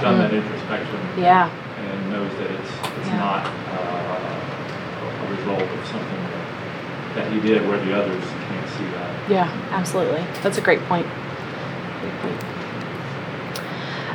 done 0.00 0.18
that 0.18 0.32
introspection 0.32 0.98
Yeah. 1.16 1.50
and 1.78 2.10
knows 2.12 2.32
that 2.38 2.50
it's, 2.50 2.70
it's 2.98 3.08
Yeah. 3.08 3.16
not, 3.18 3.46
uh, 3.46 5.26
a 5.26 5.30
result 5.36 5.62
of 5.62 5.86
something 5.86 6.22
that, 6.32 7.14
that 7.16 7.32
he 7.32 7.40
did 7.40 7.66
where 7.68 7.78
the 7.78 7.96
others 7.96 8.24
can't 8.48 8.68
see 8.68 8.84
that. 8.84 9.30
Yeah, 9.30 9.48
absolutely. 9.70 10.24
That's 10.42 10.58
a 10.58 10.60
great 10.60 10.80
point. 10.86 11.06
Great 12.00 12.18
point. 12.20 12.44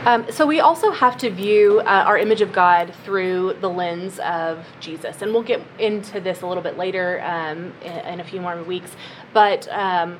Um, 0.07 0.25
so 0.31 0.45
we 0.45 0.59
also 0.59 0.91
have 0.91 1.17
to 1.19 1.31
view 1.31 1.79
uh, 1.79 2.03
our 2.05 2.15
image 2.17 2.41
of 2.41 2.53
God 2.53 2.93
through 3.03 3.57
the 3.59 3.69
lens 3.69 4.19
of 4.19 4.63
Jesus, 4.79 5.23
and 5.23 5.33
we'll 5.33 5.41
get 5.41 5.61
into 5.79 6.19
this 6.19 6.43
a 6.43 6.47
little 6.47 6.61
bit 6.61 6.77
later 6.77 7.21
um, 7.23 7.73
in, 7.83 7.91
in 7.91 8.19
a 8.19 8.23
few 8.23 8.39
more 8.39 8.61
weeks. 8.61 8.91
But 9.33 9.67
um, 9.71 10.19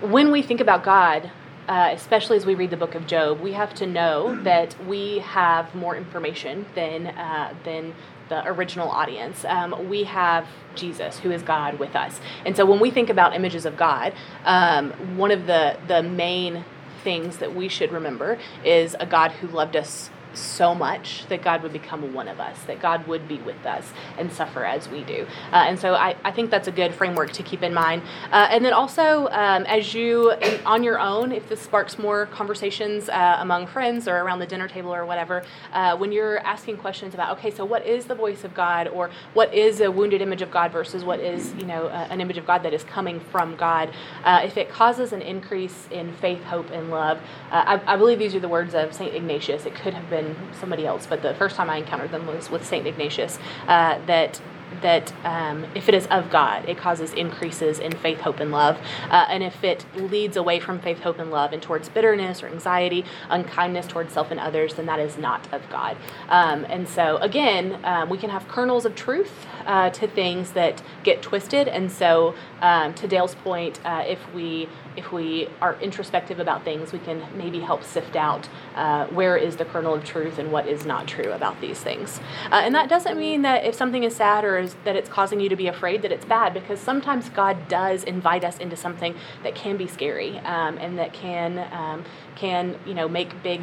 when 0.00 0.30
we 0.30 0.42
think 0.42 0.60
about 0.60 0.84
God, 0.84 1.28
uh, 1.70 1.90
especially 1.92 2.36
as 2.36 2.44
we 2.44 2.56
read 2.56 2.68
the 2.70 2.76
book 2.76 2.96
of 2.96 3.06
Job, 3.06 3.40
we 3.40 3.52
have 3.52 3.72
to 3.74 3.86
know 3.86 4.34
that 4.42 4.74
we 4.86 5.20
have 5.20 5.72
more 5.72 5.96
information 5.96 6.66
than 6.74 7.06
uh, 7.06 7.54
than 7.62 7.94
the 8.28 8.44
original 8.48 8.88
audience. 8.88 9.44
Um, 9.44 9.88
we 9.88 10.02
have 10.04 10.48
Jesus, 10.74 11.20
who 11.20 11.30
is 11.30 11.42
God, 11.42 11.78
with 11.78 11.94
us, 11.94 12.20
and 12.44 12.56
so 12.56 12.66
when 12.66 12.80
we 12.80 12.90
think 12.90 13.08
about 13.08 13.36
images 13.36 13.66
of 13.66 13.76
God, 13.76 14.12
um, 14.44 14.90
one 15.16 15.30
of 15.30 15.46
the 15.46 15.76
the 15.86 16.02
main 16.02 16.64
things 17.04 17.36
that 17.38 17.54
we 17.54 17.68
should 17.68 17.92
remember 17.92 18.36
is 18.64 18.96
a 18.98 19.06
God 19.06 19.30
who 19.30 19.46
loved 19.46 19.76
us 19.76 20.10
so 20.34 20.74
much 20.74 21.26
that 21.28 21.42
God 21.42 21.62
would 21.62 21.72
become 21.72 22.12
one 22.14 22.28
of 22.28 22.40
us, 22.40 22.62
that 22.66 22.80
God 22.80 23.06
would 23.06 23.26
be 23.28 23.38
with 23.38 23.64
us 23.66 23.92
and 24.18 24.32
suffer 24.32 24.64
as 24.64 24.88
we 24.88 25.02
do. 25.04 25.26
Uh, 25.52 25.64
and 25.66 25.78
so 25.78 25.94
I, 25.94 26.16
I 26.24 26.32
think 26.32 26.50
that's 26.50 26.68
a 26.68 26.72
good 26.72 26.94
framework 26.94 27.32
to 27.32 27.42
keep 27.42 27.62
in 27.62 27.74
mind. 27.74 28.02
Uh, 28.30 28.48
and 28.50 28.64
then 28.64 28.72
also, 28.72 29.28
um, 29.28 29.64
as 29.64 29.94
you, 29.94 30.32
on 30.64 30.82
your 30.82 30.98
own, 30.98 31.32
if 31.32 31.48
this 31.48 31.60
sparks 31.60 31.98
more 31.98 32.26
conversations 32.26 33.08
uh, 33.08 33.36
among 33.40 33.66
friends 33.66 34.08
or 34.08 34.18
around 34.18 34.38
the 34.38 34.46
dinner 34.46 34.68
table 34.68 34.94
or 34.94 35.04
whatever, 35.06 35.42
uh, 35.72 35.96
when 35.96 36.12
you're 36.12 36.38
asking 36.40 36.76
questions 36.76 37.14
about, 37.14 37.36
okay, 37.38 37.50
so 37.50 37.64
what 37.64 37.86
is 37.86 38.04
the 38.06 38.14
voice 38.14 38.44
of 38.44 38.54
God 38.54 38.88
or 38.88 39.10
what 39.34 39.52
is 39.54 39.80
a 39.80 39.90
wounded 39.90 40.20
image 40.20 40.42
of 40.42 40.50
God 40.50 40.72
versus 40.72 41.04
what 41.04 41.20
is, 41.20 41.52
you 41.54 41.64
know, 41.64 41.86
uh, 41.86 42.06
an 42.10 42.20
image 42.20 42.38
of 42.38 42.46
God 42.46 42.62
that 42.62 42.74
is 42.74 42.84
coming 42.84 43.20
from 43.20 43.56
God, 43.56 43.90
uh, 44.24 44.42
if 44.44 44.56
it 44.56 44.70
causes 44.70 45.12
an 45.12 45.22
increase 45.22 45.88
in 45.90 46.12
faith, 46.14 46.42
hope, 46.44 46.70
and 46.70 46.90
love, 46.90 47.18
I, 47.50 47.80
I 47.86 47.96
believe 47.96 48.18
these 48.18 48.34
are 48.34 48.40
the 48.40 48.48
words 48.48 48.74
of 48.74 48.94
St. 48.94 49.14
Ignatius. 49.14 49.66
It 49.66 49.74
could 49.74 49.94
have 49.94 50.08
been 50.08 50.19
somebody 50.58 50.86
else, 50.86 51.06
but 51.06 51.22
the 51.22 51.34
first 51.34 51.56
time 51.56 51.70
I 51.70 51.76
encountered 51.76 52.10
them 52.10 52.26
was 52.26 52.50
with 52.50 52.64
St. 52.64 52.86
Ignatius, 52.86 53.38
uh, 53.68 53.98
that 54.06 54.40
that 54.82 55.12
um, 55.24 55.66
if 55.74 55.88
it 55.88 55.94
is 55.94 56.06
of 56.06 56.30
God, 56.30 56.68
it 56.68 56.78
causes 56.78 57.12
increases 57.12 57.78
in 57.78 57.92
faith, 57.92 58.20
hope, 58.20 58.40
and 58.40 58.50
love. 58.50 58.78
Uh, 59.10 59.26
and 59.28 59.42
if 59.42 59.62
it 59.64 59.84
leads 59.96 60.36
away 60.36 60.60
from 60.60 60.78
faith, 60.78 61.00
hope, 61.00 61.18
and 61.18 61.30
love 61.30 61.52
and 61.52 61.62
towards 61.62 61.88
bitterness 61.88 62.42
or 62.42 62.48
anxiety, 62.48 63.04
unkindness 63.28 63.86
towards 63.86 64.12
self 64.12 64.30
and 64.30 64.40
others, 64.40 64.74
then 64.74 64.86
that 64.86 65.00
is 65.00 65.18
not 65.18 65.52
of 65.52 65.68
God. 65.70 65.96
Um, 66.28 66.64
and 66.68 66.88
so, 66.88 67.16
again, 67.18 67.78
um, 67.84 68.08
we 68.08 68.18
can 68.18 68.30
have 68.30 68.46
kernels 68.48 68.84
of 68.84 68.94
truth 68.94 69.46
uh, 69.66 69.90
to 69.90 70.06
things 70.06 70.52
that 70.52 70.82
get 71.02 71.22
twisted. 71.22 71.68
And 71.68 71.90
so, 71.90 72.34
um, 72.60 72.94
to 72.94 73.08
Dale's 73.08 73.34
point, 73.34 73.80
uh, 73.84 74.04
if 74.06 74.18
we 74.32 74.68
if 75.00 75.10
we 75.12 75.48
are 75.60 75.74
introspective 75.80 76.38
about 76.38 76.62
things, 76.62 76.92
we 76.92 76.98
can 76.98 77.22
maybe 77.36 77.60
help 77.60 77.82
sift 77.82 78.16
out 78.16 78.48
uh, 78.76 79.06
where 79.06 79.36
is 79.36 79.56
the 79.56 79.64
kernel 79.64 79.94
of 79.94 80.04
truth 80.04 80.38
and 80.38 80.52
what 80.52 80.68
is 80.68 80.84
not 80.84 81.08
true 81.08 81.32
about 81.32 81.60
these 81.60 81.80
things. 81.80 82.20
Uh, 82.52 82.56
and 82.56 82.74
that 82.74 82.88
doesn't 82.88 83.18
mean 83.18 83.42
that 83.42 83.64
if 83.64 83.74
something 83.74 84.04
is 84.04 84.14
sad 84.14 84.44
or 84.44 84.58
is, 84.58 84.76
that 84.84 84.96
it's 84.96 85.08
causing 85.08 85.40
you 85.40 85.48
to 85.48 85.56
be 85.56 85.66
afraid 85.66 86.02
that 86.02 86.12
it's 86.12 86.26
bad, 86.26 86.52
because 86.54 86.78
sometimes 86.78 87.30
God 87.30 87.66
does 87.66 88.04
invite 88.04 88.44
us 88.44 88.58
into 88.58 88.76
something 88.76 89.14
that 89.42 89.54
can 89.54 89.76
be 89.76 89.86
scary 89.86 90.38
um, 90.40 90.76
and 90.78 90.98
that 90.98 91.12
can 91.12 91.58
um, 91.72 92.04
can 92.36 92.78
you 92.86 92.94
know 92.94 93.08
make 93.08 93.42
big 93.42 93.60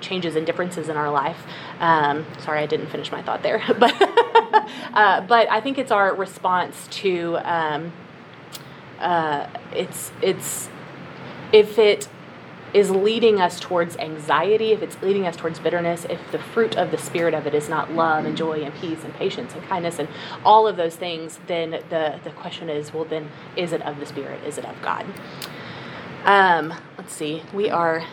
changes 0.00 0.36
and 0.36 0.44
differences 0.44 0.88
in 0.88 0.96
our 0.96 1.10
life. 1.10 1.46
Um, 1.80 2.26
sorry, 2.40 2.60
I 2.60 2.66
didn't 2.66 2.88
finish 2.88 3.10
my 3.10 3.22
thought 3.22 3.42
there, 3.42 3.62
but 3.78 3.94
uh, 4.92 5.22
but 5.22 5.50
I 5.50 5.60
think 5.62 5.78
it's 5.78 5.90
our 5.90 6.14
response 6.14 6.86
to 7.02 7.38
um, 7.38 7.92
uh, 9.00 9.46
it's 9.72 10.12
it's 10.22 10.68
if 11.54 11.78
it 11.78 12.08
is 12.74 12.90
leading 12.90 13.40
us 13.40 13.60
towards 13.60 13.96
anxiety, 13.98 14.72
if 14.72 14.82
it's 14.82 15.00
leading 15.00 15.24
us 15.24 15.36
towards 15.36 15.60
bitterness, 15.60 16.04
if 16.10 16.18
the 16.32 16.38
fruit 16.40 16.76
of 16.76 16.90
the 16.90 16.98
spirit 16.98 17.32
of 17.32 17.46
it 17.46 17.54
is 17.54 17.68
not 17.68 17.92
love 17.92 18.24
and 18.24 18.36
joy 18.36 18.60
and 18.64 18.74
peace 18.74 19.04
and 19.04 19.14
patience 19.14 19.54
and 19.54 19.62
kindness 19.68 20.00
and 20.00 20.08
all 20.44 20.66
of 20.66 20.76
those 20.76 20.96
things, 20.96 21.38
then 21.46 21.70
the, 21.70 22.18
the 22.24 22.30
question 22.30 22.68
is, 22.68 22.92
well, 22.92 23.04
then 23.04 23.30
is 23.56 23.72
it 23.72 23.80
of 23.82 24.00
the 24.00 24.06
spirit? 24.06 24.42
Is 24.42 24.58
it 24.58 24.64
of 24.64 24.74
God? 24.82 25.06
Um, 26.24 26.74
let's 26.98 27.12
see. 27.12 27.44
We 27.52 27.70
are 27.70 28.04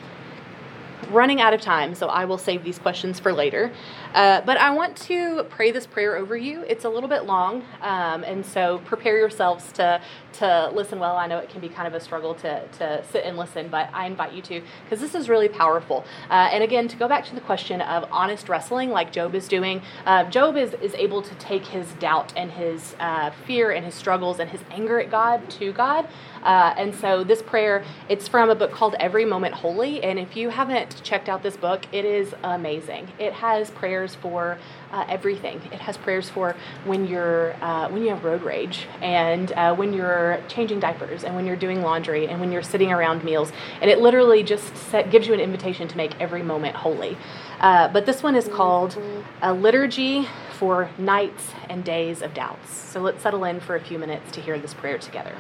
running 1.09 1.41
out 1.41 1.55
of 1.55 1.61
time, 1.61 1.95
so 1.95 2.07
I 2.07 2.25
will 2.25 2.37
save 2.37 2.63
these 2.63 2.77
questions 2.77 3.19
for 3.19 3.33
later. 3.33 3.71
Uh, 4.13 4.41
but 4.41 4.57
I 4.57 4.71
want 4.71 4.97
to 4.97 5.43
pray 5.49 5.71
this 5.71 5.85
prayer 5.85 6.17
over 6.17 6.35
you. 6.35 6.63
It's 6.67 6.85
a 6.85 6.89
little 6.89 7.09
bit 7.09 7.23
long, 7.25 7.63
um, 7.81 8.23
and 8.23 8.45
so 8.45 8.79
prepare 8.79 9.17
yourselves 9.17 9.71
to 9.73 10.01
to 10.33 10.71
listen 10.73 10.99
well. 10.99 11.17
I 11.17 11.27
know 11.27 11.37
it 11.39 11.49
can 11.49 11.61
be 11.61 11.69
kind 11.69 11.87
of 11.87 11.93
a 11.93 11.99
struggle 11.99 12.33
to 12.35 12.67
to 12.67 13.03
sit 13.11 13.23
and 13.25 13.37
listen, 13.37 13.69
but 13.69 13.89
I 13.93 14.05
invite 14.05 14.33
you 14.33 14.41
to 14.43 14.61
because 14.83 14.99
this 14.99 15.15
is 15.15 15.29
really 15.29 15.49
powerful. 15.49 16.05
Uh, 16.29 16.49
and 16.51 16.63
again, 16.63 16.87
to 16.89 16.97
go 16.97 17.07
back 17.07 17.25
to 17.25 17.35
the 17.35 17.41
question 17.41 17.81
of 17.81 18.07
honest 18.11 18.49
wrestling, 18.49 18.89
like 18.89 19.11
Job 19.11 19.35
is 19.35 19.47
doing, 19.47 19.81
uh, 20.05 20.25
Job 20.29 20.57
is 20.57 20.73
is 20.81 20.93
able 20.95 21.21
to 21.21 21.35
take 21.35 21.65
his 21.65 21.93
doubt 21.93 22.33
and 22.35 22.51
his 22.51 22.95
uh, 22.99 23.31
fear 23.45 23.71
and 23.71 23.85
his 23.85 23.95
struggles 23.95 24.39
and 24.39 24.49
his 24.49 24.61
anger 24.71 24.99
at 24.99 25.09
God 25.09 25.49
to 25.51 25.71
God. 25.73 26.07
Uh, 26.43 26.73
and 26.77 26.93
so 26.95 27.23
this 27.23 27.41
prayer, 27.41 27.83
it's 28.09 28.27
from 28.27 28.49
a 28.49 28.55
book 28.55 28.71
called 28.71 28.95
Every 28.99 29.25
Moment 29.25 29.53
Holy. 29.53 30.03
And 30.03 30.17
if 30.17 30.35
you 30.35 30.49
haven't 30.49 31.01
checked 31.03 31.29
out 31.29 31.43
this 31.43 31.55
book, 31.57 31.85
it 31.91 32.05
is 32.05 32.33
amazing. 32.43 33.07
It 33.19 33.33
has 33.33 33.69
prayers 34.01 34.15
for 34.15 34.57
uh, 34.91 35.05
everything. 35.07 35.61
It 35.71 35.79
has 35.79 35.95
prayers 35.95 36.27
for 36.27 36.55
when 36.85 37.05
you're 37.05 37.53
uh, 37.61 37.87
when 37.89 38.01
you 38.01 38.09
have 38.09 38.23
road 38.23 38.41
rage, 38.41 38.87
and 39.01 39.51
uh, 39.51 39.75
when 39.75 39.93
you're 39.93 40.39
changing 40.47 40.79
diapers, 40.79 41.23
and 41.23 41.35
when 41.35 41.45
you're 41.45 41.55
doing 41.67 41.81
laundry, 41.81 42.27
and 42.27 42.39
when 42.39 42.51
you're 42.51 42.63
sitting 42.63 42.91
around 42.91 43.23
meals. 43.23 43.51
And 43.79 43.91
it 43.91 43.99
literally 43.99 44.41
just 44.41 44.75
set, 44.75 45.11
gives 45.11 45.27
you 45.27 45.33
an 45.35 45.39
invitation 45.39 45.87
to 45.87 45.97
make 45.97 46.19
every 46.19 46.41
moment 46.41 46.75
holy. 46.75 47.15
Uh, 47.59 47.89
but 47.89 48.07
this 48.07 48.23
one 48.23 48.35
is 48.35 48.47
called 48.47 48.97
a 49.41 49.53
liturgy 49.53 50.27
for 50.57 50.89
nights 50.97 51.51
and 51.69 51.83
days 51.83 52.23
of 52.23 52.33
doubts. 52.33 52.73
So 52.73 53.01
let's 53.01 53.21
settle 53.21 53.43
in 53.43 53.59
for 53.59 53.75
a 53.75 53.79
few 53.79 53.99
minutes 53.99 54.31
to 54.31 54.41
hear 54.41 54.57
this 54.57 54.73
prayer 54.73 54.97
together. 54.97 55.35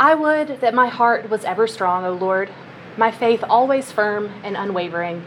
I 0.00 0.14
would 0.14 0.60
that 0.60 0.72
my 0.72 0.88
heart 0.88 1.28
was 1.28 1.44
ever 1.44 1.66
strong, 1.66 2.06
O 2.06 2.12
Lord, 2.12 2.48
my 2.96 3.10
faith 3.10 3.44
always 3.48 3.92
firm 3.92 4.30
and 4.42 4.56
unwavering, 4.56 5.24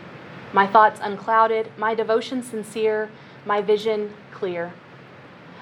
my 0.53 0.67
thoughts 0.67 0.99
unclouded, 1.01 1.71
my 1.77 1.95
devotion 1.95 2.43
sincere, 2.43 3.09
my 3.45 3.61
vision 3.61 4.13
clear. 4.31 4.73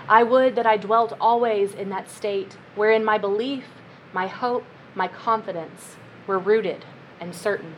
I 0.08 0.24
would 0.24 0.56
that 0.56 0.66
I 0.66 0.78
dwelt 0.78 1.14
always 1.22 1.74
in 1.74 1.90
that 1.90 2.10
state 2.10 2.58
wherein 2.76 3.06
my 3.06 3.18
belief, 3.18 3.66
my 4.12 4.28
hope, 4.28 4.66
my 4.96 5.08
confidence 5.08 5.98
were 6.26 6.40
rooted 6.40 6.86
and 7.20 7.36
certain. 7.36 7.76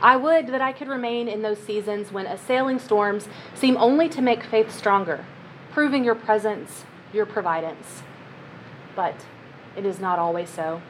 I 0.00 0.16
would 0.16 0.48
that 0.48 0.60
I 0.60 0.72
could 0.72 0.88
remain 0.88 1.28
in 1.28 1.42
those 1.42 1.58
seasons 1.58 2.12
when 2.12 2.26
assailing 2.26 2.78
storms 2.78 3.28
seem 3.54 3.76
only 3.78 4.08
to 4.10 4.22
make 4.22 4.44
faith 4.44 4.70
stronger, 4.70 5.24
proving 5.72 6.04
your 6.04 6.14
presence, 6.14 6.84
your 7.12 7.26
providence. 7.26 8.02
But 8.94 9.26
it 9.76 9.84
is 9.84 9.98
not 9.98 10.18
always 10.18 10.50
so. 10.50 10.82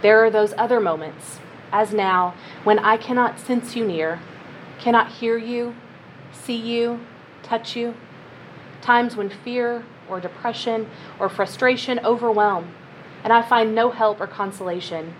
There 0.00 0.24
are 0.24 0.30
those 0.30 0.54
other 0.56 0.80
moments, 0.80 1.40
as 1.72 1.92
now, 1.92 2.34
when 2.64 2.78
I 2.78 2.96
cannot 2.96 3.38
sense 3.38 3.76
you 3.76 3.84
near, 3.84 4.20
cannot 4.78 5.12
hear 5.12 5.36
you, 5.36 5.74
see 6.32 6.56
you, 6.56 7.00
touch 7.42 7.76
you. 7.76 7.94
Times 8.80 9.16
when 9.16 9.30
fear 9.30 9.84
or 10.08 10.20
depression 10.20 10.88
or 11.18 11.28
frustration 11.28 11.98
overwhelm, 12.00 12.72
and 13.24 13.32
I 13.32 13.42
find 13.42 13.74
no 13.74 13.90
help 13.90 14.20
or 14.20 14.26
consolation. 14.26 15.14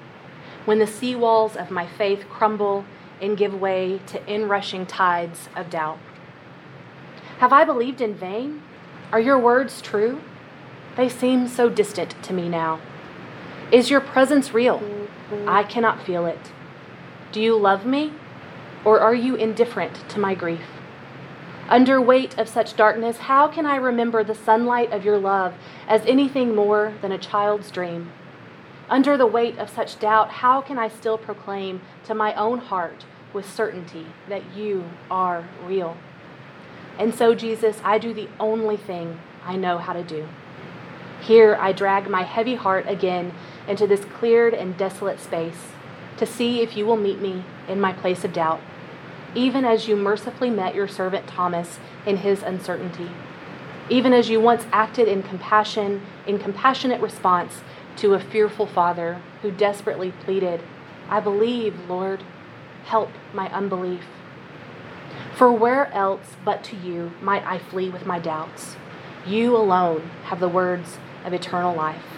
When 0.65 0.79
the 0.79 0.87
sea 0.87 1.15
walls 1.15 1.57
of 1.57 1.71
my 1.71 1.87
faith 1.87 2.27
crumble 2.29 2.85
and 3.21 3.37
give 3.37 3.55
way 3.55 4.01
to 4.07 4.33
inrushing 4.33 4.87
tides 4.87 5.49
of 5.57 5.71
doubt. 5.71 5.99
Have 7.39 7.53
I 7.53 7.65
believed 7.65 8.01
in 8.01 8.15
vain? 8.15 8.63
Are 9.13 9.21
your 9.21 9.39
words 9.39 9.81
true? 9.81 10.21
They 10.97 11.09
seem 11.09 11.49
so 11.49 11.69
distant 11.69 12.21
to 12.25 12.33
me 12.33 12.49
now. 12.49 12.81
Is 13.71 13.91
your 13.91 14.01
presence 14.01 14.53
real? 14.53 14.83
I 15.47 15.63
cannot 15.63 16.03
feel 16.03 16.27
it. 16.27 16.53
Do 17.33 17.41
you 17.41 17.57
love 17.57 17.85
me? 17.85 18.13
Or 18.85 19.01
are 19.01 19.15
you 19.15 19.35
indifferent 19.35 20.09
to 20.09 20.19
my 20.19 20.35
grief? 20.35 20.63
Under 21.69 22.01
weight 22.01 22.39
of 22.39 22.49
such 22.49 22.77
darkness, 22.77 23.19
how 23.19 23.47
can 23.49 23.67
I 23.67 23.77
remember 23.77 24.25
the 24.25 24.35
sunlight 24.35 24.91
of 24.91 25.05
your 25.05 25.19
love 25.19 25.55
as 25.87 26.07
anything 26.07 26.55
more 26.55 26.95
than 27.03 27.13
a 27.13 27.19
child's 27.19 27.71
dream? 27.71 28.11
Under 28.89 29.19
the 29.19 29.27
weight 29.27 29.59
of 29.59 29.69
such 29.69 29.99
doubt, 29.99 30.31
how 30.31 30.63
can 30.63 30.79
I 30.79 30.89
still 30.89 31.19
proclaim 31.19 31.83
to 32.05 32.15
my 32.15 32.33
own 32.35 32.59
heart 32.59 33.05
with 33.35 33.47
certainty 33.47 34.07
that 34.31 34.57
you 34.57 34.85
are 35.11 35.47
real? 35.67 35.99
And 36.99 37.15
so, 37.15 37.35
Jesus, 37.35 37.83
I 37.85 37.99
do 37.99 38.15
the 38.15 38.29
only 38.41 38.79
thing 38.79 39.21
I 39.45 39.57
know 39.57 39.77
how 39.77 39.93
to 39.93 40.03
do. 40.03 40.27
Here 41.21 41.57
I 41.61 41.73
drag 41.73 42.09
my 42.09 42.23
heavy 42.23 42.55
heart 42.55 42.87
again 42.89 43.35
into 43.69 43.87
this 43.87 44.05
cleared 44.05 44.55
and 44.55 44.77
desolate 44.77 45.21
space 45.21 45.69
to 46.17 46.27
see 46.27 46.63
if 46.63 46.77
you 46.77 46.85
will 46.85 46.97
meet 46.97 47.21
me 47.21 47.45
in 47.69 47.81
my 47.81 47.93
place 47.93 48.25
of 48.25 48.33
doubt, 48.33 48.61
even 49.35 49.65
as 49.65 49.87
you 49.87 49.95
mercifully 49.95 50.51
met 50.51 50.75
your 50.75 50.89
servant 50.89 51.27
Thomas 51.27 51.79
in 52.05 52.19
his 52.19 52.43
uncertainty, 52.43 53.11
even 53.89 54.13
as 54.13 54.29
you 54.29 54.41
once 54.41 54.67
acted 54.73 55.07
in 55.07 55.23
compassion, 55.23 56.03
in 56.27 56.39
compassionate 56.39 57.01
response 57.01 57.61
to 57.97 58.15
a 58.15 58.21
fearful 58.21 58.67
father 58.67 59.21
who 59.43 59.51
desperately 59.51 60.13
pleaded, 60.25 60.61
I 61.09 61.21
believe, 61.21 61.89
Lord, 61.89 62.23
help 62.85 63.11
my 63.33 63.49
unbelief. 63.53 64.05
For 65.35 65.53
where 65.53 65.93
else 65.93 66.37
but 66.45 66.65
to 66.65 66.77
you 66.77 67.13
might 67.23 67.45
I 67.45 67.59
flee 67.59 67.91
with 67.91 68.07
my 68.07 68.19
doubts? 68.19 68.77
You 69.27 69.57
alone 69.57 70.11
have 70.25 70.41
the 70.41 70.49
words 70.49 70.99
of 71.25 71.33
eternal 71.33 71.75
life. 71.75 72.18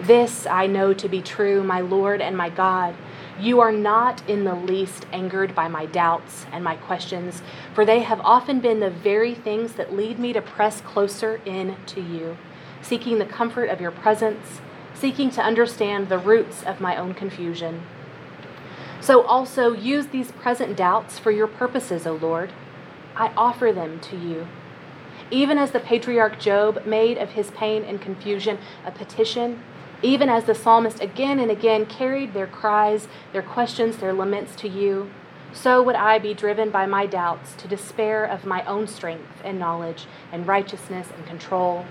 This 0.00 0.46
I 0.46 0.68
know 0.68 0.94
to 0.94 1.08
be 1.08 1.20
true, 1.20 1.64
my 1.64 1.80
Lord 1.80 2.20
and 2.20 2.36
my 2.36 2.50
God. 2.50 2.94
You 3.40 3.60
are 3.60 3.72
not 3.72 4.28
in 4.28 4.44
the 4.44 4.54
least 4.54 5.06
angered 5.12 5.54
by 5.54 5.66
my 5.66 5.86
doubts 5.86 6.46
and 6.52 6.62
my 6.62 6.76
questions, 6.76 7.42
for 7.74 7.84
they 7.84 8.00
have 8.00 8.20
often 8.20 8.60
been 8.60 8.78
the 8.78 8.90
very 8.90 9.34
things 9.34 9.72
that 9.72 9.94
lead 9.94 10.18
me 10.18 10.32
to 10.32 10.40
press 10.40 10.80
closer 10.80 11.40
in 11.44 11.76
to 11.86 12.00
you, 12.00 12.36
seeking 12.80 13.18
the 13.18 13.26
comfort 13.26 13.70
of 13.70 13.80
your 13.80 13.90
presence, 13.90 14.60
seeking 14.94 15.30
to 15.30 15.42
understand 15.42 16.08
the 16.08 16.18
roots 16.18 16.62
of 16.62 16.80
my 16.80 16.96
own 16.96 17.12
confusion. 17.12 17.82
So 19.00 19.22
also 19.22 19.72
use 19.72 20.08
these 20.08 20.32
present 20.32 20.76
doubts 20.76 21.18
for 21.18 21.30
your 21.30 21.46
purposes, 21.48 22.06
O 22.06 22.14
Lord. 22.14 22.52
I 23.16 23.32
offer 23.36 23.72
them 23.72 23.98
to 24.00 24.16
you. 24.16 24.46
Even 25.30 25.58
as 25.58 25.72
the 25.72 25.80
patriarch 25.80 26.40
Job 26.40 26.86
made 26.86 27.18
of 27.18 27.30
his 27.30 27.50
pain 27.50 27.84
and 27.84 28.00
confusion 28.00 28.58
a 28.84 28.90
petition, 28.90 29.62
even 30.02 30.28
as 30.28 30.44
the 30.44 30.54
psalmist 30.54 31.00
again 31.00 31.38
and 31.38 31.50
again 31.50 31.86
carried 31.86 32.32
their 32.32 32.46
cries, 32.46 33.08
their 33.32 33.42
questions, 33.42 33.96
their 33.96 34.12
laments 34.12 34.54
to 34.56 34.68
you, 34.68 35.10
so 35.52 35.82
would 35.82 35.96
I 35.96 36.18
be 36.18 36.34
driven 36.34 36.70
by 36.70 36.86
my 36.86 37.06
doubts 37.06 37.54
to 37.54 37.68
despair 37.68 38.24
of 38.24 38.44
my 38.44 38.64
own 38.64 38.86
strength 38.86 39.42
and 39.44 39.58
knowledge 39.58 40.06
and 40.30 40.46
righteousness 40.46 41.08
and 41.16 41.26
control, 41.26 41.84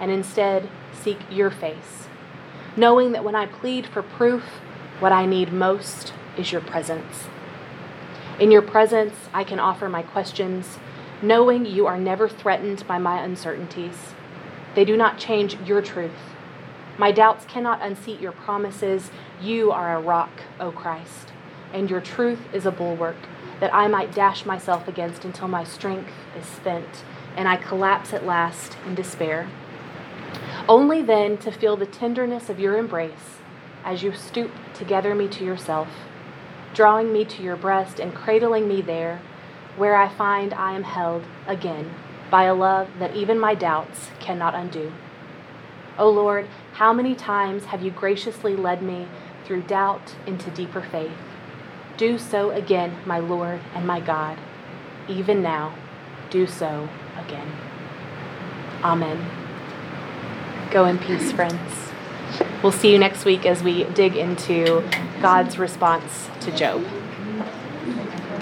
and 0.00 0.10
instead 0.10 0.68
seek 0.92 1.18
your 1.30 1.50
face, 1.50 2.08
knowing 2.76 3.12
that 3.12 3.24
when 3.24 3.36
I 3.36 3.46
plead 3.46 3.86
for 3.86 4.02
proof, 4.02 4.44
what 4.98 5.12
I 5.12 5.26
need 5.26 5.52
most 5.52 6.12
is 6.36 6.52
your 6.52 6.60
presence. 6.60 7.26
In 8.40 8.50
your 8.50 8.62
presence, 8.62 9.14
I 9.32 9.44
can 9.44 9.60
offer 9.60 9.88
my 9.88 10.02
questions, 10.02 10.78
knowing 11.20 11.66
you 11.66 11.86
are 11.86 11.98
never 11.98 12.28
threatened 12.28 12.86
by 12.88 12.98
my 12.98 13.22
uncertainties. 13.22 14.14
They 14.74 14.84
do 14.84 14.96
not 14.96 15.18
change 15.18 15.56
your 15.60 15.82
truth. 15.82 16.31
My 16.98 17.10
doubts 17.10 17.44
cannot 17.46 17.82
unseat 17.82 18.20
your 18.20 18.32
promises. 18.32 19.10
You 19.40 19.72
are 19.72 19.96
a 19.96 20.00
rock, 20.00 20.42
O 20.60 20.70
Christ, 20.70 21.32
and 21.72 21.88
your 21.88 22.00
truth 22.00 22.40
is 22.52 22.66
a 22.66 22.70
bulwark 22.70 23.16
that 23.60 23.74
I 23.74 23.88
might 23.88 24.14
dash 24.14 24.44
myself 24.44 24.88
against 24.88 25.24
until 25.24 25.48
my 25.48 25.64
strength 25.64 26.12
is 26.38 26.44
spent 26.44 27.04
and 27.36 27.48
I 27.48 27.56
collapse 27.56 28.12
at 28.12 28.26
last 28.26 28.76
in 28.86 28.94
despair. 28.94 29.48
Only 30.68 31.02
then 31.02 31.38
to 31.38 31.50
feel 31.50 31.76
the 31.76 31.86
tenderness 31.86 32.50
of 32.50 32.60
your 32.60 32.76
embrace 32.76 33.38
as 33.84 34.02
you 34.02 34.12
stoop 34.12 34.50
to 34.74 34.84
gather 34.84 35.14
me 35.14 35.28
to 35.28 35.44
yourself, 35.44 35.88
drawing 36.74 37.12
me 37.12 37.24
to 37.24 37.42
your 37.42 37.56
breast 37.56 37.98
and 37.98 38.14
cradling 38.14 38.68
me 38.68 38.82
there, 38.82 39.20
where 39.76 39.96
I 39.96 40.08
find 40.08 40.52
I 40.54 40.72
am 40.72 40.84
held 40.84 41.24
again 41.46 41.94
by 42.30 42.44
a 42.44 42.54
love 42.54 42.88
that 42.98 43.16
even 43.16 43.38
my 43.38 43.54
doubts 43.54 44.10
cannot 44.20 44.54
undo. 44.54 44.92
O 45.98 46.08
Lord, 46.08 46.48
how 46.72 46.92
many 46.92 47.14
times 47.14 47.66
have 47.66 47.82
you 47.82 47.90
graciously 47.90 48.56
led 48.56 48.82
me 48.82 49.06
through 49.44 49.62
doubt 49.62 50.14
into 50.26 50.50
deeper 50.50 50.80
faith? 50.80 51.12
Do 51.96 52.18
so 52.18 52.50
again, 52.50 52.96
my 53.04 53.18
Lord 53.18 53.60
and 53.74 53.86
my 53.86 54.00
God. 54.00 54.38
Even 55.08 55.42
now, 55.42 55.74
do 56.30 56.46
so 56.46 56.88
again. 57.18 57.52
Amen. 58.82 59.24
Go 60.70 60.86
in 60.86 60.98
peace, 60.98 61.30
friends. 61.32 61.90
We'll 62.62 62.72
see 62.72 62.90
you 62.90 62.98
next 62.98 63.24
week 63.24 63.44
as 63.44 63.62
we 63.62 63.84
dig 63.84 64.16
into 64.16 64.82
God's 65.20 65.58
response 65.58 66.30
to 66.40 66.56
Job. 66.56 66.82